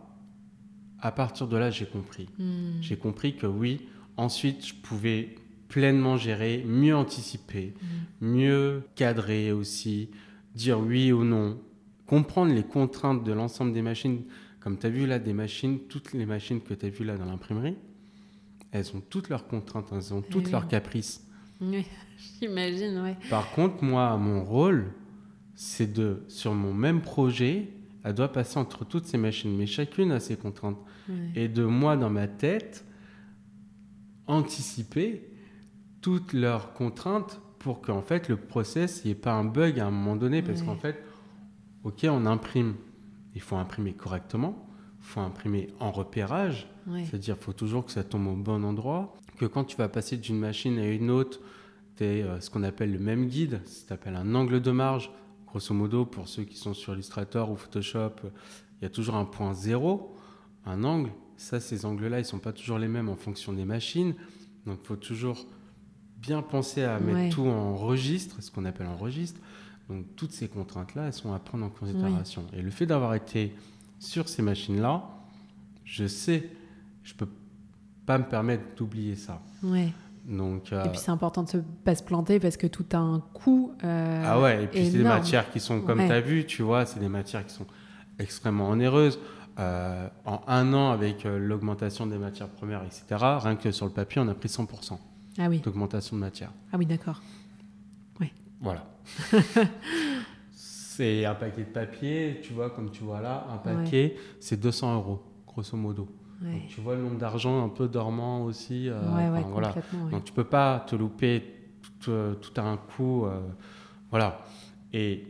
à 0.99 1.11
partir 1.11 1.47
de 1.47 1.57
là, 1.57 1.69
j'ai 1.69 1.85
compris. 1.85 2.29
Mm. 2.37 2.81
J'ai 2.81 2.97
compris 2.97 3.35
que 3.35 3.47
oui, 3.47 3.87
ensuite, 4.17 4.65
je 4.65 4.73
pouvais 4.75 5.35
pleinement 5.67 6.17
gérer, 6.17 6.63
mieux 6.67 6.95
anticiper, 6.95 7.73
mm. 7.81 8.27
mieux 8.27 8.83
cadrer 8.95 9.51
aussi, 9.51 10.09
dire 10.53 10.79
oui 10.79 11.11
ou 11.11 11.23
non, 11.23 11.57
comprendre 12.05 12.53
les 12.53 12.63
contraintes 12.63 13.23
de 13.23 13.31
l'ensemble 13.31 13.73
des 13.73 13.81
machines. 13.81 14.21
Comme 14.61 14.77
tu 14.77 14.85
as 14.85 14.89
vu 14.89 15.05
là, 15.05 15.19
des 15.19 15.33
machines, 15.33 15.79
toutes 15.89 16.13
les 16.13 16.25
machines 16.25 16.61
que 16.61 16.73
tu 16.73 16.85
as 16.85 16.89
vues 16.89 17.03
là 17.03 17.17
dans 17.17 17.25
l'imprimerie, 17.25 17.75
elles 18.71 18.95
ont 18.95 19.01
toutes 19.01 19.29
leurs 19.29 19.47
contraintes, 19.47 19.87
elles 19.91 20.13
ont 20.13 20.21
toutes 20.21 20.51
leurs 20.51 20.67
caprices. 20.67 21.27
Oui, 21.59 21.85
j'imagine, 22.39 23.01
oui. 23.03 23.11
Par 23.29 23.51
contre, 23.51 23.83
moi, 23.83 24.15
mon 24.17 24.43
rôle, 24.43 24.93
c'est 25.55 25.91
de, 25.91 26.23
sur 26.27 26.53
mon 26.53 26.73
même 26.73 27.01
projet, 27.01 27.69
elle 28.03 28.13
doit 28.13 28.31
passer 28.31 28.57
entre 28.57 28.85
toutes 28.85 29.05
ces 29.05 29.17
machines, 29.17 29.55
mais 29.55 29.65
chacune 29.65 30.11
a 30.11 30.19
ses 30.19 30.37
contraintes. 30.37 30.77
Et 31.35 31.49
de 31.49 31.65
moi, 31.65 31.97
dans 31.97 32.09
ma 32.09 32.27
tête, 32.27 32.85
anticiper 34.27 35.29
toutes 35.99 36.33
leurs 36.33 36.73
contraintes 36.73 37.41
pour 37.59 37.81
qu'en 37.81 38.01
fait 38.01 38.29
le 38.29 38.37
process, 38.37 39.01
il 39.03 39.07
n'y 39.07 39.11
ait 39.11 39.15
pas 39.15 39.33
un 39.33 39.43
bug 39.43 39.79
à 39.79 39.87
un 39.87 39.91
moment 39.91 40.15
donné. 40.15 40.41
Parce 40.41 40.61
qu'en 40.61 40.77
fait, 40.77 41.03
ok, 41.83 42.05
on 42.09 42.25
imprime, 42.25 42.75
il 43.35 43.41
faut 43.41 43.55
imprimer 43.55 43.93
correctement, 43.93 44.67
il 44.99 45.05
faut 45.05 45.21
imprimer 45.21 45.67
en 45.79 45.91
repérage, 45.91 46.67
c'est-à-dire 47.05 47.35
il 47.39 47.43
faut 47.43 47.53
toujours 47.53 47.85
que 47.85 47.91
ça 47.91 48.03
tombe 48.03 48.27
au 48.27 48.35
bon 48.35 48.63
endroit, 48.63 49.13
que 49.37 49.45
quand 49.45 49.63
tu 49.63 49.77
vas 49.77 49.89
passer 49.89 50.17
d'une 50.17 50.37
machine 50.37 50.77
à 50.77 50.87
une 50.87 51.09
autre, 51.09 51.39
tu 51.97 52.03
es 52.03 52.21
euh, 52.23 52.39
ce 52.39 52.49
qu'on 52.49 52.63
appelle 52.63 52.91
le 52.91 52.99
même 52.99 53.27
guide, 53.27 53.61
ça 53.65 53.89
s'appelle 53.89 54.15
un 54.15 54.35
angle 54.35 54.61
de 54.61 54.71
marge. 54.71 55.11
Grosso 55.47 55.73
modo, 55.73 56.05
pour 56.05 56.27
ceux 56.27 56.43
qui 56.43 56.55
sont 56.55 56.73
sur 56.73 56.93
Illustrator 56.93 57.51
ou 57.51 57.55
Photoshop, 57.55 58.11
il 58.79 58.83
y 58.83 58.85
a 58.85 58.89
toujours 58.89 59.15
un 59.15 59.25
point 59.25 59.53
zéro, 59.53 60.15
un 60.65 60.83
angle. 60.83 61.11
Ça, 61.35 61.59
ces 61.59 61.85
angles-là, 61.85 62.19
ils 62.19 62.23
ne 62.23 62.27
sont 62.27 62.39
pas 62.39 62.53
toujours 62.53 62.77
les 62.77 62.87
mêmes 62.87 63.09
en 63.09 63.15
fonction 63.15 63.51
des 63.51 63.65
machines. 63.65 64.13
Donc, 64.65 64.79
il 64.83 64.87
faut 64.87 64.95
toujours 64.95 65.45
bien 66.17 66.41
penser 66.41 66.83
à 66.83 66.99
mettre 66.99 67.35
tout 67.35 67.47
en 67.47 67.75
registre, 67.75 68.41
ce 68.41 68.51
qu'on 68.51 68.63
appelle 68.65 68.87
en 68.87 68.95
registre. 68.95 69.41
Donc 69.91 70.05
toutes 70.15 70.31
ces 70.31 70.47
contraintes-là, 70.47 71.07
elles 71.07 71.13
sont 71.13 71.33
à 71.33 71.39
prendre 71.39 71.65
en 71.65 71.69
considération. 71.69 72.45
Et 72.53 72.61
le 72.61 72.69
fait 72.71 72.85
d'avoir 72.85 73.13
été 73.13 73.53
sur 73.99 74.29
ces 74.29 74.41
machines-là, 74.41 75.03
je 75.83 76.07
sais, 76.07 76.49
je 77.03 77.13
peux 77.13 77.27
pas 78.05 78.17
me 78.17 78.23
permettre 78.23 78.63
d'oublier 78.77 79.15
ça. 79.15 79.41
Ouais. 79.61 79.91
Donc, 80.25 80.71
euh, 80.71 80.85
Et 80.85 80.89
puis 80.89 80.99
c'est 80.99 81.11
important 81.11 81.43
de 81.43 81.57
ne 81.57 81.61
pas 81.83 81.95
se 81.95 82.03
planter 82.03 82.39
parce 82.39 82.55
que 82.55 82.67
tout 82.67 82.85
a 82.93 82.97
un 82.99 83.19
coût. 83.19 83.73
Euh, 83.83 84.23
ah 84.25 84.39
ouais, 84.39 84.63
et 84.63 84.67
puis 84.67 84.85
c'est 84.85 84.97
des 84.97 85.03
matières 85.03 85.51
qui 85.51 85.59
sont, 85.59 85.81
comme 85.81 85.99
tu 85.99 86.11
as 86.11 86.21
vu, 86.21 86.45
tu 86.45 86.61
vois, 86.61 86.85
c'est 86.85 86.99
des 86.99 87.09
matières 87.09 87.45
qui 87.45 87.53
sont 87.53 87.67
extrêmement 88.17 88.69
onéreuses. 88.69 89.19
euh, 89.59 90.07
en 90.25 90.41
un 90.47 90.73
an, 90.73 90.91
avec 90.91 91.25
l'augmentation 91.25 92.07
des 92.07 92.17
matières 92.17 92.47
premières, 92.47 92.83
etc., 92.83 93.03
rien 93.19 93.55
que 93.57 93.71
sur 93.71 93.85
le 93.85 93.91
papier, 93.91 94.21
on 94.21 94.27
a 94.29 94.33
pris 94.33 94.47
100% 94.47 94.97
Ah 95.37 95.47
oui. 95.49 95.59
d'augmentation 95.59 96.15
de 96.15 96.21
matière. 96.21 96.51
Ah 96.71 96.77
oui, 96.77 96.85
d'accord. 96.85 97.21
Voilà. 98.63 98.85
c'est 100.53 101.25
un 101.25 101.35
paquet 101.35 101.61
de 101.63 101.69
papier, 101.69 102.39
tu 102.43 102.53
vois, 102.53 102.69
comme 102.69 102.91
tu 102.91 103.03
vois 103.03 103.21
là, 103.21 103.47
un 103.51 103.57
paquet, 103.57 104.15
c'est 104.39 104.59
200 104.59 104.95
euros, 104.95 105.21
grosso 105.47 105.75
modo. 105.77 106.07
Ouais. 106.43 106.51
Donc, 106.53 106.67
tu 106.67 106.81
vois 106.81 106.95
le 106.95 107.01
nombre 107.03 107.17
d'argent 107.17 107.63
un 107.63 107.69
peu 107.69 107.87
dormant 107.87 108.43
aussi. 108.43 108.89
euh, 108.89 108.99
ouais, 109.15 109.29
ouais, 109.29 109.45
voilà. 109.49 109.73
ouais. 109.75 110.11
Donc 110.11 110.23
tu 110.23 110.33
peux 110.33 110.43
pas 110.43 110.83
te 110.87 110.95
louper 110.95 111.43
tout, 111.99 112.11
euh, 112.11 112.33
tout 112.35 112.59
à 112.59 112.63
un 112.63 112.77
coup. 112.77 113.25
euh, 113.25 113.39
voilà. 114.09 114.39
Et 114.93 115.23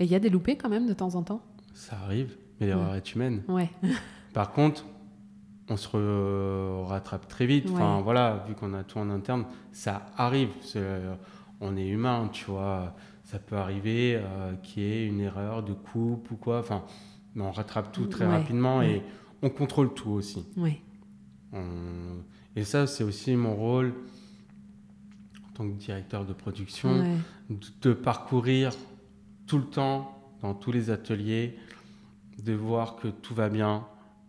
il 0.00 0.06
y 0.06 0.14
a 0.14 0.18
des 0.18 0.28
loupés 0.30 0.56
quand 0.56 0.68
même 0.68 0.86
de 0.88 0.92
temps 0.92 1.14
en 1.14 1.22
temps? 1.22 1.40
Ça 1.72 1.96
arrive, 2.04 2.36
mais 2.60 2.66
l'erreur 2.66 2.94
est 2.96 3.14
humaine. 3.14 3.42
Ouais. 3.48 3.70
Par 4.34 4.50
contre, 4.50 4.84
on 5.70 5.76
se 5.76 5.88
re- 5.88 6.84
rattrape 6.86 7.28
très 7.28 7.46
vite. 7.46 7.68
Enfin 7.72 7.98
Ouais. 7.98 8.02
voilà, 8.02 8.44
vu 8.48 8.54
qu'on 8.54 8.74
a 8.74 8.82
tout 8.82 8.98
en 8.98 9.08
interne, 9.10 9.46
ça 9.72 10.06
arrive. 10.16 10.50
C'est, 10.62 10.80
on 11.60 11.76
est 11.76 11.86
humain, 11.88 12.28
tu 12.32 12.44
vois. 12.46 12.94
Ça 13.24 13.38
peut 13.38 13.56
arriver 13.56 14.16
euh, 14.16 14.54
qu'il 14.56 14.82
y 14.82 14.86
ait 14.86 15.06
une 15.06 15.20
erreur 15.20 15.62
de 15.62 15.72
coupe 15.72 16.30
ou 16.30 16.36
quoi. 16.36 16.58
Enfin, 16.60 16.84
mais 17.34 17.42
on 17.42 17.50
rattrape 17.52 17.90
tout 17.92 18.06
très 18.06 18.26
Ouais, 18.26 18.32
rapidement 18.36 18.78
ouais. 18.78 18.96
et 18.96 19.02
on 19.42 19.50
contrôle 19.50 19.94
tout 19.94 20.10
aussi. 20.10 20.44
Ouais. 20.56 20.80
On- 21.52 22.22
Et 22.56 22.64
ça, 22.64 22.86
c'est 22.86 23.02
aussi 23.04 23.34
mon 23.36 23.54
rôle 23.54 23.94
en 25.48 25.52
tant 25.54 25.68
que 25.68 25.74
directeur 25.74 26.24
de 26.24 26.32
production, 26.32 27.04
de, 27.50 27.56
de 27.82 27.92
parcourir 27.94 28.72
tout 29.46 29.58
le 29.58 29.64
temps 29.64 30.18
dans 30.42 30.54
tous 30.54 30.72
les 30.72 30.90
ateliers, 30.90 31.56
de 32.42 32.52
voir 32.52 32.96
que 32.96 33.08
tout 33.08 33.34
va 33.34 33.48
bien, 33.48 33.86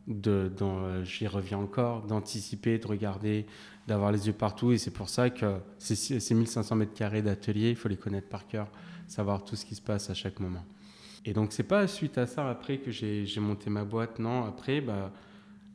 de, 0.08 0.52
euh, 0.62 1.04
j'y 1.04 1.28
reviens 1.28 1.58
encore, 1.58 2.04
d'anticiper, 2.06 2.78
de 2.78 2.88
regarder, 2.88 3.46
d'avoir 3.88 4.12
les 4.12 4.28
yeux 4.28 4.34
partout. 4.34 4.72
Et 4.72 4.78
c'est 4.78 4.92
pour 4.92 5.10
ça 5.10 5.30
que 5.30 5.58
ces, 5.78 5.96
ces 5.96 6.34
1500 6.34 6.76
mètres 6.76 6.94
carrés 6.94 7.22
d'atelier, 7.22 7.70
il 7.70 7.76
faut 7.76 7.90
les 7.90 7.98
connaître 7.98 8.30
par 8.30 8.48
cœur, 8.48 8.68
savoir 9.08 9.44
tout 9.44 9.56
ce 9.56 9.66
qui 9.66 9.76
se 9.76 9.82
passe 9.82 10.10
à 10.10 10.14
chaque 10.14 10.40
moment. 10.40 10.66
Et 11.26 11.34
donc, 11.34 11.54
c'est 11.54 11.64
pas 11.64 11.88
suite 11.88 12.18
à 12.18 12.28
ça 12.28 12.50
après 12.50 12.78
que 12.78 12.92
j'ai 12.92 13.26
j'ai 13.26 13.42
monté 13.42 13.70
ma 13.70 13.84
boîte, 13.84 14.20
non. 14.20 14.46
Après, 14.46 14.80
bah, 14.80 15.12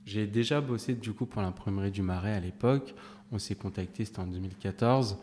j'ai 0.07 0.27
déjà 0.27 0.61
bossé 0.61 0.94
du 0.94 1.12
coup 1.12 1.27
pour 1.27 1.42
l'imprimerie 1.42 1.90
du 1.90 2.03
Marais 2.03 2.35
à 2.35 2.40
l'époque. 2.40 2.94
On 3.33 3.38
s'est 3.38 3.55
contacté, 3.55 4.05
c'était 4.05 4.20
en 4.20 4.27
2014. 4.27 5.18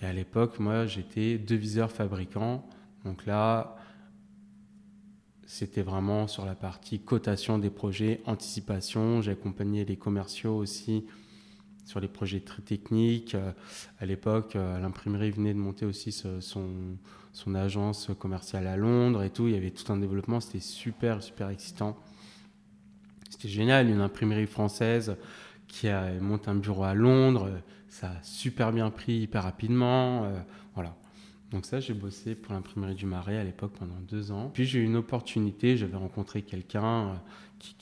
Et 0.00 0.06
à 0.06 0.12
l'époque, 0.12 0.58
moi, 0.58 0.86
j'étais 0.86 1.38
deviseur 1.38 1.90
fabricant. 1.90 2.66
Donc 3.04 3.26
là, 3.26 3.76
c'était 5.46 5.82
vraiment 5.82 6.28
sur 6.28 6.44
la 6.44 6.54
partie 6.54 7.00
cotation 7.00 7.58
des 7.58 7.70
projets, 7.70 8.20
anticipation. 8.26 9.20
J'ai 9.22 9.32
accompagné 9.32 9.84
les 9.84 9.96
commerciaux 9.96 10.56
aussi 10.56 11.06
sur 11.84 12.00
les 12.00 12.08
projets 12.08 12.40
très 12.40 12.62
techniques. 12.62 13.34
Euh, 13.34 13.52
À 14.00 14.06
l'époque, 14.06 14.56
euh, 14.56 14.78
l'imprimerie 14.78 15.30
venait 15.30 15.54
de 15.54 15.58
monter 15.58 15.84
aussi 15.86 16.12
son, 16.12 16.40
son 17.32 17.54
agence 17.54 18.10
commerciale 18.18 18.66
à 18.66 18.76
Londres 18.76 19.22
et 19.22 19.30
tout. 19.30 19.48
Il 19.48 19.54
y 19.54 19.56
avait 19.56 19.70
tout 19.70 19.90
un 19.92 19.96
développement. 19.96 20.40
C'était 20.40 20.60
super, 20.60 21.22
super 21.22 21.48
excitant. 21.48 21.96
C'était 23.30 23.48
génial. 23.48 23.88
Une 23.88 24.00
imprimerie 24.00 24.46
française 24.46 25.16
qui 25.68 25.88
a 25.88 26.12
monté 26.20 26.50
un 26.50 26.54
bureau 26.56 26.84
à 26.84 26.94
Londres. 26.94 27.50
Ça 27.88 28.08
a 28.08 28.22
super 28.22 28.72
bien 28.72 28.90
pris 28.90 29.14
hyper 29.14 29.42
rapidement. 29.42 30.24
euh, 30.24 30.38
voilà. 30.74 30.94
Donc 31.50 31.66
ça, 31.66 31.80
j'ai 31.80 31.92
bossé 31.92 32.34
pour 32.34 32.54
l'imprimerie 32.54 32.94
du 32.94 33.04
Marais 33.04 33.36
à 33.36 33.44
l'époque 33.44 33.72
pendant 33.78 34.00
deux 34.08 34.32
ans. 34.32 34.50
Puis 34.54 34.64
j'ai 34.64 34.78
eu 34.78 34.84
une 34.84 34.96
opportunité, 34.96 35.76
j'avais 35.76 35.98
rencontré 35.98 36.40
quelqu'un 36.40 37.20
qui, 37.58 37.74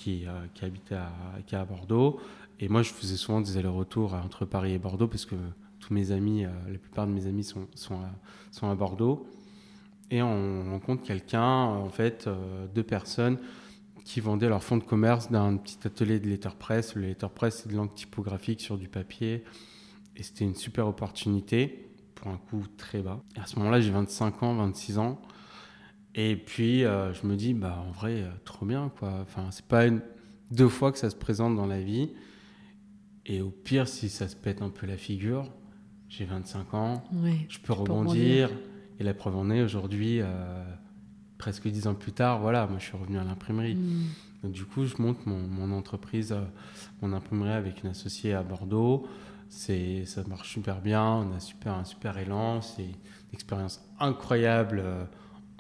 qui, 0.54 0.64
habitait 0.64 0.96
à, 0.96 1.12
qui 1.46 1.54
à 1.54 1.64
Bordeaux. 1.64 2.20
Et 2.62 2.68
moi, 2.68 2.82
je 2.82 2.92
faisais 2.92 3.16
souvent 3.16 3.40
des 3.40 3.56
allers-retours 3.56 4.12
entre 4.12 4.44
Paris 4.44 4.74
et 4.74 4.78
Bordeaux 4.78 5.08
parce 5.08 5.24
que 5.24 5.34
tous 5.80 5.94
mes 5.94 6.12
amis, 6.12 6.44
euh, 6.44 6.50
la 6.70 6.78
plupart 6.78 7.06
de 7.06 7.12
mes 7.12 7.26
amis 7.26 7.42
sont, 7.42 7.66
sont, 7.74 7.98
à, 8.62 8.74
Bordeaux. 8.74 9.26
Et 10.10 10.20
on 10.20 10.70
rencontre 10.70 11.02
quelqu'un, 11.02 11.40
euh, 11.40 11.78
en 11.78 11.88
fait, 11.88 12.26
euh, 12.26 12.66
deux 12.74 12.82
personnes 12.82 13.38
qui 14.04 14.20
vendaient 14.20 14.48
leur 14.48 14.62
fonds 14.62 14.76
de 14.76 14.84
commerce 14.84 15.30
d'un 15.30 15.56
petit 15.56 15.78
atelier 15.86 16.20
de 16.20 16.28
letterpress. 16.28 16.94
Le 16.96 17.06
letterpress, 17.06 17.62
c'est 17.62 17.70
de 17.70 17.76
l'encre 17.76 17.94
typographique 17.94 18.60
sur 18.60 18.76
du 18.76 18.88
papier. 18.88 19.42
Et 20.16 20.22
c'était 20.22 20.44
une 20.44 20.54
super 20.54 20.86
opportunité 20.86 21.88
pour 22.14 22.28
un 22.28 22.36
coût 22.36 22.64
très 22.76 23.00
bas. 23.00 23.22
Et 23.36 23.40
à 23.40 23.46
ce 23.46 23.58
moment-là, 23.58 23.80
j'ai 23.80 23.90
25 23.90 24.42
ans, 24.42 24.54
26 24.56 24.98
ans. 24.98 25.18
Et 26.14 26.36
puis, 26.36 26.80
je 26.80 27.26
me 27.26 27.36
dis, 27.36 27.54
bah, 27.54 27.82
en 27.88 27.92
vrai, 27.92 28.24
trop 28.44 28.66
bien, 28.66 28.90
quoi. 28.98 29.20
Enfin, 29.22 29.50
c'est 29.52 29.64
pas 29.64 29.84
deux 30.50 30.68
fois 30.68 30.90
que 30.92 30.98
ça 30.98 31.08
se 31.08 31.14
présente 31.14 31.54
dans 31.54 31.66
la 31.66 31.80
vie. 31.80 32.10
Et 33.26 33.40
au 33.42 33.50
pire, 33.50 33.86
si 33.88 34.08
ça 34.08 34.28
se 34.28 34.36
pète 34.36 34.62
un 34.62 34.70
peu 34.70 34.86
la 34.86 34.96
figure, 34.96 35.50
j'ai 36.08 36.24
25 36.24 36.74
ans, 36.74 37.04
Ouais. 37.12 37.46
je 37.48 37.58
peux 37.58 37.72
rebondir. 37.72 38.50
Et 38.98 39.04
la 39.04 39.14
preuve 39.14 39.36
en 39.36 39.50
est, 39.50 39.62
aujourd'hui, 39.62 40.20
euh, 40.20 40.64
presque 41.38 41.68
10 41.68 41.86
ans 41.86 41.94
plus 41.94 42.12
tard, 42.12 42.40
voilà, 42.40 42.66
moi, 42.66 42.78
je 42.78 42.84
suis 42.86 42.96
revenu 42.96 43.18
à 43.18 43.24
l'imprimerie. 43.24 43.74
Mm. 43.76 44.04
Donc, 44.42 44.52
du 44.52 44.64
coup, 44.64 44.84
je 44.86 45.00
monte 45.00 45.24
mon, 45.26 45.38
mon 45.46 45.70
entreprise, 45.76 46.32
euh, 46.32 46.42
mon 47.02 47.12
imprimerie 47.12 47.50
avec 47.52 47.82
une 47.84 47.90
associée 47.90 48.34
à 48.34 48.42
Bordeaux. 48.42 49.06
C'est, 49.48 50.04
ça 50.06 50.22
marche 50.28 50.50
super 50.52 50.80
bien, 50.80 51.02
on 51.04 51.34
a 51.34 51.40
super, 51.40 51.74
un 51.74 51.84
super 51.84 52.16
élan. 52.18 52.60
C'est 52.62 52.84
une 52.84 52.94
expérience 53.32 53.80
incroyable 53.98 54.80
euh, 54.84 55.04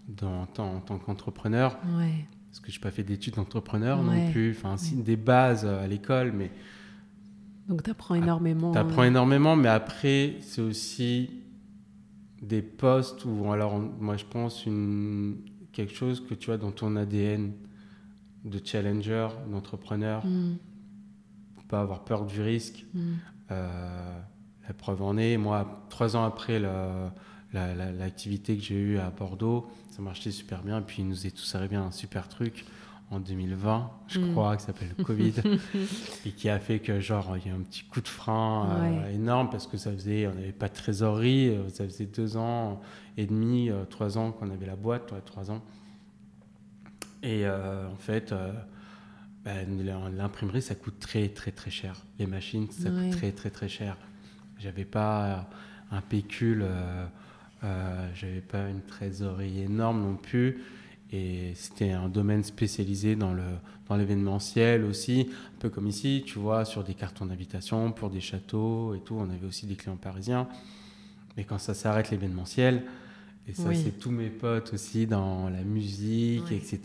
dans, 0.08 0.42
en 0.42 0.46
tant- 0.46 0.74
en 0.76 0.80
tant 0.80 0.98
qu'entrepreneur. 0.98 1.78
Ouais. 1.98 2.26
Parce 2.50 2.60
que 2.60 2.70
je 2.72 2.78
n'ai 2.78 2.82
pas 2.82 2.90
fait 2.90 3.02
d'études 3.04 3.34
d'entrepreneur 3.34 4.00
Ouais. 4.00 4.26
non 4.26 4.32
plus. 4.32 4.50
Enfin, 4.56 4.76
Ouais. 4.76 5.02
des 5.02 5.16
bases 5.16 5.64
à 5.66 5.86
l'école, 5.86 6.32
mais 6.32 6.50
Donc 7.70 7.82
tu 7.84 7.90
apprends 7.90 8.14
énormément. 8.16 8.72
tu 8.72 8.78
apprends 8.78 9.02
euh, 9.02 9.06
énormément. 9.06 9.56
Mais 9.56 9.68
après, 9.68 10.36
c'est 10.42 10.60
aussi 10.60 11.30
des 12.42 12.62
postes 12.62 13.24
où, 13.24 13.50
alors, 13.52 13.78
moi, 13.78 14.16
je 14.16 14.24
pense, 14.24 14.66
une, 14.66 15.36
quelque 15.72 15.94
chose 15.94 16.20
que 16.26 16.34
tu 16.34 16.50
as 16.52 16.56
dans 16.58 16.72
ton 16.72 16.96
ADN 16.96 17.52
de 18.44 18.60
challenger, 18.64 19.28
d'entrepreneur. 19.50 20.24
mm, 20.26 20.56
pas 21.68 21.80
avoir 21.82 22.04
peur 22.04 22.26
du 22.26 22.40
risque. 22.42 22.84
mm. 22.92 23.00
Euh, 23.52 24.20
la 24.66 24.74
preuve 24.74 25.02
en 25.02 25.16
est, 25.16 25.36
moi, 25.36 25.86
trois 25.90 26.16
ans 26.16 26.24
après 26.24 26.58
le- 26.58 27.08
la- 27.52 27.74
la- 27.74 27.92
l'activité 27.92 28.56
que 28.56 28.62
j'ai 28.62 28.76
eue 28.76 28.98
à 28.98 29.10
Bordeaux, 29.10 29.68
ça 29.90 30.02
marchait 30.02 30.30
super 30.32 30.62
bien. 30.62 30.78
Et 30.78 30.82
puis, 30.82 31.02
il 31.02 31.08
nous 31.08 31.26
est 31.26 31.30
tous 31.36 31.54
arrivé 31.54 31.76
un 31.76 31.90
super 31.92 32.28
truc 32.28 32.64
en 33.10 33.18
2020, 33.18 33.90
je 34.06 34.20
Mm. 34.20 34.30
crois, 34.32 34.56
qui 34.56 34.64
s'appelle 34.64 34.94
le 34.96 35.04
Covid, 35.04 35.32
et 36.26 36.30
qui 36.30 36.48
a 36.48 36.58
fait 36.60 36.78
que, 36.78 37.00
genre, 37.00 37.36
il 37.36 37.48
y 37.50 37.52
a 37.52 37.56
un 37.56 37.60
petit 37.60 37.82
coup 37.84 38.00
de 38.00 38.08
frein 38.08 38.68
euh, 38.70 39.02
Ouais. 39.06 39.14
énorme 39.14 39.50
parce 39.50 39.66
que 39.66 39.76
ça 39.76 39.90
faisait, 39.92 40.26
on 40.28 40.34
n'avait 40.34 40.52
pas 40.52 40.68
de 40.68 40.74
trésorerie, 40.74 41.48
euh, 41.48 41.68
ça 41.70 41.84
faisait 41.84 42.06
deux 42.06 42.36
ans 42.36 42.80
et 43.16 43.26
demi, 43.26 43.68
euh, 43.68 43.84
trois 43.84 44.16
ans 44.16 44.30
qu'on 44.32 44.50
avait 44.50 44.66
la 44.66 44.76
boîte, 44.76 45.10
ouais, 45.12 45.20
trois 45.24 45.50
ans. 45.50 45.60
Et 47.22 47.44
euh, 47.46 47.88
en 47.90 47.96
fait, 47.96 48.32
ben, 49.44 49.66
l'imprimerie, 50.16 50.62
ça 50.62 50.74
coûte 50.74 50.98
très, 51.00 51.28
très, 51.28 51.50
très 51.50 51.70
cher. 51.70 51.96
Les 52.18 52.26
machines, 52.26 52.70
ça 52.70 52.90
Ouais. 52.90 53.10
coûte 53.10 53.18
très, 53.18 53.32
très, 53.32 53.50
très 53.50 53.68
cher. 53.68 53.96
J'avais 54.58 54.84
pas 54.84 55.48
un 55.90 56.00
pécule, 56.00 56.64
j'avais 58.14 58.40
pas 58.40 58.68
une 58.68 58.80
trésorerie 58.82 59.62
énorme 59.62 60.00
non 60.02 60.14
plus. 60.16 60.62
Et 61.12 61.52
c'était 61.56 61.90
un 61.90 62.08
domaine 62.08 62.44
spécialisé 62.44 63.16
dans 63.16 63.32
le 63.32 63.42
dans 63.88 63.96
l'événementiel 63.96 64.84
aussi, 64.84 65.28
un 65.56 65.58
peu 65.58 65.68
comme 65.68 65.88
ici, 65.88 66.22
tu 66.24 66.38
vois, 66.38 66.64
sur 66.64 66.84
des 66.84 66.94
cartons 66.94 67.26
d'invitation 67.26 67.90
pour 67.90 68.08
des 68.08 68.20
châteaux 68.20 68.94
et 68.94 69.00
tout. 69.00 69.16
On 69.18 69.28
avait 69.28 69.46
aussi 69.48 69.66
des 69.66 69.74
clients 69.74 69.96
parisiens. 69.96 70.46
Mais 71.36 71.42
quand 71.42 71.58
ça 71.58 71.74
s'arrête 71.74 72.10
l'événementiel, 72.12 72.84
et 73.48 73.52
ça 73.52 73.64
Oui. 73.68 73.80
c'est 73.82 73.98
tous 73.98 74.12
mes 74.12 74.28
potes 74.28 74.72
aussi 74.74 75.06
dans 75.08 75.48
la 75.48 75.62
musique, 75.64 76.52
etc. 76.52 76.80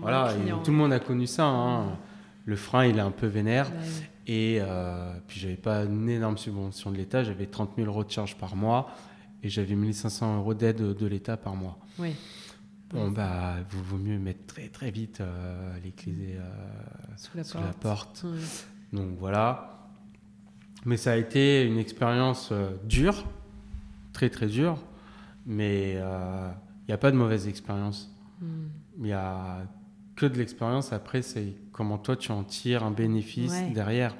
Voilà, 0.00 0.32
de 0.34 0.48
et 0.48 0.52
tout 0.62 0.70
le 0.70 0.76
monde 0.76 0.92
a 0.92 1.00
connu 1.00 1.26
ça. 1.26 1.46
hein. 1.46 1.98
Le 2.44 2.54
frein, 2.56 2.86
il 2.86 2.98
est 2.98 3.00
un 3.00 3.10
peu 3.10 3.26
vénère. 3.26 3.70
Ouais, 3.70 3.76
ouais. 3.78 4.10
Et 4.26 4.58
euh, 4.60 5.12
puis, 5.26 5.40
j'avais 5.40 5.56
pas 5.56 5.84
une 5.84 6.08
énorme 6.08 6.36
subvention 6.38 6.90
de 6.92 6.96
l'État. 6.96 7.24
J'avais 7.24 7.46
30 7.46 7.70
000 7.76 7.88
euros 7.88 8.04
de 8.04 8.10
charges 8.10 8.36
par 8.36 8.54
mois 8.54 8.90
et 9.42 9.48
j'avais 9.48 9.74
1500 9.74 10.36
euros 10.38 10.54
d'aide 10.54 10.76
de 10.94 11.06
l'État 11.06 11.36
par 11.36 11.56
mois. 11.56 11.78
Oui. 11.98 12.10
Bon, 12.94 13.10
bah, 13.10 13.54
il 13.72 13.78
vaut 13.82 13.98
mieux 13.98 14.18
mettre 14.18 14.46
très 14.46 14.68
très 14.68 14.90
vite 14.90 15.20
euh, 15.20 15.76
les 15.82 15.90
clés 15.92 16.36
euh, 16.38 16.42
Sous 17.16 17.36
la 17.36 17.44
sous 17.44 17.58
porte. 17.58 17.66
la 17.66 17.72
porte. 17.74 18.24
Ouais. 18.24 18.38
Donc 18.98 19.18
voilà. 19.18 19.70
Mais 20.84 20.96
ça 20.96 21.12
a 21.12 21.16
été 21.16 21.64
une 21.64 21.78
expérience 21.78 22.50
euh, 22.52 22.70
dure, 22.84 23.24
très 24.12 24.30
très 24.30 24.46
dure. 24.46 24.78
Mais 25.46 25.94
euh, 25.96 26.50
il 26.82 26.90
n'y 26.90 26.94
a 26.94 26.98
pas 26.98 27.10
de 27.10 27.16
mauvaise 27.16 27.48
expérience. 27.48 28.10
Mm. 28.40 28.46
Il 28.98 29.02
n'y 29.04 29.12
a 29.12 29.66
que 30.16 30.26
de 30.26 30.38
l'expérience. 30.38 30.92
Après, 30.92 31.22
c'est 31.22 31.54
comment 31.72 31.98
toi 31.98 32.16
tu 32.16 32.30
en 32.32 32.44
tires 32.44 32.84
un 32.84 32.90
bénéfice 32.92 33.50
Ouais. 33.52 33.70
derrière. 33.70 34.14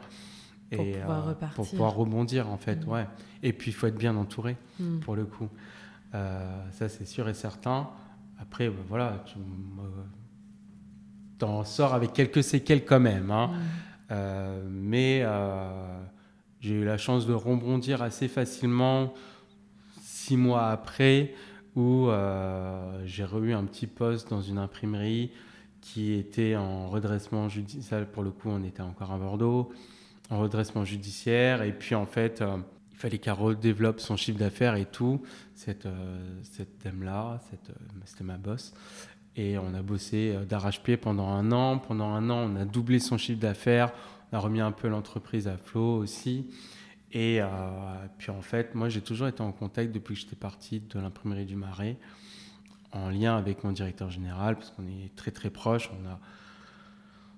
Pour 0.71 0.85
pouvoir 0.85 1.21
pour 1.21 1.29
repartir. 1.29 1.65
pouvoir 1.71 1.95
rebondir, 1.95 2.49
en 2.51 2.57
fait. 2.57 2.85
Ouais. 2.87 3.07
Et 3.45 3.53
puis, 3.53 3.71
il 3.71 3.75
faut 3.75 3.87
être 3.87 3.97
bien 3.99 4.17
entouré, 4.17 4.57
Mm. 4.81 4.99
pour 5.01 5.15
le 5.15 5.25
coup. 5.25 5.49
Euh, 6.15 6.71
ça, 6.73 6.89
c'est 6.89 7.05
sûr 7.05 7.29
et 7.29 7.35
certain. 7.35 7.89
Après, 8.45 8.69
bah, 8.69 8.77
voilà, 8.89 9.23
tu- 9.27 9.39
t'en 11.39 11.65
sors 11.65 11.95
avec 11.95 12.13
quelques 12.13 12.45
séquelles 12.45 12.85
quand 12.85 13.01
même. 13.01 13.31
Hein. 13.31 13.51
mais 14.71 15.25
j'ai 16.61 16.75
eu 16.75 16.85
la 16.85 16.97
chance 16.99 17.27
de 17.27 17.33
rebondir 17.35 18.03
assez 18.03 18.29
facilement 18.29 19.13
six 20.01 20.37
mois 20.37 20.69
après 20.69 21.35
où 21.75 22.09
j'ai 23.05 23.25
eu 23.25 23.53
un 23.53 23.65
petit 23.65 23.87
poste 23.87 24.31
dans 24.31 24.41
une 24.43 24.59
imprimerie 24.59 25.33
qui 25.81 26.13
était 26.13 26.57
en 26.57 26.89
redressement 26.89 27.49
judiciaire. 27.49 28.07
Pour 28.07 28.23
le 28.23 28.31
coup, 28.31 28.49
on 28.49 28.63
était 28.63 28.83
encore 28.83 29.11
à 29.13 29.19
Bordeaux, 29.19 29.73
en 30.31 30.39
redressement 30.39 30.85
judiciaire. 30.85 31.63
Et 31.63 31.73
puis, 31.73 31.95
en 31.95 32.07
fait, 32.07 32.41
euh, 32.41 32.57
fallait 33.05 33.19
qu'elle 33.19 33.35
redéveloppe 33.35 34.01
son 34.01 34.17
chiffre 34.17 34.39
d'affaires 34.39 34.77
et 34.77 34.87
tout. 34.87 35.21
Cette, 35.55 35.85
euh, 35.85 36.41
cette 36.43 36.83
dame-là, 36.83 37.39
euh, 37.53 37.69
c'était 38.07 38.25
ma 38.25 38.39
boss. 38.39 38.73
Et 39.37 39.59
on 39.59 39.75
a 39.75 39.83
bossé 39.83 40.35
d'arrache-pied 40.49 40.97
pendant 40.97 41.29
un 41.29 41.53
an. 41.53 41.79
Pendant 41.79 42.09
un 42.09 42.31
an, 42.31 42.51
on 42.51 42.57
a 42.57 42.65
doublé 42.65 43.01
son 43.01 43.19
chiffre 43.19 43.41
d'affaires. 43.41 43.93
On 44.33 44.37
a 44.37 44.41
remis 44.41 44.61
un 44.61 44.73
peu 44.73 44.89
l'entreprise 44.89 45.49
à 45.49 45.59
flot 45.59 45.99
aussi. 45.99 46.47
Et 47.13 47.41
puis 48.19 48.31
en 48.31 48.43
fait, 48.43 48.75
moi 48.75 48.89
j'ai 48.89 49.01
toujours 49.01 49.29
été 49.29 49.41
en 49.41 49.53
contact 49.53 49.93
depuis 49.93 50.15
que 50.15 50.21
j'étais 50.21 50.37
parti 50.37 50.81
de 50.81 50.99
l'imprimerie 50.99 51.45
du 51.45 51.57
Marais 51.57 51.97
en 52.95 53.11
lien 53.11 53.37
avec 53.37 53.65
mon 53.65 53.73
directeur 53.73 54.11
général, 54.11 54.57
parce 54.57 54.71
qu'on 54.71 54.87
est 54.87 55.15
très 55.17 55.31
très 55.31 55.51
proches. 55.51 55.91
On, 55.93 56.09
a, 56.09 56.19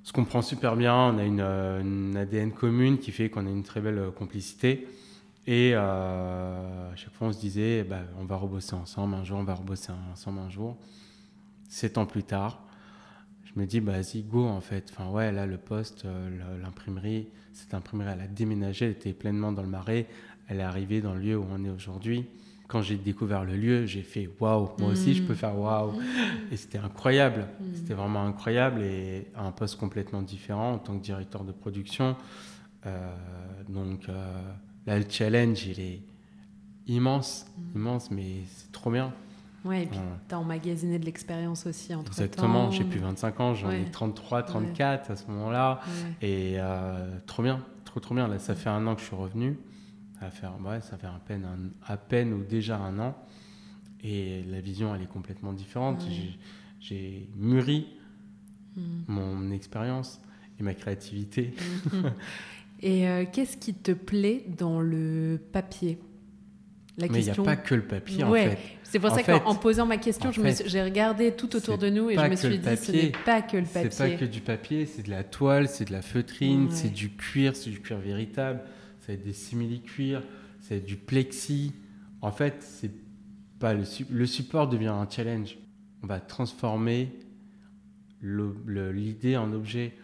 se 0.02 0.12
comprend 0.12 0.42
super 0.42 0.76
bien, 0.76 0.94
on 0.94 1.18
a 1.18 1.24
une, 1.24 1.40
euh, 1.40 2.14
ADN 2.14 2.52
commune 2.52 2.98
qui 2.98 3.10
fait 3.10 3.28
qu'on 3.28 3.46
a 3.46 3.50
une 3.50 3.64
très 3.64 3.80
belle 3.80 3.98
euh, 3.98 4.10
complicité. 4.10 4.86
Et 5.46 5.72
euh, 5.74 6.92
à 6.92 6.96
chaque 6.96 7.12
fois, 7.12 7.28
on 7.28 7.32
se 7.32 7.38
disait, 7.38 7.84
bah, 7.84 8.00
on 8.18 8.24
va 8.24 8.36
rebosser 8.36 8.74
ensemble 8.74 9.14
un 9.14 9.24
jour, 9.24 9.38
on 9.38 9.44
va 9.44 9.54
rebosser 9.54 9.92
ensemble 10.12 10.40
un 10.40 10.50
jour. 10.50 10.76
Sept 11.68 11.98
ans 11.98 12.06
plus 12.06 12.24
tard, 12.24 12.62
je 13.44 13.58
me 13.60 13.66
dis, 13.66 13.80
bah, 13.80 13.92
vas-y, 13.92 14.22
go, 14.22 14.44
en 14.44 14.60
fait. 14.60 14.92
Enfin, 14.92 15.10
ouais, 15.10 15.30
là, 15.32 15.46
le 15.46 15.56
poste, 15.58 16.06
l'imprimerie, 16.62 17.28
cette 17.52 17.74
imprimerie, 17.74 18.12
elle 18.12 18.22
a 18.22 18.28
déménagé, 18.28 18.86
elle 18.86 18.92
était 18.92 19.12
pleinement 19.12 19.52
dans 19.52 19.62
le 19.62 19.68
marais. 19.68 20.06
Elle 20.48 20.60
est 20.60 20.64
arrivée 20.64 21.00
dans 21.00 21.14
le 21.14 21.20
lieu 21.20 21.36
où 21.36 21.46
on 21.50 21.64
est 21.64 21.70
aujourd'hui 21.70 22.26
quand 22.68 22.82
j'ai 22.82 22.96
découvert 22.96 23.44
le 23.44 23.56
lieu, 23.56 23.86
j'ai 23.86 24.02
fait 24.02 24.28
waouh, 24.40 24.70
moi 24.78 24.90
aussi 24.90 25.14
je 25.14 25.22
peux 25.22 25.34
mm. 25.34 25.36
faire 25.36 25.58
waouh. 25.58 25.92
Mm. 25.92 26.02
Et 26.52 26.56
c'était 26.56 26.78
incroyable, 26.78 27.46
mm. 27.60 27.64
c'était 27.74 27.94
vraiment 27.94 28.24
incroyable 28.24 28.82
et 28.82 29.28
un 29.36 29.52
poste 29.52 29.78
complètement 29.78 30.22
différent 30.22 30.72
en 30.72 30.78
tant 30.78 30.98
que 30.98 31.02
directeur 31.02 31.44
de 31.44 31.52
production. 31.52 32.16
Euh, 32.86 33.12
donc 33.68 34.08
euh, 34.08 34.40
là, 34.86 34.98
le 34.98 35.04
challenge, 35.08 35.66
il 35.66 35.80
est 35.80 36.00
immense, 36.86 37.46
immense, 37.74 38.10
mais 38.10 38.42
c'est 38.48 38.72
trop 38.72 38.90
bien. 38.90 39.12
Ouais, 39.64 39.82
et 39.82 39.86
puis 39.86 39.98
tu 40.28 40.34
as 40.34 40.38
emmagasiné 40.38 40.98
de 40.98 41.04
l'expérience 41.04 41.66
aussi 41.66 41.94
entre 41.94 42.12
Exactement, 42.12 42.70
j'ai 42.70 42.84
plus 42.84 43.00
25 43.00 43.40
ans, 43.40 43.54
j'en 43.54 43.70
ai 43.70 43.90
33, 43.90 44.44
34 44.44 45.10
à 45.10 45.16
ce 45.16 45.26
moment-là. 45.26 45.80
Et 46.22 46.54
euh, 46.56 47.18
trop 47.26 47.42
bien, 47.42 47.64
trop 47.84 47.98
trop 47.98 48.14
bien. 48.14 48.28
Là, 48.28 48.38
ça 48.38 48.54
fait 48.54 48.68
un 48.68 48.86
an 48.86 48.94
que 48.94 49.00
je 49.00 49.06
suis 49.06 49.16
revenu 49.16 49.58
à 50.20 50.30
faire, 50.30 50.52
ouais, 50.64 50.80
ça 50.80 50.96
fait 50.96 51.08
à 51.08 51.20
peine, 51.24 51.46
à 51.84 51.96
peine 51.96 52.32
ou 52.32 52.44
déjà 52.44 52.78
un 52.78 52.98
an. 53.00 53.16
Et 54.02 54.44
la 54.44 54.60
vision, 54.60 54.94
elle 54.94 55.02
est 55.02 55.08
complètement 55.08 55.52
différente. 55.52 56.04
J'ai 56.78 57.28
mûri 57.34 57.88
hmm. 58.76 59.02
mon 59.08 59.50
expérience 59.50 60.20
et 60.60 60.62
ma 60.62 60.74
créativité. 60.74 61.54
Hmm. 61.92 62.10
et 62.80 63.08
euh, 63.08 63.24
qu'est-ce 63.30 63.56
qui 63.56 63.74
te 63.74 63.92
plaît 63.92 64.44
dans 64.58 64.80
le 64.80 65.40
papier? 65.52 65.98
La 66.98 67.08
Mais 67.08 67.20
il 67.20 67.24
n'y 67.24 67.30
a 67.30 67.34
pas 67.34 67.56
que 67.56 67.74
le 67.74 67.82
papier, 67.82 68.24
en 68.24 68.32
fait. 68.32 68.58
C'est 68.82 68.98
pour 68.98 69.10
ça 69.10 69.22
qu'en 69.22 69.54
posant 69.54 69.84
ma 69.84 69.98
question, 69.98 70.30
j'ai 70.32 70.82
regardé 70.82 71.32
tout 71.32 71.54
autour 71.54 71.76
de 71.76 71.90
nous 71.90 72.10
et 72.10 72.16
je 72.16 72.26
me 72.26 72.36
suis 72.36 72.58
dit, 72.58 72.76
ce 72.76 72.92
n'est 72.92 73.12
pas 73.24 73.42
que 73.42 73.58
le 73.58 73.64
papier. 73.64 73.90
C'est 73.90 74.10
pas 74.10 74.16
que 74.16 74.24
du 74.24 74.40
papier, 74.40 74.86
c'est 74.86 75.02
de 75.02 75.10
la 75.10 75.24
toile, 75.24 75.68
c'est 75.68 75.86
de 75.86 75.92
la 75.92 76.02
feutrine, 76.02 76.70
c'est 76.70 76.92
du 76.92 77.10
cuir, 77.10 77.54
c'est 77.54 77.70
du 77.70 77.80
cuir 77.80 77.98
véritable 77.98 78.60
c'est 79.06 79.22
des 79.22 79.32
simili-cuirs, 79.32 80.22
c'est 80.60 80.84
du 80.84 80.96
plexi. 80.96 81.72
En 82.22 82.32
fait, 82.32 82.56
c'est 82.60 82.90
pas 83.60 83.72
le, 83.72 83.84
le, 84.10 84.26
support 84.26 84.68
devient 84.68 84.88
un 84.88 85.08
challenge. 85.08 85.56
On 86.02 86.06
va 86.06 86.18
transformer 86.18 87.12
l'idée 88.22 89.36
en 89.36 89.52
objet, 89.52 89.94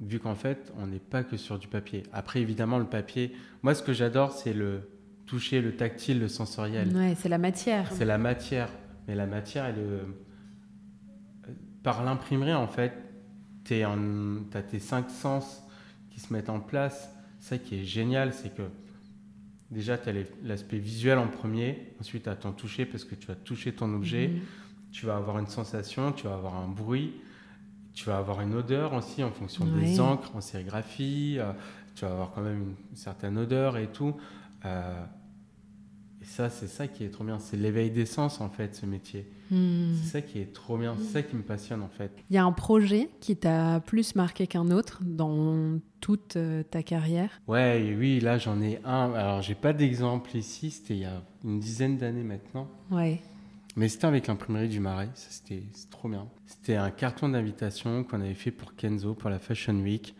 vu 0.00 0.18
qu'en 0.18 0.34
fait, 0.34 0.72
on 0.78 0.86
n'est 0.86 0.98
pas 0.98 1.22
que 1.22 1.36
sur 1.36 1.58
du 1.58 1.68
papier. 1.68 2.02
Après, 2.12 2.40
évidemment, 2.40 2.78
le 2.78 2.86
papier, 2.86 3.32
moi, 3.62 3.74
ce 3.74 3.82
que 3.82 3.92
j'adore, 3.92 4.32
c'est 4.32 4.52
le 4.52 4.80
toucher, 5.26 5.60
le 5.60 5.76
tactile, 5.76 6.18
le 6.18 6.28
sensoriel. 6.28 6.94
Ouais, 6.96 7.14
c'est 7.18 7.28
la 7.28 7.38
matière. 7.38 7.90
C'est 7.92 8.04
la 8.04 8.18
matière. 8.18 8.70
Mais 9.06 9.14
la 9.14 9.26
matière, 9.26 9.66
elle, 9.66 9.78
euh, 9.78 10.02
par 11.82 12.04
l'imprimerie, 12.04 12.54
en 12.54 12.68
fait, 12.68 12.92
tu 13.64 13.82
as 13.82 14.62
tes 14.62 14.78
cinq 14.78 15.10
sens 15.10 15.62
qui 16.10 16.20
se 16.20 16.32
mettent 16.32 16.50
en 16.50 16.60
place 16.60 17.10
ça 17.40 17.58
qui 17.58 17.80
est 17.80 17.84
génial, 17.84 18.32
c'est 18.32 18.54
que 18.54 18.62
déjà, 19.70 19.98
tu 19.98 20.10
as 20.10 20.12
l'aspect 20.44 20.78
visuel 20.78 21.18
en 21.18 21.26
premier, 21.26 21.94
ensuite, 22.00 22.24
tu 22.24 22.28
as 22.28 22.36
ton 22.36 22.52
toucher 22.52 22.84
parce 22.84 23.04
que 23.04 23.14
tu 23.14 23.26
vas 23.26 23.34
toucher 23.34 23.72
ton 23.72 23.92
objet, 23.94 24.28
mhm. 24.28 24.40
tu 24.92 25.06
vas 25.06 25.16
avoir 25.16 25.38
une 25.38 25.46
sensation, 25.46 26.12
tu 26.12 26.26
vas 26.26 26.34
avoir 26.34 26.54
un 26.56 26.68
bruit, 26.68 27.14
tu 27.94 28.06
vas 28.06 28.18
avoir 28.18 28.40
une 28.40 28.54
odeur 28.54 28.94
aussi 28.94 29.22
en 29.22 29.30
fonction 29.30 29.64
des 29.64 30.00
encres 30.00 30.34
en 30.34 30.40
sérigraphie, 30.40 31.36
euh, 31.38 31.52
tu 31.94 32.04
vas 32.04 32.12
avoir 32.12 32.32
quand 32.32 32.42
même 32.42 32.74
une, 32.90 32.96
certaine 32.96 33.36
odeur 33.38 33.76
et 33.76 33.88
tout. 33.88 34.14
Euh, 34.64 35.04
et 36.22 36.24
ça, 36.24 36.50
c'est 36.50 36.66
ça 36.66 36.86
qui 36.86 37.04
est 37.04 37.08
trop 37.08 37.24
bien. 37.24 37.38
C'est 37.38 37.56
l'éveil 37.56 37.90
des 37.90 38.06
sens, 38.06 38.40
en 38.40 38.50
fait, 38.50 38.74
ce 38.74 38.84
métier. 38.84 39.30
Hmm. 39.50 39.94
C'est 39.94 40.10
ça 40.10 40.20
qui 40.20 40.38
est 40.38 40.52
trop 40.52 40.76
bien. 40.76 40.94
C'est 40.98 41.12
ça 41.12 41.22
qui 41.22 41.34
me 41.34 41.42
passionne, 41.42 41.82
en 41.82 41.88
fait. 41.88 42.12
Il 42.28 42.36
y 42.36 42.38
a 42.38 42.44
un 42.44 42.52
projet 42.52 43.08
qui 43.20 43.36
t'a 43.36 43.80
plus 43.80 44.14
marqué 44.14 44.46
qu'un 44.46 44.70
autre 44.70 45.00
dans 45.02 45.78
toute 46.00 46.36
euh, 46.36 46.62
ta 46.62 46.82
carrière? 46.82 47.40
Ouais, 47.48 47.94
oui, 47.98 48.20
là, 48.20 48.38
j'en 48.38 48.60
ai 48.60 48.80
un. 48.84 49.12
Alors, 49.14 49.42
j'ai 49.42 49.54
pas 49.54 49.72
d'exemple 49.72 50.36
ici. 50.36 50.70
C'était 50.70 50.94
il 50.94 51.00
y 51.00 51.04
a 51.06 51.22
une 51.44 51.58
dizaine 51.58 51.96
d'années 51.96 52.22
maintenant. 52.22 52.68
Ouais. 52.90 53.20
Mais 53.76 53.88
c'était 53.88 54.06
avec 54.06 54.26
l'imprimerie 54.26 54.68
du 54.68 54.80
Marais. 54.80 55.10
C'était 55.14 55.62
trop 55.90 56.08
bien. 56.08 56.26
C'était 56.46 56.76
un 56.76 56.90
carton 56.90 57.28
d'invitation 57.28 58.04
qu'on 58.04 58.20
avait 58.20 58.34
fait 58.34 58.50
pour 58.50 58.74
Kenzo, 58.74 59.14
pour 59.14 59.30
la 59.30 59.38
Fashion 59.38 59.74
Week, 59.74 60.14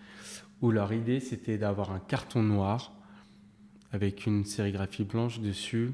où 0.61 0.71
leur 0.71 0.93
idée, 0.93 1.21
c'était 1.21 1.59
d'avoir 1.59 1.91
un 1.91 1.99
carton 1.99 2.43
noir 2.43 2.93
avec 3.93 4.27
une 4.27 4.45
sérigraphie 4.45 5.05
blanche 5.05 5.41
dessus. 5.41 5.93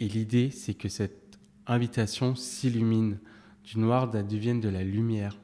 Et 0.00 0.08
l'idée, 0.08 0.50
c'est 0.50 0.74
que 0.74 0.88
cette 0.88 1.38
invitation 1.66 2.34
s'illumine. 2.34 3.18
Du 3.64 3.78
noir 3.78 4.10
devienne 4.10 4.60
de 4.60 4.68
la 4.68 4.82
lumière. 4.82 5.38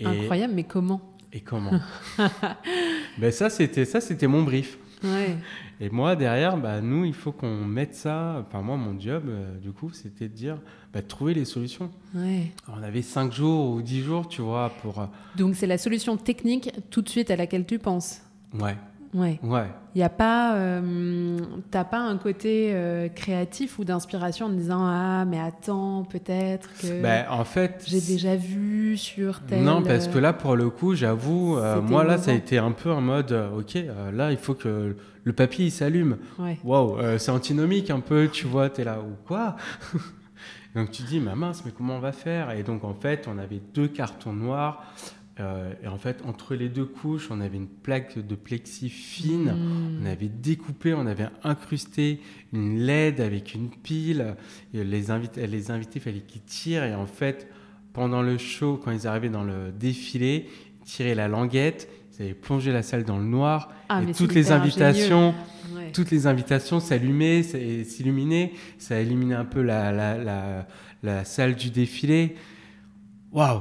Incroyable, 0.00 0.54
mais 0.54 0.64
comment? 0.64 1.14
Et 1.32 1.40
comment? 1.40 1.78
Ben 3.18 3.32
ça, 3.32 3.50
c'était 3.50 3.84
ça, 3.84 4.00
c'était 4.00 4.28
mon 4.28 4.44
brief. 4.44 4.78
Et 5.80 5.90
moi, 5.90 6.16
derrière, 6.16 6.56
bah, 6.56 6.80
nous, 6.80 7.04
il 7.04 7.14
faut 7.14 7.32
qu'on 7.32 7.64
mette 7.64 7.94
ça. 7.94 8.44
Enfin, 8.46 8.62
moi, 8.62 8.76
mon 8.76 8.98
job, 8.98 9.24
euh, 9.28 9.56
du 9.58 9.70
coup, 9.72 9.90
c'était 9.92 10.28
de 10.28 10.34
dire, 10.34 10.58
bah, 10.92 11.02
trouver 11.02 11.34
les 11.34 11.44
solutions. 11.44 11.90
On 12.14 12.82
avait 12.82 13.02
5 13.02 13.32
jours 13.32 13.70
ou 13.74 13.82
10 13.82 14.02
jours, 14.02 14.28
tu 14.28 14.42
vois, 14.42 14.70
pour. 14.82 15.00
Euh, 15.00 15.06
Donc, 15.36 15.54
c'est 15.54 15.66
la 15.66 15.78
solution 15.78 16.16
technique 16.16 16.70
tout 16.90 17.02
de 17.02 17.08
suite 17.08 17.30
à 17.30 17.36
laquelle 17.36 17.64
tu 17.66 17.78
penses. 17.78 18.22
Ouais. 18.58 18.76
Ouais. 19.14 19.40
Ouais. 19.42 19.66
Il 19.94 20.00
y 20.00 20.04
a 20.04 20.08
pas, 20.08 20.54
euh, 20.56 21.38
t'as 21.70 21.84
pas 21.84 21.98
un 21.98 22.16
côté 22.18 22.70
euh, 22.72 23.08
créatif 23.08 23.78
ou 23.78 23.84
d'inspiration 23.84 24.46
en 24.46 24.50
disant 24.50 24.80
ah 24.82 25.24
mais 25.24 25.40
attends 25.40 26.04
peut-être 26.04 26.68
que. 26.80 27.02
Ben, 27.02 27.26
en 27.30 27.44
fait. 27.44 27.84
J'ai 27.86 28.00
déjà 28.00 28.36
vu 28.36 28.96
sur 28.96 29.40
tel. 29.40 29.64
Non 29.64 29.82
parce 29.82 30.08
que 30.08 30.18
là 30.18 30.32
pour 30.32 30.56
le 30.56 30.70
coup 30.70 30.94
j'avoue 30.94 31.58
moi 31.82 32.04
là 32.04 32.18
ça 32.18 32.30
a 32.30 32.34
été 32.34 32.58
un 32.58 32.72
peu 32.72 32.92
en 32.92 33.00
mode 33.00 33.32
ok 33.56 33.78
là 34.12 34.30
il 34.30 34.38
faut 34.38 34.54
que 34.54 34.96
le 35.24 35.32
papier 35.32 35.66
il 35.66 35.70
s'allume. 35.72 36.18
Ouais. 36.38 36.58
Waouh 36.64 37.18
c'est 37.18 37.30
antinomique 37.30 37.90
un 37.90 38.00
peu 38.00 38.28
tu 38.28 38.46
vois 38.46 38.68
t'es 38.68 38.84
là 38.84 38.98
ou 39.00 39.16
quoi? 39.26 39.56
donc 40.74 40.90
tu 40.90 41.02
dis, 41.02 41.20
mais 41.20 41.34
mince, 41.34 41.62
mais 41.64 41.72
comment 41.76 41.96
on 41.96 42.00
va 42.00 42.12
faire? 42.12 42.50
Et 42.52 42.62
donc 42.62 42.84
en 42.84 42.94
fait, 42.94 43.28
on 43.28 43.38
avait 43.38 43.60
deux 43.74 43.88
cartons 43.88 44.32
noirs 44.32 44.84
euh, 45.40 45.72
et 45.82 45.86
en 45.86 45.98
fait, 45.98 46.22
entre 46.26 46.54
les 46.54 46.68
deux 46.68 46.84
couches, 46.84 47.28
on 47.30 47.40
avait 47.40 47.56
une 47.56 47.68
plaque 47.68 48.18
de 48.18 48.34
plexi 48.34 48.88
fine. 48.88 49.52
Hmm. 49.52 50.00
On 50.02 50.06
avait 50.06 50.28
découpé, 50.28 50.94
on 50.94 51.06
avait 51.06 51.28
incrusté 51.44 52.20
une 52.52 52.78
LED 52.78 53.20
avec 53.20 53.54
une 53.54 53.70
pile. 53.70 54.36
Et 54.74 54.82
les, 54.82 55.10
invités, 55.10 55.46
les 55.46 55.70
invités, 55.70 56.00
il 56.00 56.02
fallait 56.02 56.20
qu'ils 56.20 56.42
tirent. 56.42 56.84
Et 56.84 56.94
en 56.94 57.06
fait, 57.06 57.48
pendant 57.92 58.22
le 58.22 58.36
show, 58.36 58.80
quand 58.82 58.90
ils 58.90 59.06
arrivaient 59.06 59.28
dans 59.28 59.44
le 59.44 59.70
défilé, 59.70 60.48
ils 60.80 60.84
tiraient 60.84 61.14
la 61.14 61.28
languette. 61.28 61.88
Ils 62.18 62.24
avaient 62.24 62.34
plongé 62.34 62.72
la 62.72 62.82
salle 62.82 63.04
dans 63.04 63.18
le 63.18 63.24
noir. 63.24 63.70
Ah, 63.88 64.02
et 64.02 64.12
toutes 64.12 64.34
les 64.34 64.50
invitations, 64.50 65.34
toutes 65.92 66.10
les 66.10 66.26
invitations 66.26 66.80
s'allumaient, 66.80 67.44
s'illuminaient. 67.44 68.52
Ça 68.78 69.00
illuminait 69.00 69.36
un 69.36 69.44
peu 69.44 69.62
la, 69.62 69.92
la, 69.92 70.18
la, 70.18 70.66
la 71.04 71.24
salle 71.24 71.54
du 71.54 71.70
défilé. 71.70 72.34
Waouh 73.32 73.60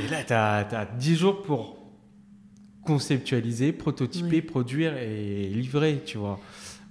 Et 0.00 0.08
là, 0.08 0.24
tu 0.24 0.32
as, 0.32 0.88
10 0.98 1.16
jours 1.16 1.42
pour 1.42 1.78
conceptualiser, 2.84 3.72
prototyper, 3.72 4.42
produire 4.42 4.96
et 4.96 5.48
livrer, 5.48 6.02
tu 6.04 6.18
vois. 6.18 6.38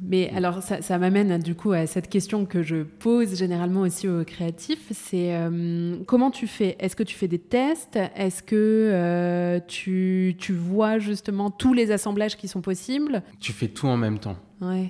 Mais 0.01 0.29
alors, 0.35 0.61
ça, 0.61 0.97
m'amène 0.97 1.37
du 1.39 1.55
coup 1.55 1.71
à 1.71 1.87
cette 1.87 2.09
question 2.09 2.45
que 2.45 2.61
je 2.61 2.83
pose 2.83 3.37
généralement 3.37 3.81
aussi 3.81 4.07
aux 4.07 4.23
créatifs. 4.25 4.91
C'est 4.91 5.35
euh, 5.35 5.97
comment 6.07 6.31
tu 6.31 6.47
fais? 6.47 6.75
Est-ce 6.79 6.95
que 6.95 7.03
tu 7.03 7.15
fais 7.15 7.27
des 7.27 7.39
tests? 7.39 7.97
Est-ce 8.15 8.43
que 8.43 8.55
euh, 8.55 9.59
tu, 9.67 10.35
tu, 10.39 10.53
vois 10.53 10.99
justement 10.99 11.51
tous 11.51 11.73
les 11.73 11.91
assemblages 11.91 12.35
qui 12.35 12.47
sont 12.47 12.61
possibles? 12.61 13.21
Tu 13.39 13.53
fais 13.53 13.67
tout 13.67 13.87
en 13.87 13.97
même 13.97 14.19
temps. 14.19 14.37
Ouais. 14.61 14.89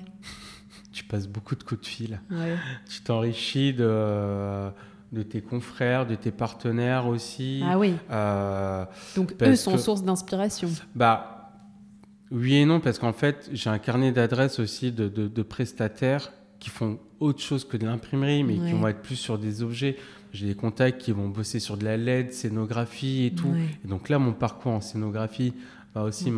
tu 0.91 1.03
passes 1.03 1.27
beaucoup 1.27 1.55
de 1.55 1.63
coups 1.63 1.81
de 1.81 1.85
fil. 1.85 2.21
Ouais. 2.31 2.55
Tu 2.89 3.01
t'enrichis 3.01 3.73
de 3.73 4.71
de 5.13 5.21
tes 5.21 5.41
confrères, 5.41 6.07
de 6.07 6.15
tes 6.15 6.31
partenaires 6.31 7.07
aussi. 7.07 7.61
Ah 7.63 7.77
oui. 7.77 7.93
Euh, 8.11 8.83
Donc 9.15 9.35
eux 9.41 9.55
sont 9.55 9.77
source 9.77 10.03
d'inspiration. 10.03 10.69
Bah 10.95 11.51
oui 12.31 12.55
et 12.55 12.65
non, 12.65 12.79
parce 12.79 12.97
qu'en 12.97 13.13
fait, 13.13 13.47
j'ai 13.53 13.69
un 13.69 13.77
carnet 13.77 14.11
d'adresses 14.11 14.59
aussi 14.59 14.91
de, 14.91 15.41
prestataires 15.43 16.33
qui 16.59 16.71
font 16.71 16.97
autre 17.19 17.41
chose 17.41 17.63
que 17.63 17.77
de 17.77 17.85
l'imprimerie, 17.85 18.43
mais 18.43 18.55
qui 18.55 18.71
vont 18.71 18.87
être 18.87 19.01
plus 19.01 19.15
sur 19.15 19.37
des 19.37 19.61
objets. 19.61 19.97
J'ai 20.31 20.47
des 20.47 20.55
contacts 20.55 20.99
qui 20.99 21.11
vont 21.11 21.29
bosser 21.29 21.59
sur 21.59 21.77
de 21.77 21.85
la 21.85 21.95
LED, 21.95 22.33
scénographie 22.33 23.25
et 23.25 23.35
tout. 23.35 23.53
Et 23.85 23.87
donc 23.87 24.09
là, 24.09 24.17
mon 24.17 24.33
parcours 24.33 24.71
en 24.71 24.81
scénographie 24.81 25.53
va 25.93 26.03
aussi 26.03 26.31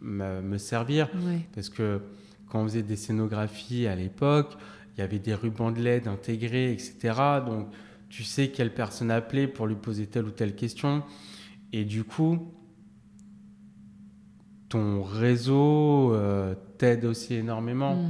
me 0.00 0.58
servir, 0.58 1.10
parce 1.54 1.68
que 1.68 2.00
quand 2.48 2.62
on 2.62 2.64
faisait 2.64 2.82
des 2.82 2.96
scénographies 2.96 3.86
à 3.86 3.94
l'époque, 3.94 4.56
il 4.96 5.00
y 5.00 5.02
avait 5.02 5.18
des 5.18 5.34
rubans 5.34 5.72
de 5.72 5.80
LED 5.80 6.08
intégrés, 6.08 6.72
etc. 6.72 7.14
Donc 7.46 7.68
tu 8.08 8.24
sais 8.24 8.48
quelle 8.48 8.74
personne 8.74 9.10
appeler 9.10 9.46
pour 9.46 9.66
lui 9.66 9.76
poser 9.76 10.06
telle 10.06 10.24
ou 10.24 10.30
telle 10.30 10.54
question. 10.54 11.02
Et 11.72 11.84
du 11.84 12.04
coup, 12.04 12.52
ton 14.68 15.02
réseau 15.02 16.14
euh, 16.14 16.54
t'aide 16.78 17.04
aussi 17.04 17.34
énormément 17.34 17.96
mm. 17.96 18.08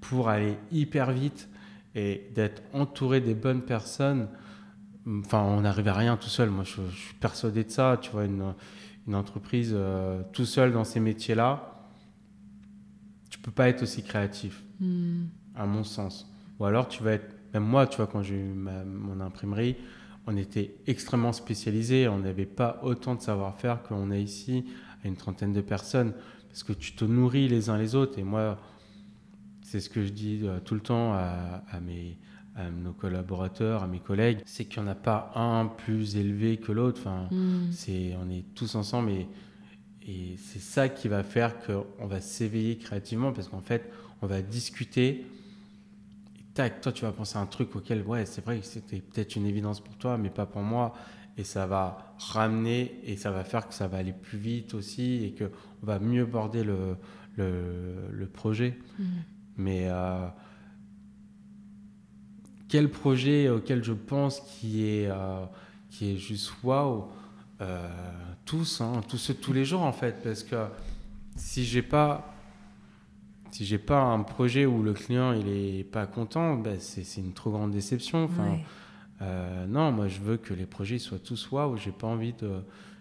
pour 0.00 0.28
aller 0.28 0.56
hyper 0.72 1.12
vite 1.12 1.48
et 1.94 2.30
d'être 2.34 2.62
entouré 2.72 3.20
des 3.20 3.34
bonnes 3.34 3.62
personnes. 3.62 4.28
Enfin, 5.06 5.42
on 5.42 5.60
n'arrive 5.60 5.88
à 5.88 5.94
rien 5.94 6.16
tout 6.16 6.28
seul. 6.28 6.50
Moi, 6.50 6.64
je, 6.64 6.80
suis 6.94 7.14
persuadé 7.14 7.64
de 7.64 7.70
ça. 7.70 7.98
Tu 8.00 8.10
vois, 8.10 8.24
une, 8.24 8.54
entreprise 9.14 9.72
euh, 9.72 10.22
tout 10.32 10.44
seul 10.46 10.72
dans 10.72 10.84
ces 10.84 10.98
métiers-là, 10.98 11.76
tu 13.30 13.38
peux 13.38 13.52
pas 13.52 13.68
être 13.68 13.82
aussi 13.82 14.02
créatif, 14.02 14.64
mm. 14.80 15.24
À 15.56 15.66
mon 15.66 15.84
sens. 15.84 16.30
Ou 16.58 16.64
alors, 16.64 16.88
tu 16.88 17.02
vas 17.02 17.12
être. 17.12 17.34
Même 17.54 17.64
moi, 17.64 17.86
tu 17.86 17.96
vois, 17.96 18.06
quand 18.06 18.22
j'ai 18.22 18.36
eu 18.36 18.52
mon 18.52 19.20
imprimerie, 19.20 19.76
on 20.26 20.36
était 20.36 20.74
extrêmement 20.86 21.32
spécialisé. 21.32 22.08
On 22.08 22.18
n'avait 22.18 22.46
pas 22.46 22.80
autant 22.82 23.14
de 23.14 23.20
savoir-faire 23.20 23.82
qu'on 23.82 24.10
a 24.10 24.18
ici 24.18 24.64
une 25.04 25.16
trentaine 25.16 25.52
de 25.52 25.60
personnes, 25.60 26.12
parce 26.48 26.62
que 26.62 26.72
tu 26.72 26.92
te 26.92 27.04
nourris 27.04 27.48
les 27.48 27.70
uns 27.70 27.78
les 27.78 27.94
autres. 27.94 28.18
Et 28.18 28.24
moi, 28.24 28.58
c'est 29.62 29.80
ce 29.80 29.88
que 29.88 30.04
je 30.04 30.10
dis 30.10 30.40
euh, 30.42 30.58
tout 30.64 30.74
le 30.74 30.80
temps 30.80 31.12
à, 31.14 31.80
mes, 31.80 32.18
nos 32.82 32.92
collaborateurs, 32.92 33.82
à 33.82 33.86
mes 33.86 34.00
collègues, 34.00 34.40
c'est 34.44 34.64
qu'il 34.64 34.82
n'y 34.82 34.88
en 34.88 34.92
a 34.92 34.94
pas 34.94 35.32
un 35.34 35.66
plus 35.66 36.16
élevé 36.16 36.56
que 36.56 36.72
l'autre. 36.72 37.00
Enfin, 37.00 37.28
hmm. 37.30 37.70
c'est, 37.72 38.16
on 38.20 38.28
est 38.30 38.44
tous 38.54 38.74
ensemble 38.74 39.10
et, 39.10 39.28
et 40.06 40.36
c'est 40.38 40.60
ça 40.60 40.88
qui 40.88 41.08
va 41.08 41.22
faire 41.22 41.54
qu'on 41.64 42.06
va 42.06 42.20
s'éveiller 42.20 42.78
créativement, 42.78 43.32
parce 43.32 43.48
qu'en 43.48 43.60
fait, 43.60 43.90
on 44.22 44.26
va 44.26 44.42
discuter. 44.42 45.26
Tac, 46.56 46.80
toi, 46.80 46.90
tu 46.90 47.04
vas 47.04 47.12
penser 47.12 47.36
à 47.36 47.42
un 47.42 47.46
truc 47.46 47.76
auquel, 47.76 48.02
ouais, 48.02 48.24
c'est 48.24 48.42
vrai 48.42 48.60
que 48.60 48.64
c'était 48.64 49.00
peut-être 49.00 49.36
une 49.36 49.44
évidence 49.44 49.78
pour 49.78 49.94
toi, 49.96 50.16
mais 50.16 50.30
pas 50.30 50.46
pour 50.46 50.62
moi 50.62 50.94
et 51.36 51.44
ça 51.44 51.66
va 51.66 52.14
ramener 52.18 52.98
et 53.04 53.18
ça 53.18 53.30
va 53.30 53.44
faire 53.44 53.68
que 53.68 53.74
ça 53.74 53.88
va 53.88 53.98
aller 53.98 54.14
plus 54.14 54.38
vite 54.38 54.72
aussi 54.72 55.22
et 55.22 55.34
qu'on 55.34 55.50
va 55.86 55.98
mieux 55.98 56.24
border 56.24 56.64
le, 56.64 56.96
le, 57.36 58.26
projet. 58.26 58.78
Mm. 58.98 59.04
Mais 59.58 59.88
euh, 59.90 60.28
quel 62.70 62.90
projet 62.90 63.50
auquel 63.50 63.84
je 63.84 63.92
pense 63.92 64.40
qui 64.40 64.86
est, 64.86 65.10
euh, 65.10 65.44
qui 65.90 66.12
est 66.12 66.16
juste 66.16 66.52
waouh 66.64 67.04
euh, 67.60 67.86
Tous, 68.46 68.80
hein, 68.80 69.02
tous, 69.06 69.30
tous 69.42 69.52
les 69.52 69.66
jours 69.66 69.82
en 69.82 69.92
fait, 69.92 70.22
parce 70.22 70.42
que 70.42 70.68
si 71.36 71.66
j'ai 71.66 71.82
pas 71.82 72.35
si 73.50 73.64
j'ai 73.64 73.78
pas 73.78 74.00
un 74.00 74.20
projet 74.22 74.66
où 74.66 74.82
le 74.82 74.92
client 74.92 75.32
il 75.32 75.48
est 75.48 75.84
pas 75.84 76.06
content, 76.06 76.56
ben 76.56 76.78
c'est 76.78 77.20
une 77.20 77.32
trop 77.32 77.50
grande 77.50 77.70
déception. 77.70 78.24
Enfin, 78.24 78.58
euh, 79.22 79.66
non, 79.66 79.92
moi 79.92 80.08
je 80.08 80.20
veux 80.20 80.36
que 80.36 80.54
les 80.54 80.66
projets 80.66 80.98
soient 80.98 81.18
tous 81.18 81.50
waouh. 81.50 81.76
J'ai 81.76 81.92
pas 81.92 82.06
envie 82.06 82.32
de, 82.32 82.50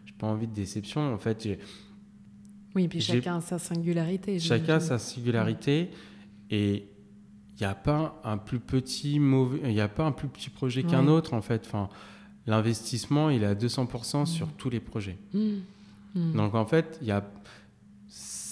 j'ai 0.05 0.13
pas 0.13 0.27
envie 0.27 0.47
de 0.47 0.53
déception. 0.53 1.13
En 1.13 1.17
fait, 1.17 1.47
oui, 2.75 2.87
puis 2.87 3.01
chacun 3.01 3.37
a 3.37 3.41
sa 3.41 3.57
singularité. 3.57 4.39
Chacun 4.39 4.75
a 4.75 4.79
sa 4.79 4.99
singularité 4.99 5.89
et 6.49 6.87
il 7.57 7.61
n'y 7.61 7.65
a 7.65 7.75
pas 7.75 8.19
un 8.23 8.37
plus 8.37 8.59
petit 8.59 9.19
mauvais, 9.19 9.59
il 9.71 9.79
a 9.79 9.87
pas 9.87 10.03
un 10.03 10.11
plus 10.11 10.27
petit 10.27 10.49
projet 10.49 10.83
qu'un 10.83 11.07
autre 11.07 11.33
en 11.33 11.41
fait. 11.41 11.63
Enfin, 11.65 11.89
l'investissement 12.45 13.29
il 13.29 13.43
est 13.43 13.47
à 13.47 13.55
200% 13.55 14.21
mm. 14.21 14.25
sur 14.25 14.47
tous 14.53 14.69
les 14.69 14.81
projets. 14.81 15.17
Mm. 15.33 15.39
Mm. 16.15 16.33
Donc 16.33 16.55
en 16.55 16.65
fait, 16.65 16.97
il 17.01 17.07
y 17.07 17.11
a, 17.11 17.23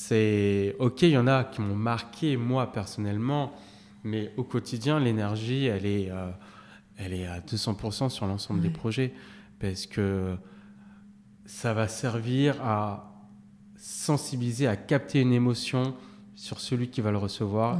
c'est 0.08 0.76
ok, 0.80 1.04
il 1.04 1.10
y 1.12 1.18
en 1.18 1.28
a 1.28 1.46
qui 1.46 1.62
m'ont 1.62 1.76
marqué 1.76 2.36
moi 2.36 2.72
personnellement, 2.72 3.54
mais 4.04 4.34
au 4.36 4.44
quotidien 4.44 5.00
l'énergie 5.00 5.66
elle 5.66 5.86
est 5.86 6.10
euh, 6.12 6.30
elle 6.98 7.14
est 7.14 7.26
à 7.26 7.40
200% 7.40 8.10
sur 8.10 8.28
l'ensemble 8.28 8.62
des 8.62 8.70
projets 8.70 9.14
parce 9.60 9.86
que 9.86 10.36
ça 11.46 11.74
va 11.74 11.88
servir 11.88 12.62
à 12.62 13.12
sensibiliser, 13.78 14.68
à 14.68 14.76
capter 14.76 15.22
une 15.22 15.34
émotion 15.34 15.96
sur 16.36 16.60
celui 16.60 16.90
qui 16.90 17.02
va 17.02 17.12
le 17.12 17.18
recevoir. 17.18 17.80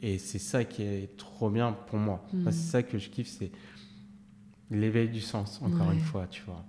Et 0.00 0.18
c'est 0.18 0.38
ça 0.38 0.64
qui 0.64 0.82
est 0.82 1.16
trop 1.18 1.50
bien 1.50 1.76
pour 1.88 1.98
moi. 1.98 2.24
Mm. 2.32 2.44
c'est 2.46 2.52
ça 2.52 2.82
que 2.82 2.98
je 2.98 3.10
kiffe, 3.10 3.28
c'est 3.38 3.52
l'éveil 4.70 5.08
du 5.08 5.20
sens, 5.20 5.60
encore 5.62 5.90
une 5.92 6.00
fois, 6.00 6.26
tu 6.26 6.42
vois. 6.46 6.64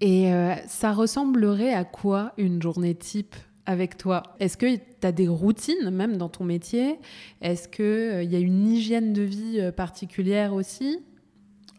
Et 0.00 0.32
euh, 0.32 0.54
ça 0.68 0.92
ressemblerait 0.92 1.74
à 1.74 1.84
quoi 1.84 2.32
une 2.38 2.62
journée 2.62 2.94
type? 2.94 3.34
Avec 3.66 3.96
toi 3.96 4.22
Est-ce 4.40 4.56
que 4.56 4.76
tu 4.76 5.06
as 5.06 5.12
des 5.12 5.28
routines 5.28 5.90
même 5.90 6.16
dans 6.16 6.28
ton 6.28 6.44
métier? 6.44 6.98
Est-ce 7.40 7.68
qu'il 7.68 7.84
euh, 7.84 8.22
y 8.22 8.36
a 8.36 8.38
une 8.38 8.66
hygiène 8.66 9.12
de 9.12 9.22
vie 9.22 9.60
euh, 9.60 9.72
particulière 9.72 10.54
aussi? 10.54 10.98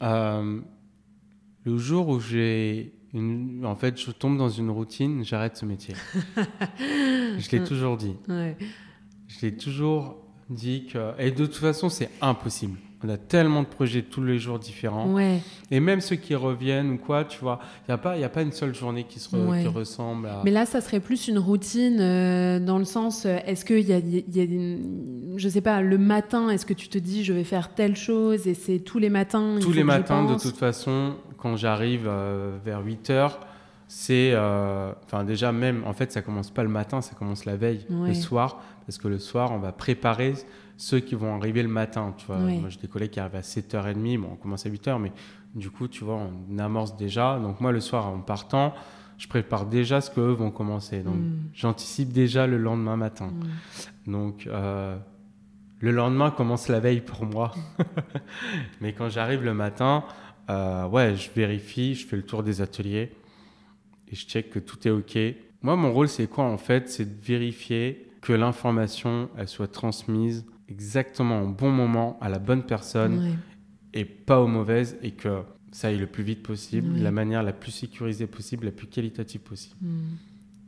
Euh, 0.01 0.59
Le 1.65 1.77
jour 1.77 2.07
où 2.09 2.19
j'ai 2.19 2.93
une... 3.13 3.65
En 3.65 3.75
fait, 3.75 3.99
je 3.99 4.11
tombe 4.11 4.37
dans 4.37 4.49
une 4.49 4.69
routine, 4.69 5.23
j'arrête 5.23 5.57
ce 5.57 5.65
métier. 5.65 5.95
je 6.79 7.51
l'ai 7.51 7.63
toujours 7.63 7.97
dit. 7.97 8.15
Je 8.27 9.41
l'ai 9.41 9.55
toujours 9.55 10.17
dit 10.49 10.85
que... 10.85 11.19
Et 11.19 11.31
de 11.31 11.45
toute 11.45 11.55
façon, 11.55 11.89
c'est 11.89 12.09
impossible. 12.21 12.77
On 13.05 13.09
a 13.09 13.17
tellement 13.17 13.63
de 13.63 13.67
projets 13.67 14.01
tous 14.01 14.23
les 14.23 14.39
jours 14.39 14.59
différents. 14.59 15.13
Et 15.71 15.79
même 15.79 15.99
ceux 15.99 16.15
qui 16.15 16.35
reviennent 16.35 16.91
ou 16.91 16.97
quoi, 16.97 17.25
tu 17.25 17.39
vois, 17.39 17.59
il 17.81 17.91
n'y 17.91 17.93
a, 17.93 17.97
pas, 17.97 18.13
a 18.13 18.29
pas 18.29 18.41
une 18.41 18.53
seule 18.53 18.73
journée 18.73 19.03
qui, 19.03 19.19
se 19.19 19.29
qui 19.29 19.67
ressemble 19.67 20.27
à... 20.27 20.41
Mais 20.45 20.51
là, 20.51 20.65
ça 20.65 20.79
serait 20.79 21.01
plus 21.01 21.27
une 21.27 21.37
routine 21.37 21.99
euh, 21.99 22.59
dans 22.59 22.77
le 22.77 22.85
sens, 22.85 23.25
euh, 23.25 23.37
est-ce 23.45 23.65
qu'il 23.65 23.81
y 23.81 23.91
a, 23.91 23.99
y 23.99 24.39
a 24.39 24.43
une, 24.43 25.33
je 25.35 25.49
sais 25.49 25.61
pas, 25.61 25.81
le 25.81 25.97
matin, 25.97 26.49
est-ce 26.49 26.65
que 26.65 26.73
tu 26.73 26.87
te 26.87 26.97
dis, 26.97 27.25
je 27.25 27.33
vais 27.33 27.43
faire 27.43 27.73
telle 27.73 27.97
chose 27.97 28.47
et 28.47 28.53
c'est 28.53 28.79
tous 28.79 28.99
les 28.99 29.09
matins 29.09 29.57
Tous 29.59 29.73
les 29.73 29.83
matins, 29.83 30.23
de 30.23 30.39
toute 30.39 30.57
façon, 30.57 31.15
quand 31.37 31.57
j'arrive 31.57 32.05
euh, 32.07 32.57
vers 32.63 32.83
8 32.85 33.09
heures, 33.09 33.39
c'est 33.89 34.33
enfin 34.35 35.23
déjà 35.23 35.51
même 35.51 35.83
en 35.85 35.93
fait 35.93 36.11
ça 36.11 36.23
commence 36.23 36.49
pas 36.49 36.63
le 36.63 36.69
matin 36.69 37.01
ça 37.01 37.13
commence 37.13 37.45
la 37.45 37.57
veille 37.57 37.85
le 37.89 38.13
soir 38.15 38.59
parce 38.87 38.97
que 38.97 39.07
le 39.07 39.19
soir 39.19 39.51
on 39.51 39.59
va 39.59 39.71
préparer 39.71 40.33
ceux 40.77 40.99
qui 40.99 41.15
vont 41.15 41.35
arriver 41.35 41.63
le 41.63 41.69
matin. 41.69 42.13
Tu 42.17 42.25
vois. 42.25 42.37
Moi, 42.37 42.69
j'ai 42.69 42.79
des 42.79 42.87
collègues 42.87 43.11
qui 43.11 43.19
arrivent 43.19 43.35
à 43.35 43.41
7h30, 43.41 44.19
bon, 44.19 44.29
on 44.33 44.35
commence 44.35 44.65
à 44.65 44.69
8h, 44.69 44.99
mais 44.99 45.11
du 45.55 45.69
coup, 45.69 45.87
tu 45.87 46.03
vois, 46.03 46.19
on 46.49 46.57
amorce 46.59 46.97
déjà. 46.97 47.39
Donc, 47.39 47.61
moi, 47.61 47.71
le 47.71 47.79
soir, 47.79 48.07
en 48.07 48.19
partant, 48.19 48.73
je 49.17 49.27
prépare 49.27 49.65
déjà 49.65 50.01
ce 50.01 50.09
qu'eux 50.09 50.31
vont 50.31 50.51
commencer. 50.51 51.03
Donc, 51.03 51.15
mm. 51.15 51.49
j'anticipe 51.53 52.11
déjà 52.11 52.47
le 52.47 52.57
lendemain 52.57 52.97
matin. 52.97 53.31
Mm. 54.07 54.11
Donc, 54.11 54.47
euh, 54.47 54.97
le 55.79 55.91
lendemain 55.91 56.31
commence 56.31 56.67
la 56.67 56.79
veille 56.79 57.01
pour 57.01 57.25
moi. 57.25 57.51
mais 58.81 58.93
quand 58.93 59.09
j'arrive 59.09 59.43
le 59.43 59.53
matin, 59.53 60.03
euh, 60.49 60.87
ouais, 60.87 61.15
je 61.15 61.29
vérifie, 61.31 61.95
je 61.95 62.05
fais 62.05 62.15
le 62.15 62.23
tour 62.23 62.43
des 62.43 62.61
ateliers 62.61 63.11
et 64.11 64.15
je 64.15 64.25
check 64.25 64.49
que 64.49 64.59
tout 64.59 64.87
est 64.87 64.91
OK. 64.91 65.17
Moi, 65.61 65.75
mon 65.75 65.93
rôle, 65.93 66.09
c'est 66.09 66.27
quoi 66.27 66.45
en 66.45 66.57
fait? 66.57 66.89
C'est 66.89 67.19
de 67.19 67.25
vérifier 67.25 68.09
que 68.21 68.33
l'information, 68.33 69.29
elle 69.37 69.47
soit 69.47 69.71
transmise 69.71 70.45
exactement 70.73 71.41
au 71.43 71.47
bon 71.47 71.69
moment, 71.69 72.17
à 72.21 72.29
la 72.29 72.39
bonne 72.39 72.63
personne, 72.63 73.37
et 73.93 74.05
pas 74.05 74.41
aux 74.41 74.47
mauvaises, 74.47 74.97
et 75.03 75.11
que 75.11 75.41
ça 75.71 75.87
aille 75.87 75.99
le 75.99 76.07
plus 76.07 76.23
vite 76.23 76.43
possible, 76.43 76.97
de 76.97 77.03
la 77.03 77.11
manière 77.11 77.43
la 77.43 77.53
plus 77.53 77.71
sécurisée 77.71 78.27
possible, 78.27 78.65
la 78.65 78.71
plus 78.71 78.87
qualitative 78.87 79.41
possible. 79.41 79.75
Hmm. 79.81 80.15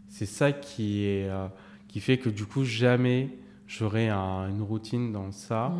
C'est 0.09 0.25
ça 0.25 0.51
qui, 0.51 1.05
est, 1.05 1.29
euh, 1.29 1.47
qui 1.87 1.99
fait 1.99 2.17
que 2.17 2.29
du 2.29 2.45
coup, 2.45 2.63
jamais 2.63 3.29
j'aurai 3.67 4.09
une 4.09 4.61
routine 4.61 5.11
dans 5.11 5.31
ça. 5.31 5.73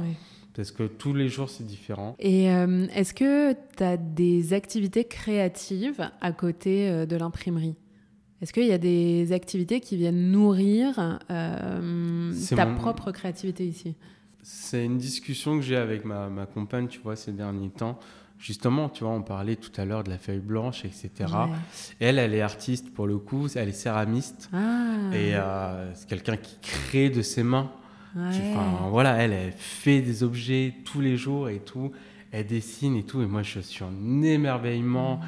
Parce 0.55 0.71
que 0.71 0.83
tous 0.83 1.13
les 1.13 1.27
jours, 1.27 1.49
c'est 1.49 1.65
différent. 1.65 2.15
Et 2.17 2.49
euh, 2.49 2.87
est-ce 2.95 3.13
que 3.13 3.53
tu 3.75 3.83
as 3.83 3.97
des 3.97 4.53
activités 4.53 5.03
créatives 5.03 6.09
à 6.21 6.31
côté 6.31 6.89
euh, 6.89 7.05
de 7.05 7.17
l'imprimerie? 7.17 7.75
Est-ce 8.45 8.53
qu'il 8.53 8.67
y 8.67 8.73
a 8.73 8.77
des 8.77 9.31
activités 9.31 9.79
qui 9.79 9.97
viennent 9.97 10.29
nourrir 10.29 11.19
euh, 11.31 12.31
ta 12.55 12.67
propre 12.67 13.11
créativité 13.11 13.65
ici? 13.65 13.95
C'est 14.43 14.85
une 14.85 14.99
discussion 14.99 15.57
que 15.57 15.65
j'ai 15.65 15.77
avec 15.77 16.05
ma, 16.05 16.29
ma, 16.29 16.45
compagne, 16.45 16.87
tu 16.87 16.99
vois, 16.99 17.15
ces 17.15 17.31
derniers 17.31 17.71
temps. 17.71 17.97
Justement, 18.37 18.87
tu 18.87 19.03
vois, 19.03 19.13
on 19.13 19.23
parlait 19.23 19.55
tout 19.55 19.71
à 19.81 19.85
l'heure 19.85 20.03
de 20.03 20.11
la 20.11 20.19
feuille 20.19 20.41
blanche, 20.41 20.85
etc. 20.85 21.09
Elle, 21.99 22.19
elle 22.19 22.35
est 22.35 22.41
artiste 22.41 22.93
pour 22.93 23.07
le 23.07 23.17
coup, 23.17 23.47
elle 23.55 23.69
est 23.69 23.71
céramiste. 23.71 24.47
Ah. 24.53 24.93
Et 25.11 25.33
euh, 25.33 25.91
c'est 25.95 26.07
quelqu'un 26.07 26.37
qui 26.37 26.59
crée 26.61 27.09
de 27.09 27.23
ses 27.23 27.41
mains. 27.41 27.71
enfin, 28.15 28.89
voilà, 28.91 29.15
elle, 29.23 29.33
elle 29.33 29.53
fait 29.53 30.01
des 30.01 30.21
objets 30.21 30.75
tous 30.85 31.01
les 31.01 31.17
jours 31.17 31.49
et 31.49 31.61
tout. 31.61 31.91
Elle 32.31 32.45
dessine 32.45 32.95
et 32.95 33.03
tout. 33.03 33.23
Et 33.23 33.25
moi, 33.25 33.41
je 33.41 33.59
suis 33.59 33.83
en 33.83 34.21
émerveillement 34.21 35.19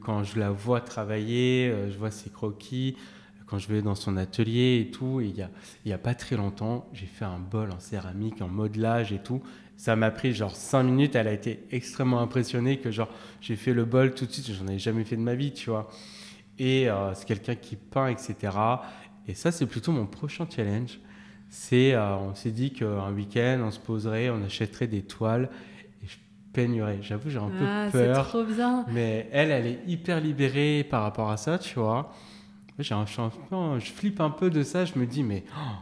quand 0.00 0.24
je 0.24 0.38
la 0.38 0.50
vois 0.50 0.80
travailler, 0.80 1.68
euh, 1.68 1.90
je 1.90 1.98
vois 1.98 2.10
ses 2.10 2.30
croquis, 2.30 2.96
quand 3.46 3.58
je 3.58 3.68
vais 3.68 3.82
dans 3.82 3.94
son 3.94 4.16
atelier 4.16 4.80
et 4.80 4.90
tout. 4.90 5.20
il 5.20 5.32
n'y 5.32 5.42
a, 5.92 5.94
a 5.94 5.98
pas 5.98 6.14
très 6.14 6.36
longtemps, 6.36 6.88
j'ai 6.92 7.06
fait 7.06 7.24
un 7.24 7.38
bol 7.38 7.70
en 7.70 7.80
céramique, 7.80 8.42
en 8.42 8.48
modelage 8.48 9.12
et 9.12 9.18
tout. 9.18 9.42
Ça 9.76 9.94
m'a 9.96 10.10
pris 10.10 10.34
genre 10.34 10.54
5 10.54 10.82
minutes. 10.82 11.14
Elle 11.14 11.28
a 11.28 11.32
été 11.32 11.64
extrêmement 11.70 12.20
impressionnée 12.20 12.78
que 12.78 12.90
genre 12.90 13.08
j'ai 13.40 13.56
fait 13.56 13.72
le 13.72 13.84
bol 13.84 14.14
tout 14.14 14.26
de 14.26 14.32
suite. 14.32 14.52
J'en 14.52 14.66
avais 14.66 14.78
jamais 14.78 15.04
fait 15.04 15.16
de 15.16 15.22
ma 15.22 15.34
vie, 15.34 15.52
tu 15.52 15.70
vois. 15.70 15.88
Et 16.58 16.90
euh, 16.90 17.14
c'est 17.14 17.26
quelqu'un 17.26 17.54
qui 17.54 17.76
peint, 17.76 18.08
etc. 18.08 18.34
Et 19.28 19.34
ça, 19.34 19.52
c'est 19.52 19.66
plutôt 19.66 19.92
mon 19.92 20.06
prochain 20.06 20.46
challenge. 20.50 20.98
C'est, 21.48 21.94
euh, 21.94 22.16
on 22.16 22.34
s'est 22.34 22.50
dit 22.50 22.72
qu'un 22.72 23.12
week-end, 23.12 23.60
on 23.64 23.70
se 23.70 23.78
poserait, 23.78 24.30
on 24.30 24.42
achèterait 24.42 24.88
des 24.88 25.02
toiles 25.02 25.48
je. 26.66 27.02
J'avoue, 27.02 27.30
j'ai 27.30 27.38
un 27.38 27.48
peu 27.48 27.64
ah, 27.66 27.88
peur. 27.92 28.16
C'est 28.16 28.30
trop 28.30 28.44
bien. 28.44 28.84
Mais 28.92 29.28
elle, 29.32 29.50
elle 29.50 29.66
est 29.66 29.80
hyper 29.86 30.20
libérée 30.20 30.86
par 30.88 31.02
rapport 31.02 31.30
à 31.30 31.36
ça, 31.36 31.58
tu 31.58 31.78
vois. 31.78 32.12
J'ai 32.78 32.94
un, 32.94 33.04
je 33.06 33.90
flippe 33.90 34.20
un 34.20 34.30
peu 34.30 34.50
de 34.50 34.62
ça. 34.62 34.84
Je 34.84 34.98
me 34.98 35.04
dis, 35.04 35.24
mais 35.24 35.42
oh, 35.52 35.74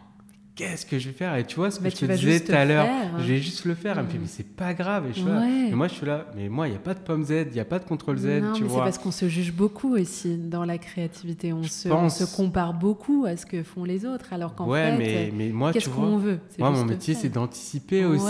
qu'est-ce 0.55 0.87
que 0.87 0.99
je 0.99 1.09
vais 1.09 1.15
faire? 1.15 1.37
Et 1.37 1.45
tu 1.45 1.57
vois 1.57 1.71
ce 1.71 1.79
que 1.79 1.91
je 1.91 1.95
te 1.95 2.07
disais 2.07 2.41
tout 2.41 2.53
à 2.53 2.65
l'heure, 2.65 2.89
je 3.19 3.25
vais 3.25 3.39
juste 3.39 3.67
le 3.67 3.75
faire. 3.75 3.99
Elle 3.99 4.07
me 4.07 4.09
fait, 4.09 4.19
mais 4.19 4.27
c'est 4.27 4.57
pas 4.57 4.73
grave. 4.73 5.05
Et, 5.11 5.13
je 5.13 5.75
moi, 5.75 5.89
je 5.89 5.95
suis 5.95 6.07
là, 6.07 6.27
mais 6.35 6.49
moi, 6.49 6.67
il 6.67 6.71
n'y 6.71 6.77
a 6.77 6.81
pas 6.81 6.95
de 6.95 7.01
pomme 7.01 7.25
Z, 7.25 7.47
il 7.49 7.53
n'y 7.53 7.61
a 7.61 7.65
pas 7.67 7.79
de 7.79 7.85
contrôle 7.85 8.17
Z. 8.17 8.27
Non, 8.27 8.53
tu 8.55 8.65
mais 8.65 8.71
c'est 8.71 8.77
parce 8.77 8.99
qu'on 8.99 9.11
se 9.11 9.29
juge 9.29 9.53
beaucoup 9.53 9.95
aussi 9.95 10.39
dans 10.39 10.65
la 10.65 10.79
créativité. 10.79 11.53
On, 11.53 11.63
se, 11.63 11.89
on 11.89 12.09
se, 12.09 12.25
compare 12.25 12.73
beaucoup 12.73 13.27
à 13.27 13.37
ce 13.37 13.45
que 13.45 13.63
font 13.63 13.85
les 13.85 14.07
autres, 14.07 14.33
alors 14.33 14.55
qu'en 14.55 14.67
ouais, 14.69 14.93
fait, 14.93 14.97
mais, 14.97 15.33
mais 15.37 15.49
moi, 15.51 15.73
qu'est-ce 15.73 15.91
qu'on 15.91 16.17
veut? 16.17 16.41
Moi, 16.59 16.71
mon 16.71 16.85
métier, 16.85 17.15
c'est 17.15 17.29
d'anticiper 17.29 18.05
aussi. 18.07 18.25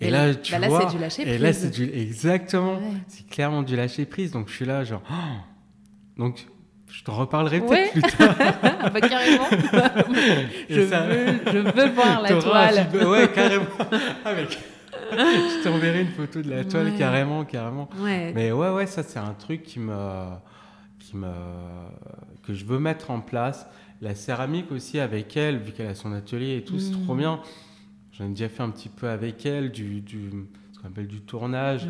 Et, 0.00 0.10
là, 0.10 0.34
tu 0.34 0.52
bah 0.52 0.68
vois, 0.68 0.82
c'est 0.82 0.96
du 0.96 1.00
lâcher 1.00 1.22
prise. 1.22 1.34
Et 1.34 1.38
là, 1.38 1.52
c'est 1.52 1.70
du... 1.70 1.84
Exactement. 1.84 2.78
C'est 3.08 3.26
clairement 3.28 3.62
du 3.62 3.76
lâcher 3.76 4.04
prise. 4.04 4.30
Donc, 4.30 4.48
je 4.48 4.54
suis 4.54 4.66
là, 4.66 4.84
genre... 4.84 5.02
Donc, 6.18 6.46
je 6.90 7.02
t'en 7.02 7.14
reparlerai 7.14 7.60
peut-être 7.60 7.92
plus 7.92 8.02
tard. 8.18 8.34
bah, 8.92 9.00
carrément. 9.00 9.46
je, 10.70 10.80
veux, 10.80 11.40
je, 11.52 11.58
veux, 11.58 11.90
voir 11.90 12.22
la 12.22 12.28
toile. 12.40 12.88
Ouais, 13.06 13.28
carrément. 13.34 13.66
Avec... 14.24 14.58
je 15.12 15.64
t'enverrai 15.64 16.02
une 16.02 16.12
photo 16.12 16.42
de 16.42 16.50
la 16.50 16.64
toile, 16.64 16.92
carrément, 16.96 17.44
carrément. 17.44 17.88
Mais 18.02 18.52
ouais, 18.52 18.70
ouais, 18.70 18.86
ça, 18.86 19.02
c'est 19.02 19.18
un 19.18 19.34
truc 19.34 19.62
qui 19.62 19.80
me, 19.80 20.26
qui 20.98 21.16
me, 21.16 21.28
que 22.46 22.54
je 22.54 22.64
veux 22.64 22.78
mettre 22.78 23.10
en 23.10 23.20
place. 23.20 23.66
La 24.02 24.14
céramique 24.14 24.70
aussi 24.72 24.98
avec 24.98 25.36
elle, 25.38 25.56
vu 25.58 25.72
qu'elle 25.72 25.86
a 25.86 25.94
son 25.94 26.12
atelier 26.12 26.58
et 26.58 26.64
tout, 26.64 26.78
c'est 26.78 26.92
trop 26.92 27.14
mm. 27.14 27.18
bien. 27.18 27.40
J'en 28.16 28.26
ai 28.26 28.30
déjà 28.30 28.48
fait 28.48 28.62
un 28.62 28.70
petit 28.70 28.88
peu 28.88 29.08
avec 29.08 29.44
elle, 29.46 29.70
du, 29.72 30.00
du 30.00 30.30
ce 30.72 30.78
qu'on 30.78 30.88
appelle 30.88 31.08
du 31.08 31.20
tournage. 31.20 31.88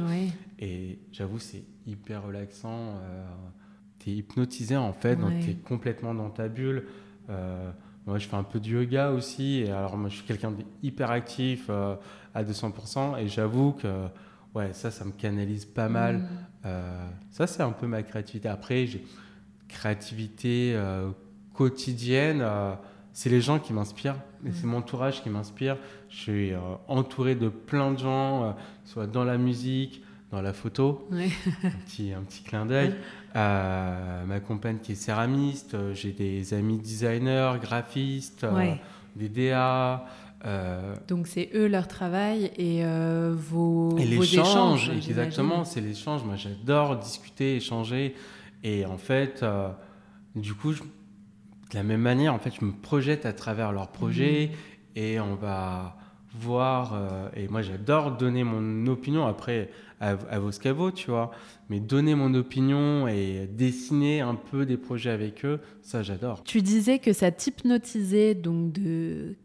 Et 0.58 0.98
j'avoue, 1.12 1.38
c'est 1.38 1.64
hyper 1.86 2.24
relaxant. 2.24 2.96
Euh, 3.02 3.26
hypnotisé 4.12 4.76
en 4.76 4.92
fait, 4.92 5.16
donc 5.16 5.40
tu 5.40 5.50
es 5.50 5.54
complètement 5.54 6.14
dans 6.14 6.30
ta 6.30 6.48
bulle. 6.48 6.84
Euh, 7.28 7.70
moi, 8.06 8.18
je 8.18 8.28
fais 8.28 8.36
un 8.36 8.44
peu 8.44 8.60
de 8.60 8.68
yoga 8.68 9.10
aussi. 9.10 9.64
Et 9.66 9.70
alors, 9.70 9.96
moi, 9.96 10.08
je 10.08 10.16
suis 10.16 10.24
quelqu'un 10.24 10.52
d'hyper 10.82 11.10
actif 11.10 11.66
euh, 11.68 11.96
à 12.34 12.44
200%. 12.44 13.18
Et 13.18 13.26
j'avoue 13.26 13.72
que 13.72 14.06
ouais, 14.54 14.72
ça, 14.72 14.90
ça 14.90 15.04
me 15.04 15.10
canalise 15.10 15.64
pas 15.64 15.88
mal. 15.88 16.18
Mm. 16.18 16.28
Euh, 16.66 17.08
ça, 17.30 17.46
c'est 17.46 17.62
un 17.62 17.72
peu 17.72 17.86
ma 17.86 18.02
créativité. 18.02 18.48
Après, 18.48 18.86
j'ai 18.86 19.04
créativité 19.68 20.78
quotidienne. 21.52 22.44
C'est 23.16 23.30
les 23.30 23.40
gens 23.40 23.58
qui 23.58 23.72
m'inspirent. 23.72 24.20
Mm. 24.42 24.50
C'est 24.52 24.66
mon 24.66 24.76
entourage 24.76 25.22
qui 25.22 25.30
m'inspire. 25.30 25.78
Je 26.10 26.16
suis 26.16 26.52
entouré 26.86 27.34
de 27.34 27.48
plein 27.48 27.92
de 27.92 27.98
gens, 27.98 28.54
soit 28.84 29.06
dans 29.06 29.24
la 29.24 29.38
musique, 29.38 30.02
dans 30.30 30.42
la 30.42 30.52
photo. 30.52 31.08
un, 31.12 31.70
petit, 31.86 32.12
un 32.12 32.22
petit 32.22 32.42
clin 32.42 32.66
d'œil. 32.66 32.94
Euh, 33.34 34.24
ma 34.24 34.40
compagne 34.40 34.78
qui 34.82 34.92
est 34.92 34.96
céramiste, 34.96 35.74
euh, 35.74 35.94
j'ai 35.94 36.12
des 36.12 36.54
amis 36.54 36.78
designers, 36.78 37.54
graphistes, 37.60 38.44
euh, 38.44 38.74
des 39.14 39.28
DA. 39.28 40.06
Donc 41.08 41.26
c'est 41.26 41.50
eux 41.54 41.66
leur 41.66 41.88
travail 41.88 42.52
et 42.56 42.84
vos, 43.32 43.96
et 43.98 44.14
vos 44.14 44.22
échanges. 44.22 44.90
Exactement, 44.90 45.64
c'est 45.64 45.80
l'échange. 45.80 46.22
Moi 46.22 46.36
j'adore 46.36 46.96
discuter, 46.96 47.56
échanger. 47.56 48.14
Et 48.62 48.86
en 48.86 48.98
fait, 48.98 49.44
du 50.34 50.54
coup, 50.54 50.72
de 51.70 51.74
la 51.74 51.82
même 51.82 52.00
manière, 52.00 52.32
en 52.32 52.38
fait, 52.38 52.52
je 52.58 52.64
me 52.64 52.72
projette 52.72 53.26
à 53.26 53.32
travers 53.32 53.72
leurs 53.72 53.90
projets 53.90 54.50
mmh. 54.52 54.98
et 54.98 55.20
on 55.20 55.34
va 55.34 55.96
voir. 56.38 57.30
et 57.34 57.48
moi 57.48 57.62
j'adore 57.62 58.16
donner 58.16 58.44
mon 58.44 58.86
opinion. 58.86 59.26
Après, 59.26 59.70
à, 60.00 60.10
à 60.10 60.38
vos 60.38 60.50
tu 60.90 61.10
vois. 61.10 61.30
Mais 61.68 61.80
donner 61.80 62.14
mon 62.14 62.34
opinion 62.34 63.08
et 63.08 63.46
dessiner 63.46 64.20
un 64.20 64.34
peu 64.34 64.66
des 64.66 64.76
projets 64.76 65.10
avec 65.10 65.44
eux, 65.44 65.60
ça 65.82 66.02
j'adore. 66.02 66.42
Tu 66.44 66.62
disais 66.62 66.98
que 66.98 67.12
ça 67.12 67.30
t'hypnotisait 67.30 68.34
donc 68.34 68.72
de 68.72 69.36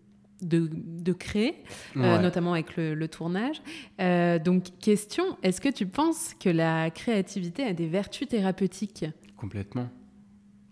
de, 0.41 0.71
de, 0.73 1.13
créer, 1.13 1.63
euh, 1.95 2.17
notamment 2.17 2.53
avec 2.53 2.75
le, 2.75 3.07
tournage. 3.07 3.61
Euh, 3.99 4.39
donc, 4.39 4.63
question, 4.79 5.37
est-ce 5.43 5.61
que 5.61 5.69
tu 5.69 5.85
penses 5.85 6.33
que 6.39 6.49
la 6.49 6.89
créativité 6.89 7.63
a 7.63 7.73
des 7.73 7.87
vertus 7.87 8.27
thérapeutiques? 8.27 9.05
Complètement. 9.37 9.87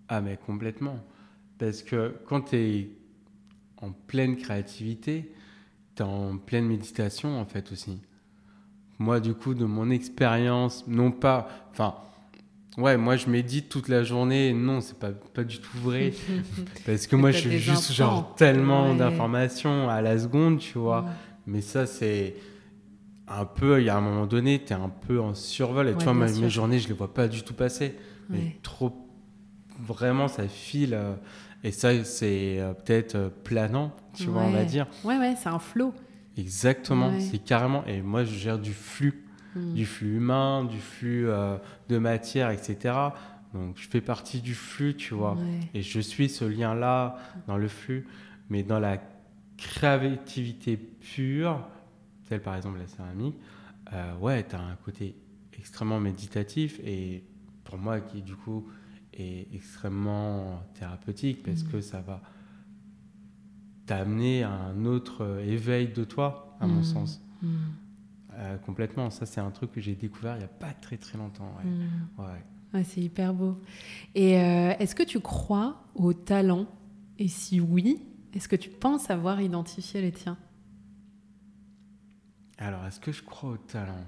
Ah, 0.07 0.21
mais 0.21 0.37
complètement. 0.37 0.95
Parce 1.59 1.83
que 1.83 2.15
quand 2.25 2.41
tu 2.41 2.55
es 2.55 2.89
en 3.77 3.91
pleine 3.91 4.37
créativité, 4.37 5.31
tu 5.95 6.01
es 6.01 6.05
en 6.05 6.37
pleine 6.37 6.65
méditation, 6.65 7.39
en 7.39 7.45
fait, 7.45 7.71
aussi 7.71 7.99
moi, 8.99 9.21
du 9.21 9.33
coup, 9.33 9.53
de 9.53 9.63
mon 9.63 9.89
expérience, 9.89 10.85
non 10.87 11.11
pas. 11.11 11.47
Enfin, 11.71 11.95
ouais, 12.77 12.97
moi, 12.97 13.15
je 13.15 13.29
médite 13.29 13.69
toute 13.69 13.87
la 13.87 14.03
journée. 14.03 14.53
Non, 14.53 14.81
c'est 14.81 14.99
pas, 14.99 15.11
pas 15.11 15.45
du 15.45 15.59
tout 15.59 15.77
vrai. 15.77 16.13
parce 16.85 17.07
que 17.07 17.15
moi, 17.15 17.31
je 17.31 17.37
suis 17.37 17.59
juste, 17.59 17.93
genre, 17.93 18.35
tellement 18.35 18.93
d'informations 18.93 19.89
à 19.89 20.01
la 20.01 20.19
seconde, 20.19 20.59
tu 20.59 20.77
vois. 20.77 21.05
Mais 21.47 21.61
ça, 21.61 21.87
c'est 21.87 22.35
un 23.27 23.45
peu. 23.45 23.79
Il 23.79 23.85
y 23.85 23.89
a 23.89 23.97
un 23.97 24.01
moment 24.01 24.27
donné, 24.27 24.61
tu 24.63 24.73
es 24.73 24.75
un 24.75 24.89
peu 24.89 25.19
en 25.21 25.33
survol. 25.33 25.87
Et 25.87 25.95
tu 25.95 26.03
vois, 26.03 26.13
mes 26.13 26.49
journées, 26.49 26.79
je 26.79 26.89
les 26.89 26.93
vois 26.93 27.13
pas 27.13 27.29
du 27.29 27.41
tout 27.41 27.53
passer. 27.53 27.95
Mais 28.29 28.57
trop. 28.61 29.05
Vraiment, 29.81 30.27
ça 30.27 30.45
file. 30.49 30.93
Euh, 30.93 31.13
et 31.63 31.71
ça, 31.71 32.03
c'est 32.03 32.59
euh, 32.59 32.73
peut-être 32.73 33.15
euh, 33.15 33.29
planant, 33.43 33.95
tu 34.13 34.25
vois, 34.25 34.43
on 34.43 34.51
va 34.51 34.63
dire. 34.63 34.87
Ouais, 35.03 35.17
ouais, 35.17 35.35
c'est 35.35 35.49
un 35.49 35.59
flot. 35.59 35.93
Exactement, 36.37 37.11
c'est 37.19 37.39
carrément. 37.39 37.85
Et 37.85 38.01
moi, 38.01 38.23
je 38.23 38.33
gère 38.35 38.59
du 38.59 38.73
flux, 38.73 39.25
hmm. 39.55 39.73
du 39.73 39.85
flux 39.85 40.15
humain, 40.15 40.63
du 40.63 40.79
flux 40.79 41.27
euh, 41.27 41.57
de 41.89 41.97
matière, 41.97 42.49
etc. 42.49 42.95
Donc, 43.53 43.77
je 43.77 43.87
fais 43.87 44.01
partie 44.01 44.41
du 44.41 44.53
flux, 44.53 44.95
tu 44.95 45.13
vois. 45.13 45.35
Et 45.73 45.81
je 45.81 45.99
suis 45.99 46.29
ce 46.29 46.45
lien-là 46.45 47.17
dans 47.47 47.57
le 47.57 47.67
flux. 47.67 48.07
Mais 48.49 48.63
dans 48.63 48.79
la 48.79 48.99
créativité 49.57 50.77
pure, 50.77 51.67
telle 52.27 52.41
par 52.41 52.55
exemple 52.55 52.79
la 52.79 52.87
céramique, 52.87 53.35
euh, 53.93 54.15
ouais, 54.17 54.45
tu 54.47 54.55
as 54.55 54.61
un 54.61 54.75
côté 54.85 55.15
extrêmement 55.57 55.99
méditatif 55.99 56.79
et 56.83 57.23
pour 57.63 57.77
moi 57.77 57.99
qui, 57.99 58.21
du 58.21 58.35
coup, 58.35 58.67
est 59.21 59.47
extrêmement 59.53 60.61
thérapeutique 60.73 61.43
parce 61.43 61.63
hmm. 61.63 61.69
que 61.69 61.81
ça 61.81 62.01
va 62.01 62.21
amené 63.91 64.43
à 64.43 64.51
un 64.51 64.85
autre 64.85 65.41
éveil 65.45 65.87
de 65.89 66.03
toi, 66.03 66.57
à 66.59 66.67
mon 66.67 66.81
mmh. 66.81 66.83
sens. 66.83 67.21
Mmh. 67.41 67.47
Euh, 68.33 68.57
complètement. 68.57 69.09
Ça, 69.09 69.25
c'est 69.25 69.41
un 69.41 69.51
truc 69.51 69.71
que 69.71 69.81
j'ai 69.81 69.95
découvert 69.95 70.35
il 70.35 70.39
n'y 70.39 70.45
a 70.45 70.47
pas 70.47 70.73
très 70.73 70.97
très 70.97 71.17
longtemps. 71.17 71.51
Ouais. 72.17 72.25
Mmh. 72.73 72.83
c'est 72.83 73.01
hyper 73.01 73.33
beau. 73.33 73.59
Et 74.15 74.39
euh, 74.39 74.73
est-ce 74.79 74.95
que 74.95 75.03
tu 75.03 75.19
crois 75.19 75.83
au 75.95 76.13
talent? 76.13 76.67
Et 77.17 77.27
si 77.27 77.59
oui, 77.59 78.01
est-ce 78.33 78.47
que 78.47 78.55
tu 78.55 78.69
penses 78.69 79.09
avoir 79.09 79.41
identifié 79.41 80.01
les 80.01 80.11
tiens? 80.11 80.37
Alors, 82.57 82.85
est-ce 82.85 82.99
que 82.99 83.11
je 83.11 83.23
crois 83.23 83.51
au 83.51 83.57
talent? 83.57 84.05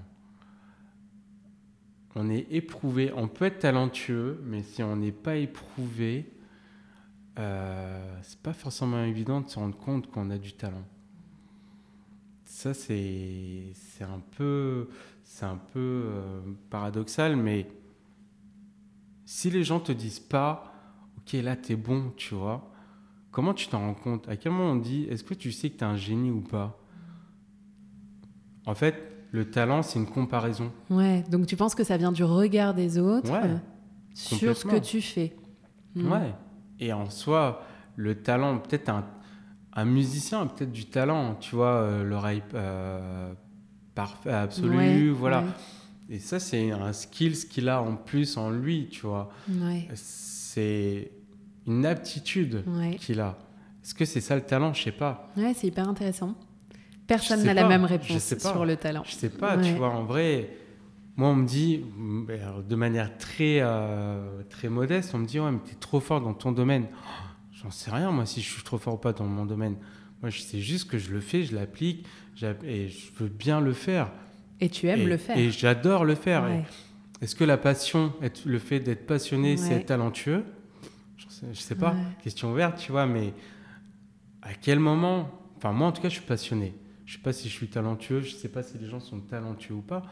On 2.14 2.28
est 2.28 2.46
éprouvé. 2.50 3.12
On 3.14 3.28
peut 3.28 3.46
être 3.46 3.60
talentueux, 3.60 4.40
mais 4.44 4.62
si 4.62 4.82
on 4.82 4.96
n'est 4.96 5.12
pas 5.12 5.36
éprouvé, 5.36 6.30
euh, 7.38 8.18
c'est 8.22 8.38
pas 8.40 8.52
forcément 8.52 9.02
évident 9.04 9.40
de 9.40 9.48
se 9.48 9.58
rendre 9.58 9.76
compte 9.76 10.10
qu'on 10.10 10.30
a 10.30 10.38
du 10.38 10.52
talent. 10.52 10.84
Ça, 12.44 12.74
c'est 12.74 13.72
un 14.02 14.20
peu, 14.36 14.88
un 15.40 15.56
peu 15.56 15.78
euh, 15.78 16.40
paradoxal, 16.68 17.36
mais 17.36 17.66
si 19.24 19.48
les 19.50 19.64
gens 19.64 19.80
te 19.80 19.92
disent 19.92 20.20
pas, 20.20 20.74
ok, 21.18 21.32
là, 21.42 21.56
tu 21.56 21.72
es 21.72 21.76
bon, 21.76 22.12
tu 22.16 22.34
vois. 22.34 22.70
Comment 23.30 23.54
tu 23.54 23.68
t'en 23.68 23.80
rends 23.80 23.94
compte? 23.94 24.28
À 24.28 24.36
quel 24.36 24.52
moment 24.52 24.72
on 24.72 24.76
dit, 24.76 25.04
est-ce 25.04 25.24
que 25.24 25.32
tu 25.32 25.50
sais 25.50 25.70
que 25.70 25.78
tu 25.78 25.84
es 25.84 25.86
un 25.86 25.96
génie 25.96 26.30
ou 26.30 26.42
pas? 26.42 26.78
En 28.66 28.74
fait, 28.74 29.11
le 29.32 29.50
talent, 29.50 29.82
c'est 29.82 29.98
une 29.98 30.06
comparaison. 30.06 30.70
Ouais, 30.90 31.24
donc 31.30 31.46
tu 31.46 31.56
penses 31.56 31.74
que 31.74 31.84
ça 31.84 31.96
vient 31.96 32.12
du 32.12 32.22
regard 32.24 32.74
des 32.74 32.98
autres 32.98 33.30
Ouais, 33.32 33.50
sur 34.14 34.56
ce 34.56 34.64
que 34.64 34.76
tu 34.78 35.00
fais. 35.00 35.34
Hmm. 35.94 36.12
Ouais. 36.12 36.34
Et 36.78 36.92
en 36.92 37.08
soi, 37.10 37.62
le 37.96 38.14
talent, 38.22 38.58
peut-être 38.58 38.88
un, 38.90 39.04
un 39.74 39.84
musicien 39.84 40.42
a 40.42 40.46
peut-être 40.46 40.72
du 40.72 40.84
talent, 40.86 41.34
tu 41.36 41.54
vois, 41.56 41.74
euh, 41.76 42.04
l'oreille 42.04 42.42
euh, 42.54 43.32
parfait, 43.94 44.30
absolue, 44.32 44.76
Ouais, 44.76 45.08
voilà. 45.10 45.40
ouais. 45.40 45.46
Et 46.10 46.18
ça, 46.18 46.38
c'est 46.38 46.70
un 46.72 46.92
skill 46.92 47.34
qu'il 47.48 47.68
a 47.70 47.80
en 47.80 47.96
plus 47.96 48.36
en 48.36 48.50
lui, 48.50 48.88
tu 48.90 49.06
vois. 49.06 49.30
Ouais, 49.48 49.88
C'est 49.94 51.10
une 51.66 51.86
aptitude 51.86 52.64
qu'il 52.98 53.20
a. 53.20 53.38
Est-ce 53.82 53.94
que 53.94 54.04
c'est 54.04 54.20
ça 54.20 54.34
le 54.34 54.42
talent? 54.42 54.74
Je 54.74 54.82
sais 54.82 54.92
pas. 54.92 55.30
Ouais, 55.36 55.54
c'est 55.54 55.68
hyper 55.68 55.88
intéressant. 55.88 56.34
Personne 57.16 57.44
n'a 57.44 57.54
la 57.54 57.68
même 57.68 57.84
réponse 57.84 58.34
sur 58.38 58.64
le 58.64 58.76
talent. 58.76 59.02
Je 59.06 59.12
sais 59.12 59.28
pas, 59.28 59.58
tu 59.58 59.72
vois, 59.74 59.90
en 59.90 60.04
vrai, 60.04 60.50
moi, 61.16 61.28
on 61.28 61.34
me 61.34 61.46
dit, 61.46 61.84
de 62.68 62.76
manière 62.76 63.16
très, 63.18 63.58
euh, 63.60 64.42
très 64.48 64.68
modeste, 64.68 65.12
on 65.14 65.18
me 65.18 65.26
dit, 65.26 65.38
ouais, 65.40 65.50
mais 65.50 65.58
t'es 65.58 65.74
trop 65.74 66.00
fort 66.00 66.20
dans 66.20 66.34
ton 66.34 66.52
domaine. 66.52 66.86
Oh, 66.90 67.08
J'en 67.62 67.70
sais 67.70 67.90
rien, 67.90 68.10
moi, 68.10 68.26
si 68.26 68.40
je 68.40 68.50
suis 68.50 68.62
trop 68.62 68.78
fort 68.78 68.94
ou 68.94 68.98
pas 68.98 69.12
dans 69.12 69.24
mon 69.24 69.46
domaine. 69.46 69.76
Moi, 70.20 70.30
je 70.30 70.40
sais 70.40 70.60
juste 70.60 70.90
que 70.90 70.98
je 70.98 71.12
le 71.12 71.20
fais, 71.20 71.44
je 71.44 71.54
l'applique, 71.54 72.06
et 72.64 72.88
je 72.88 73.12
veux 73.18 73.28
bien 73.28 73.60
le 73.60 73.72
faire. 73.72 74.10
Et 74.60 74.68
tu 74.68 74.86
aimes 74.88 75.00
et, 75.00 75.06
le 75.06 75.16
faire. 75.16 75.36
Et 75.36 75.50
j'adore 75.50 76.04
le 76.04 76.14
faire. 76.14 76.44
Ouais. 76.44 76.64
Est-ce 77.20 77.36
que 77.36 77.44
la 77.44 77.56
passion, 77.56 78.12
le 78.44 78.58
fait 78.58 78.80
d'être 78.80 79.06
passionné, 79.06 79.56
c'est 79.56 79.74
être 79.74 79.86
talentueux? 79.86 80.44
Je 81.16 81.24
sais, 81.28 81.46
je 81.52 81.60
sais 81.60 81.74
pas, 81.74 81.90
Ouais. 81.92 82.22
question 82.22 82.50
ouverte, 82.52 82.78
tu 82.78 82.90
vois, 82.90 83.06
mais 83.06 83.32
à 84.42 84.54
quel 84.54 84.80
moment 84.80 85.30
Enfin, 85.62 85.72
moi, 85.72 85.86
en 85.86 85.92
tout 85.92 86.02
cas, 86.02 86.08
je 86.08 86.14
suis 86.14 86.26
passionné. 86.26 86.74
Je 87.12 87.18
sais 87.18 87.22
pas 87.22 87.34
si 87.34 87.50
je 87.50 87.52
suis 87.52 87.66
talentueux, 87.68 88.22
je 88.22 88.34
sais 88.34 88.48
pas 88.48 88.62
si 88.62 88.78
les 88.78 88.86
gens 88.86 88.98
sont 88.98 89.20
talentueux 89.20 89.74
ou 89.74 89.82
pas. 89.82 90.02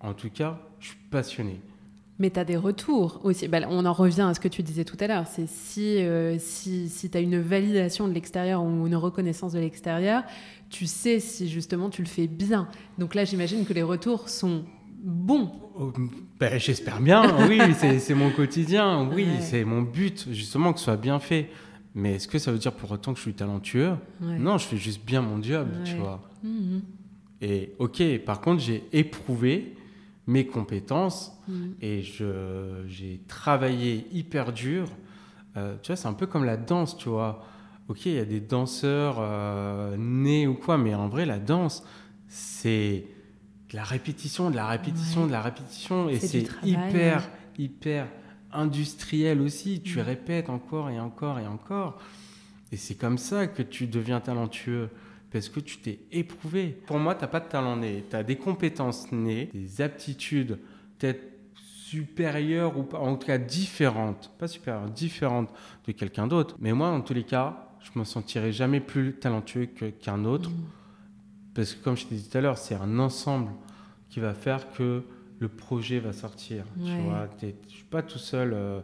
En 0.00 0.12
tout 0.12 0.28
cas, 0.28 0.60
je 0.80 0.88
suis 0.88 0.98
passionné. 1.10 1.58
Mais 2.18 2.28
tu 2.28 2.38
as 2.38 2.44
des 2.44 2.58
retours 2.58 3.22
aussi. 3.24 3.48
Bah, 3.48 3.60
on 3.70 3.86
en 3.86 3.92
revient 3.94 4.20
à 4.20 4.34
ce 4.34 4.38
que 4.40 4.48
tu 4.48 4.62
disais 4.62 4.84
tout 4.84 4.98
à 5.00 5.06
l'heure. 5.06 5.26
C'est 5.26 5.48
si, 5.48 5.96
euh, 6.04 6.36
si, 6.38 6.90
si 6.90 7.08
tu 7.08 7.16
as 7.16 7.22
une 7.22 7.40
validation 7.40 8.06
de 8.06 8.12
l'extérieur 8.12 8.62
ou 8.62 8.86
une 8.86 8.96
reconnaissance 8.96 9.54
de 9.54 9.60
l'extérieur, 9.60 10.24
tu 10.68 10.84
sais 10.86 11.20
si 11.20 11.48
justement 11.48 11.88
tu 11.88 12.02
le 12.02 12.08
fais 12.08 12.26
bien. 12.26 12.68
Donc 12.98 13.14
là, 13.14 13.24
j'imagine 13.24 13.64
que 13.64 13.72
les 13.72 13.82
retours 13.82 14.28
sont 14.28 14.66
bons. 15.02 15.52
Oh, 15.78 15.90
ben, 16.38 16.58
J'espère 16.58 17.00
bien, 17.00 17.48
oui, 17.48 17.62
c'est 17.78 17.98
c'est 17.98 18.14
mon 18.14 18.28
quotidien, 18.30 19.08
oui, 19.10 19.24
Ouais. 19.24 19.40
c'est 19.40 19.64
mon 19.64 19.80
but, 19.80 20.28
justement, 20.30 20.74
que 20.74 20.80
ce 20.80 20.84
soit 20.84 20.96
bien 20.98 21.18
fait. 21.18 21.48
Mais 21.94 22.14
est-ce 22.14 22.26
que 22.28 22.38
ça 22.38 22.50
veut 22.52 22.58
dire 22.58 22.72
pour 22.72 22.90
autant 22.90 23.12
que 23.12 23.18
je 23.18 23.22
suis 23.22 23.34
talentueux 23.34 23.92
Ouais. 24.20 24.38
Non, 24.38 24.56
je 24.58 24.66
fais 24.66 24.76
juste 24.78 25.04
bien 25.04 25.20
mon 25.22 25.42
job, 25.42 25.68
tu 25.84 25.92
Ouais. 25.94 25.98
vois. 25.98 26.22
Mhm. 26.42 26.82
Et 27.42 27.74
ok, 27.78 28.02
par 28.24 28.40
contre, 28.40 28.62
j'ai 28.62 28.84
éprouvé 28.92 29.76
mes 30.26 30.46
compétences 30.46 31.32
Mhm. 31.48 31.74
et 31.82 32.02
je- 32.02 32.84
j'ai 32.88 33.20
travaillé 33.28 34.06
hyper 34.12 34.52
dur. 34.52 34.88
Euh, 35.56 35.76
tu 35.82 35.88
vois, 35.88 35.96
c'est 35.96 36.08
un 36.08 36.12
peu 36.14 36.26
comme 36.26 36.44
la 36.44 36.56
danse, 36.56 36.96
tu 36.96 37.08
vois. 37.08 37.44
Ok, 37.88 38.06
il 38.06 38.12
y 38.14 38.18
a 38.18 38.24
des 38.24 38.40
danseurs 38.40 39.16
euh, 39.18 39.96
nés 39.98 40.46
ou 40.46 40.54
quoi, 40.54 40.78
mais 40.78 40.94
en 40.94 41.08
vrai, 41.08 41.26
la 41.26 41.38
danse, 41.38 41.84
c'est 42.28 43.04
de 43.70 43.76
la 43.76 43.82
répétition, 43.84 44.50
de 44.50 44.56
la 44.56 44.66
répétition, 44.68 45.22
Ouais. 45.22 45.26
de 45.26 45.32
la 45.32 45.42
répétition. 45.42 46.08
Et 46.08 46.18
C'est 46.20 46.46
hyper, 46.62 47.28
hyper 47.58 48.06
industriel 48.52 49.40
aussi. 49.40 49.80
Tu 49.82 49.98
Mhm. 49.98 50.04
répètes 50.04 50.50
encore 50.50 50.90
et 50.90 51.00
encore 51.00 51.38
et 51.38 51.46
encore. 51.46 51.98
Et 52.70 52.76
c'est 52.76 52.94
comme 52.94 53.18
ça 53.18 53.46
que 53.46 53.62
tu 53.62 53.86
deviens 53.86 54.20
talentueux. 54.20 54.88
Parce 55.30 55.48
que 55.48 55.60
tu 55.60 55.78
t'es 55.78 56.00
éprouvé. 56.12 56.68
Pour 56.86 56.98
moi, 56.98 57.14
tu 57.14 57.22
n'as 57.22 57.28
pas 57.28 57.40
de 57.40 57.48
talent 57.48 57.76
né. 57.76 58.04
Tu 58.10 58.14
as 58.16 58.22
des 58.22 58.36
compétences 58.36 59.10
nées, 59.12 59.48
des 59.54 59.80
aptitudes 59.80 60.58
peut-être 60.98 61.22
supérieures 61.54 62.78
ou 62.78 62.82
pas, 62.84 62.98
en 62.98 63.16
tout 63.16 63.26
cas 63.26 63.38
différentes. 63.38 64.30
Pas 64.38 64.48
supérieures, 64.48 64.88
différentes 64.90 65.50
de 65.86 65.92
quelqu'un 65.92 66.26
d'autre. 66.26 66.56
Mais 66.60 66.72
moi, 66.72 66.90
dans 66.90 67.00
tous 67.00 67.14
les 67.14 67.24
cas, 67.24 67.68
je 67.80 67.98
me 67.98 68.04
sentirai 68.04 68.52
jamais 68.52 68.80
plus 68.80 69.14
talentueux 69.14 69.66
qu'un 69.66 70.24
autre. 70.24 70.50
Mhm. 70.50 70.56
Parce 71.54 71.74
que, 71.74 71.82
comme 71.84 71.96
je 71.96 72.06
t'ai 72.06 72.14
dit 72.14 72.28
tout 72.28 72.38
à 72.38 72.40
l'heure, 72.40 72.58
c'est 72.58 72.74
un 72.74 72.98
ensemble 72.98 73.50
qui 74.08 74.20
va 74.20 74.32
faire 74.34 74.70
que 74.72 75.02
le 75.42 75.48
projet 75.48 75.98
va 75.98 76.12
sortir. 76.12 76.64
Tu 76.76 77.02
vois, 77.02 77.28
je 77.42 77.48
suis 77.74 77.84
pas 77.90 78.02
tout 78.02 78.18
seul. 78.18 78.52
euh, 78.54 78.80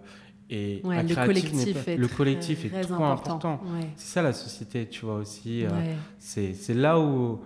et 0.51 0.81
Ouais, 0.83 1.03
le 1.03 1.15
collectif 1.15 1.85
pas- 1.85 1.93
est 1.93 1.97
le 1.99 2.07
très- 2.09 2.17
collectif 2.17 2.65
est 2.65 2.71
très 2.71 2.81
trop 2.81 3.05
important. 3.05 3.61
Ouais. 3.75 3.89
C'est 3.97 4.15
ça 4.15 4.23
la 4.23 4.33
société, 4.33 4.87
tu 4.89 5.05
vois 5.05 5.17
aussi. 5.17 5.65
euh, 5.65 5.69
c'est 6.19 6.75
là 6.75 6.99
où 6.99 7.41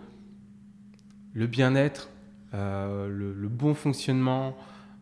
le 1.35 1.47
bien-être, 1.47 2.11
euh, 2.55 3.09
le, 3.09 3.33
le 3.35 3.49
bon 3.49 3.75
fonctionnement 3.75 4.57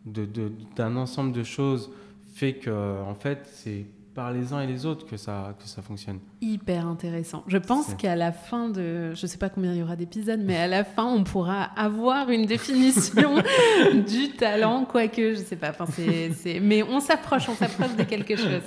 de- 0.06 0.24
de- 0.24 0.50
d'un 0.76 0.96
ensemble 0.96 1.32
de 1.32 1.42
choses 1.42 1.90
fait 2.32 2.54
que, 2.54 3.02
en 3.02 3.14
fait, 3.14 3.40
c'est 3.52 3.84
par 4.20 4.32
les 4.34 4.52
uns 4.52 4.60
et 4.60 4.66
les 4.66 4.84
autres 4.84 5.06
que 5.06 5.16
ça, 5.16 5.56
que 5.58 5.66
ça 5.66 5.80
fonctionne. 5.80 6.18
Hyper 6.42 6.86
intéressant. 6.86 7.42
Je 7.46 7.56
pense 7.56 7.94
qu'à 7.94 8.16
la 8.16 8.32
fin 8.32 8.68
de, 8.68 9.14
je 9.14 9.26
sais 9.26 9.38
pas 9.38 9.48
combien 9.48 9.72
il 9.72 9.78
y 9.78 9.82
aura 9.82 9.96
d'épisodes, 9.96 10.40
mais 10.44 10.58
à 10.58 10.66
la 10.66 10.84
fin, 10.84 11.06
on 11.06 11.24
pourra 11.24 11.62
avoir 11.62 12.28
une 12.28 12.44
définition 12.44 13.36
du 14.06 14.32
talent, 14.36 14.84
quoique, 14.84 15.30
je 15.36 15.40
sais 15.40 15.56
pas. 15.56 15.70
Enfin, 15.70 15.86
c'est- 15.86 16.60
mais 16.60 16.82
on 16.82 17.00
s'approche, 17.00 17.48
on 17.48 17.54
s'approche 17.54 17.96
de 17.96 18.02
quelque 18.02 18.36
chose. 18.36 18.60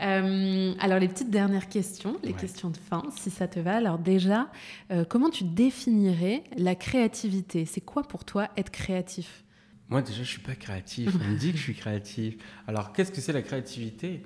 Euh, 0.00 0.74
alors, 0.78 1.00
les 1.00 1.08
petites 1.08 1.30
dernières 1.30 1.68
questions, 1.68 2.16
les 2.22 2.30
Ouais. 2.30 2.36
questions 2.40 2.70
de 2.70 2.76
fin, 2.76 3.02
si 3.16 3.30
ça 3.30 3.48
te 3.48 3.58
va. 3.58 3.74
Alors 3.74 3.98
déjà, 3.98 4.46
euh, 4.92 5.04
comment 5.08 5.28
tu 5.30 5.42
définirais 5.42 6.44
la 6.56 6.76
créativité? 6.76 7.64
C'est 7.66 7.80
quoi 7.80 8.04
pour 8.04 8.24
toi 8.24 8.48
être 8.56 8.70
créatif? 8.70 9.42
Moi, 9.88 10.02
déjà, 10.02 10.22
je 10.22 10.28
suis 10.28 10.40
pas 10.40 10.54
créatif. 10.54 11.10
On 11.20 11.32
me 11.32 11.36
dit 11.36 11.50
que 11.50 11.58
je 11.58 11.62
suis 11.64 11.74
créatif. 11.74 12.36
Alors, 12.68 12.92
qu'est-ce 12.92 13.10
que 13.10 13.20
c'est 13.20 13.32
la 13.32 13.42
créativité? 13.42 14.22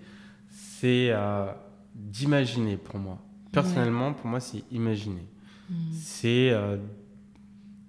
C'est 0.81 1.09
euh, 1.11 1.47
d'imaginer 1.95 2.77
pour 2.77 2.99
moi. 2.99 3.19
Personnellement, 3.53 4.13
pour 4.13 4.27
moi, 4.29 4.41
c'est 4.41 4.63
imaginer. 4.71 5.27
C'est 5.93 6.51
euh, 6.51 6.77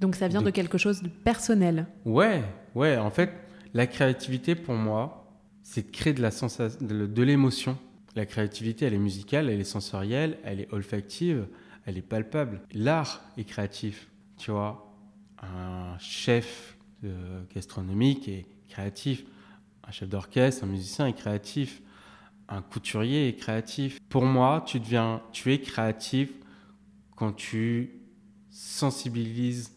Donc 0.02 0.16
ça 0.16 0.28
vient 0.28 0.42
De- 0.42 0.46
de 0.48 0.52
quelque 0.52 0.78
chose 0.78 1.02
de 1.02 1.10
personnel. 1.10 1.86
Ouais, 2.06 2.44
ouais. 2.76 2.98
En 2.98 3.12
fait, 3.12 3.32
la 3.74 3.88
créativité 3.88 4.56
pour 4.56 4.74
moi, 4.76 5.28
c'est 5.62 5.88
de 5.88 5.92
créer 5.96 6.14
de 6.14 6.22
la 6.22 6.32
sensation, 6.32 6.80
de, 6.86 7.06
de 7.06 7.24
l'émotion. 7.24 7.78
La 8.16 8.26
créativité, 8.26 8.86
elle 8.86 8.96
est 8.96 8.98
musicale, 8.98 9.50
elle 9.50 9.60
est 9.62 9.64
sensorielle, 9.64 10.38
elle 10.44 10.60
est 10.62 10.74
olfactive, 10.74 11.48
elle 11.86 11.98
est 11.98 12.02
palpable. 12.02 12.62
L'art 12.74 13.22
est 13.38 13.44
créatif, 13.44 14.10
tu 14.38 14.52
vois. 14.52 14.92
Un 15.42 15.98
chef 16.00 16.78
euh, 17.06 17.44
gastronomique 17.54 18.28
est 18.28 18.46
créatif. 18.68 19.24
Un 19.88 19.92
chef 19.92 20.10
d'orchestre, 20.10 20.64
un 20.64 20.68
musicien 20.68 21.06
est 21.08 21.14
créatif. 21.14 21.82
Un 22.52 22.62
couturier 22.64 23.28
est 23.30 23.36
créatif. 23.36 24.00
Pour 24.10 24.26
moi, 24.26 24.64
tu 24.66 24.80
deviens, 24.80 25.22
tu 25.32 25.54
es 25.54 25.62
créatif 25.62 26.32
quand 27.16 27.32
tu 27.32 28.02
sensibilises 28.50 29.76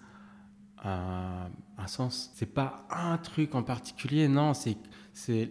un, 0.82 1.50
un 1.78 1.86
sens. 1.86 2.30
C'est 2.34 2.52
pas 2.52 2.86
un 2.90 3.18
truc 3.18 3.54
en 3.54 3.62
particulier, 3.62 4.28
non, 4.28 4.54
c'est 4.54 4.76
c'est 5.12 5.50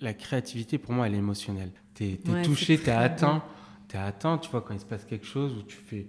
la 0.00 0.12
créativité 0.14 0.78
pour 0.78 0.92
moi 0.92 1.06
elle 1.06 1.14
est 1.14 1.18
émotionnelle. 1.18 1.72
T'es 1.94 2.20
es 2.24 2.30
Ouais, 2.30 2.42
touché, 2.42 2.78
t'es 2.78 2.90
atteint, 2.90 3.42
t'es 3.88 3.98
atteint, 3.98 4.38
tu 4.38 4.50
vois 4.50 4.60
quand 4.60 4.74
il 4.74 4.80
se 4.80 4.84
passe 4.84 5.04
quelque 5.04 5.26
chose 5.26 5.54
où 5.56 5.62
tu 5.62 5.76
fais 5.76 6.06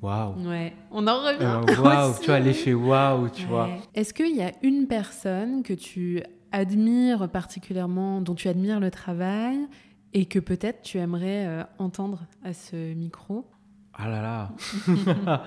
waouh, 0.00 0.34
Ouais, 0.48 0.74
on 0.90 1.06
en 1.08 1.16
revient. 1.22 1.70
Euh, 1.70 1.76
waouh, 1.82 2.14
tu 2.20 2.26
vois 2.26 2.38
l'effet 2.40 2.74
waouh, 2.74 3.28
tu 3.30 3.42
Ouais. 3.42 3.48
vois. 3.48 3.68
Est-ce 3.94 4.14
qu'il 4.14 4.36
y 4.36 4.42
a 4.42 4.52
une 4.62 4.86
personne 4.86 5.62
que 5.62 5.72
tu 5.74 6.22
admires 6.52 7.28
particulièrement, 7.28 8.20
dont 8.20 8.34
tu 8.34 8.48
admires 8.48 8.80
le 8.80 8.90
travail 8.90 9.58
et 10.12 10.26
que 10.26 10.38
peut-être 10.38 10.82
tu 10.82 10.98
aimerais 10.98 11.46
euh, 11.46 11.62
entendre 11.78 12.26
à 12.44 12.52
ce 12.52 12.94
micro 12.94 13.46
Ah 13.94 14.08
là 14.08 14.22
là. 14.22 14.52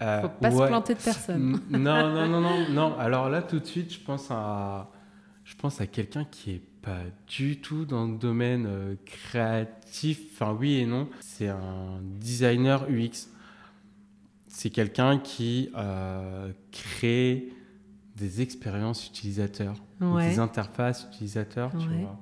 Euh, 0.00 0.22
Faut 0.22 0.28
pas 0.28 0.50
se 0.52 0.56
ouais. 0.56 0.68
planter 0.68 0.94
de 0.94 1.00
personne. 1.00 1.60
Non, 1.70 1.78
non, 2.14 2.28
non, 2.28 2.40
non, 2.40 2.68
non. 2.70 2.98
Alors 2.98 3.28
là, 3.28 3.42
tout 3.42 3.58
de 3.58 3.64
suite, 3.64 3.92
je 3.92 3.98
pense 3.98 4.28
à, 4.30 4.92
je 5.42 5.56
pense 5.56 5.80
à 5.80 5.88
quelqu'un 5.88 6.24
qui 6.24 6.52
est 6.52 6.62
pas 6.82 7.00
du 7.26 7.60
tout 7.60 7.84
dans 7.84 8.06
le 8.06 8.16
domaine 8.16 8.66
euh, 8.68 8.94
créatif. 9.04 10.20
Enfin, 10.34 10.56
oui 10.58 10.74
et 10.74 10.86
non. 10.86 11.08
C'est 11.20 11.48
un 11.48 12.00
designer 12.02 12.86
UX. 12.88 13.28
C'est 14.46 14.70
quelqu'un 14.70 15.18
qui 15.18 15.70
euh, 15.76 16.52
crée 16.70 17.52
des 18.18 18.40
expériences 18.42 19.06
utilisateurs, 19.06 19.74
Ouais. 20.00 20.30
des 20.30 20.38
interfaces 20.38 21.06
utilisateurs, 21.12 21.70
tu 21.72 21.88
Ouais. 21.88 22.00
vois, 22.02 22.18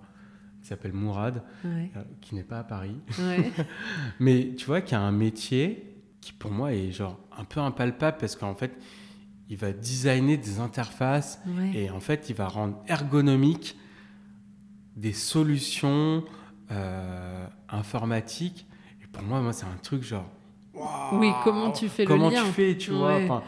qui 0.61 0.69
s'appelle 0.69 0.93
Mourad, 0.93 1.43
Ouais, 1.65 1.91
euh, 1.97 2.03
qui 2.21 2.35
n'est 2.35 2.43
pas 2.43 2.59
à 2.61 2.65
Paris. 2.65 2.97
Mais 4.21 4.55
tu 4.57 4.67
vois 4.67 4.81
qu'il 4.81 4.93
y 4.93 5.01
a 5.01 5.03
un 5.03 5.13
métier 5.13 5.95
qui 6.21 6.33
pour 6.33 6.51
moi 6.51 6.73
est 6.73 6.91
genre 6.93 7.19
un 7.37 7.45
peu 7.45 7.61
impalpable 7.61 8.17
parce 8.19 8.35
qu'en 8.37 8.55
fait, 8.55 8.73
il 9.49 9.57
va 9.57 9.73
designer 9.73 10.37
des 10.39 10.59
interfaces 10.59 11.41
et 11.73 11.89
en 11.91 12.01
fait, 12.01 12.29
il 12.31 12.35
va 12.35 12.49
rendre 12.49 12.83
ergonomique 12.89 13.77
des 14.97 15.13
solutions 15.13 16.25
informatique. 17.69 18.67
Et 19.03 19.07
pour 19.07 19.23
moi, 19.23 19.41
moi 19.41 19.53
c'est 19.53 19.67
un 19.67 19.77
truc 19.83 20.03
genre. 20.03 20.29
oui, 21.13 21.31
comment 21.45 21.71
tu 21.71 21.89
fais 21.89 22.05
comment 22.05 22.29
le 22.29 22.35
lien 22.35 22.41
Comment 22.41 22.51
tu 22.53 22.55
fais, 22.55 22.77
tu 22.77 22.91
vois 22.91 23.43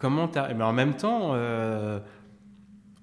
Comment 0.00 0.28
Mais 0.56 0.64
en 0.64 0.72
même 0.72 0.96
temps, 0.96 1.34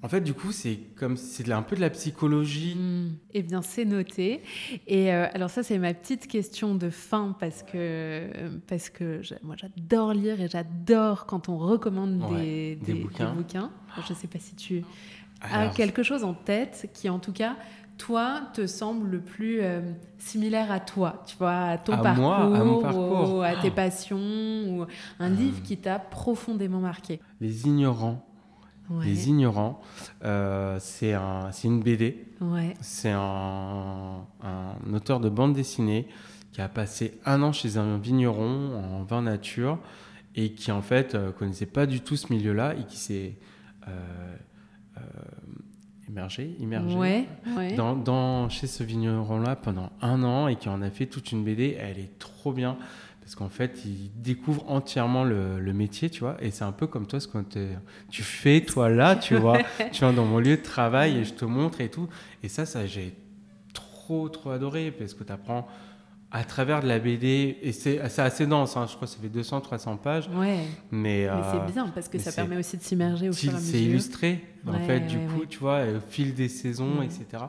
en 0.03 0.09
fait, 0.09 0.21
du 0.21 0.33
coup, 0.33 0.51
c'est 0.51 0.77
comme 0.95 1.17
c'est 1.17 1.51
un 1.51 1.63
peu 1.63 1.75
de 1.75 1.81
la 1.81 1.89
psychologie. 1.89 2.75
Mmh. 2.75 3.17
Eh 3.33 3.41
bien, 3.41 3.63
c'est 3.63 3.83
noté. 3.83 4.43
Et 4.85 5.11
euh, 5.11 5.25
alors 5.33 5.49
ça, 5.49 5.63
c'est 5.63 5.79
ma 5.79 5.93
petite 5.93 6.27
question 6.27 6.75
de 6.75 6.91
fin 6.91 7.35
parce 7.39 7.63
que 7.63 8.27
parce 8.67 8.89
que 8.89 9.21
moi, 9.41 9.55
j'adore 9.57 10.13
lire 10.13 10.39
et 10.39 10.47
j'adore 10.47 11.25
quand 11.25 11.49
on 11.49 11.57
recommande 11.57 12.19
des, 12.35 12.75
des, 12.75 12.93
bouquins. 12.93 13.35
je 13.95 14.13
ne 14.13 14.17
sais 14.17 14.27
pas 14.27 14.39
si 14.39 14.55
tu 14.55 14.83
as 15.41 15.69
quelque 15.69 16.03
chose 16.03 16.23
en 16.23 16.35
tête 16.35 16.89
qui, 16.93 17.09
en 17.09 17.19
tout 17.19 17.33
cas, 17.33 17.55
toi, 17.97 18.41
te 18.53 18.67
semble 18.67 19.09
le 19.09 19.19
plus 19.19 19.59
euh, 19.61 19.81
similaire 20.17 20.71
à 20.71 20.79
toi, 20.79 21.23
tu 21.25 21.35
vois, 21.37 21.57
à 21.57 21.77
ton 21.77 21.97
parcours, 21.97 22.33
à, 22.33 22.63
mon 22.63 22.81
parcours. 22.81 23.43
à 23.43 23.55
tes 23.55 23.71
passions, 23.71 24.17
ou 24.17 24.85
un 25.19 25.29
livre 25.29 25.61
qui 25.63 25.77
t'a 25.77 25.99
profondément 25.99 26.79
marqué. 26.79 27.19
Les 27.41 27.65
ignorants 27.65 28.27
les 29.03 29.29
Ignorants. 29.29 29.81
Euh, 30.23 30.77
c'est 30.79 31.13
un, 31.13 31.51
une 31.63 31.81
BD. 31.81 32.25
C'est 32.81 33.11
un, 33.11 34.25
auteur 34.93 35.19
de 35.19 35.29
bande 35.29 35.53
dessinée 35.53 36.07
qui 36.51 36.61
a 36.61 36.69
passé 36.69 37.19
un 37.25 37.43
an 37.43 37.51
chez 37.51 37.77
un 37.77 37.97
vigneron 37.97 38.75
en 38.75 39.03
vin 39.03 39.21
nature 39.21 39.79
et 40.35 40.53
qui 40.53 40.71
en 40.71 40.81
fait 40.81 41.13
euh, 41.13 41.31
connaissait 41.31 41.65
pas 41.65 41.85
du 41.85 42.01
tout 42.01 42.15
ce 42.15 42.31
milieu-là 42.31 42.75
et 42.75 42.85
qui 42.85 42.97
s'est 42.97 43.37
euh, 43.87 45.01
émergé, 46.09 46.55
immergé 46.59 47.27
Dans, 47.75 47.95
dans, 47.95 48.49
chez 48.49 48.67
ce 48.67 48.83
vigneron-là 48.83 49.55
pendant 49.55 49.91
un 50.01 50.23
an 50.23 50.47
et 50.47 50.55
qui 50.55 50.69
en 50.69 50.81
a 50.81 50.89
fait 50.89 51.05
toute 51.05 51.31
une 51.31 51.43
BD. 51.43 51.77
Elle 51.79 51.99
est 51.99 52.17
trop 52.19 52.53
bien 52.53 52.77
parce 53.27 53.35
qu'en 53.35 53.49
fait, 53.49 53.83
il 53.83 54.09
découvre 54.21 54.63
entièrement 54.71 55.25
le, 55.25 55.73
métier, 55.73 56.09
tu 56.09 56.21
vois. 56.21 56.37
Et 56.39 56.49
c'est 56.49 56.63
un 56.63 56.71
peu 56.71 56.87
comme 56.87 57.07
toi, 57.07 57.19
ce 57.19 57.27
que 57.27 57.39
tu 58.09 58.23
fais, 58.23 58.61
toi, 58.61 58.87
là, 58.89 59.15
tu 59.21 59.35
vois. 59.35 59.57
tu 59.91 59.99
viens 59.99 60.13
dans 60.13 60.23
mon 60.23 60.39
lieu 60.39 60.55
de 60.55 60.61
travail 60.61 61.17
et 61.17 61.25
je 61.25 61.33
te 61.33 61.43
montre 61.43 61.81
et 61.81 61.89
tout. 61.89 62.07
Et 62.41 62.47
ça, 62.47 62.65
ça 62.65 62.85
j'ai 62.85 63.13
trop, 63.73 64.29
trop 64.29 64.51
adoré 64.51 64.91
parce 64.91 65.13
que 65.13 65.25
tu 65.25 65.33
apprends 65.33 65.67
à 66.32 66.43
travers 66.43 66.82
de 66.82 66.88
la 66.88 66.99
BD, 66.99 67.57
et 67.61 67.71
c'est 67.71 67.99
assez 67.99 68.45
dense, 68.47 68.75
hein, 68.75 68.86
je 68.88 68.95
crois 68.95 69.07
que 69.07 69.13
ça 69.13 69.19
fait 69.21 69.30
200, 69.30 69.61
300 69.61 69.97
pages. 69.97 70.30
Ouais. 70.36 70.59
Mais, 70.91 71.23
c'est 71.23 71.57
euh, 71.57 71.65
bien 71.71 71.88
parce 71.88 72.09
que 72.09 72.19
ça 72.19 72.32
permet 72.32 72.57
aussi 72.57 72.78
de 72.78 72.82
s'immerger 72.82 73.30
au 73.30 73.34
fur 73.34 73.51
et 73.51 73.55
à 73.55 73.59
mesure. 73.59 73.71
C'est 73.71 73.82
illustré, 73.82 74.43
en 74.67 74.80
fait, 74.80 75.01
du 75.01 75.19
coup, 75.19 75.45
tu 75.45 75.59
vois, 75.59 75.84
au 75.84 75.99
fil 75.99 76.34
des 76.34 76.49
saisons, 76.49 77.01
etc. 77.01 77.43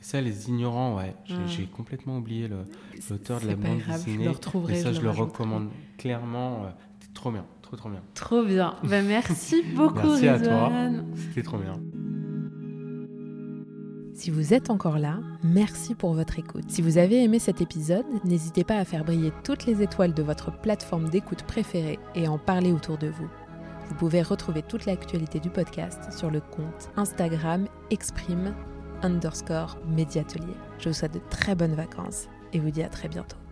Ça, 0.00 0.20
les 0.20 0.50
ignorants, 0.50 0.98
ouais. 0.98 1.14
J'ai 1.46 1.62
hmm. 1.62 1.68
complètement 1.68 2.18
oublié 2.18 2.46
l'auteur 2.46 3.40
de 3.40 3.46
la 3.46 3.56
bande 3.56 3.78
dessinée. 3.88 4.24
Je 4.26 4.72
et 4.72 4.76
ça, 4.76 4.92
je, 4.92 5.00
le 5.00 5.08
recommande 5.08 5.70
clairement. 5.96 6.64
Euh, 6.64 6.68
trop 7.14 7.30
bien, 7.30 7.46
trop 7.62 7.76
trop 7.76 7.88
bien. 7.88 8.02
Trop 8.12 8.44
bien. 8.44 8.76
Ben, 8.84 9.06
merci 9.06 9.62
beaucoup, 9.74 10.08
Merci 10.08 10.28
à 10.28 10.38
toi. 10.38 10.70
C'était 11.16 11.42
trop 11.42 11.56
bien. 11.56 11.80
Si 14.14 14.30
vous 14.30 14.54
êtes 14.54 14.70
encore 14.70 14.98
là, 14.98 15.18
merci 15.42 15.96
pour 15.96 16.14
votre 16.14 16.38
écoute. 16.38 16.66
Si 16.68 16.82
vous 16.82 16.98
avez 16.98 17.24
aimé 17.24 17.40
cet 17.40 17.60
épisode, 17.60 18.06
n'hésitez 18.24 18.62
pas 18.62 18.76
à 18.76 18.84
faire 18.84 19.04
briller 19.04 19.32
toutes 19.42 19.66
les 19.66 19.82
étoiles 19.82 20.14
de 20.14 20.22
votre 20.22 20.52
plateforme 20.52 21.08
d'écoute 21.08 21.42
préférée 21.42 21.98
et 22.14 22.28
en 22.28 22.38
parler 22.38 22.70
autour 22.70 22.96
de 22.96 23.08
vous. 23.08 23.28
Vous 23.88 23.94
pouvez 23.96 24.22
retrouver 24.22 24.62
toute 24.62 24.86
l'actualité 24.86 25.40
du 25.40 25.50
podcast 25.50 26.12
sur 26.16 26.30
le 26.30 26.40
compte 26.40 26.90
Instagram 26.96 27.66
Exprime 27.90 28.54
underscore 29.02 29.78
médiatelier. 29.88 30.54
Je 30.78 30.90
vous 30.90 30.94
souhaite 30.94 31.14
de 31.14 31.20
très 31.28 31.56
bonnes 31.56 31.74
vacances 31.74 32.28
et 32.52 32.60
vous 32.60 32.70
dis 32.70 32.84
à 32.84 32.88
très 32.88 33.08
bientôt. 33.08 33.43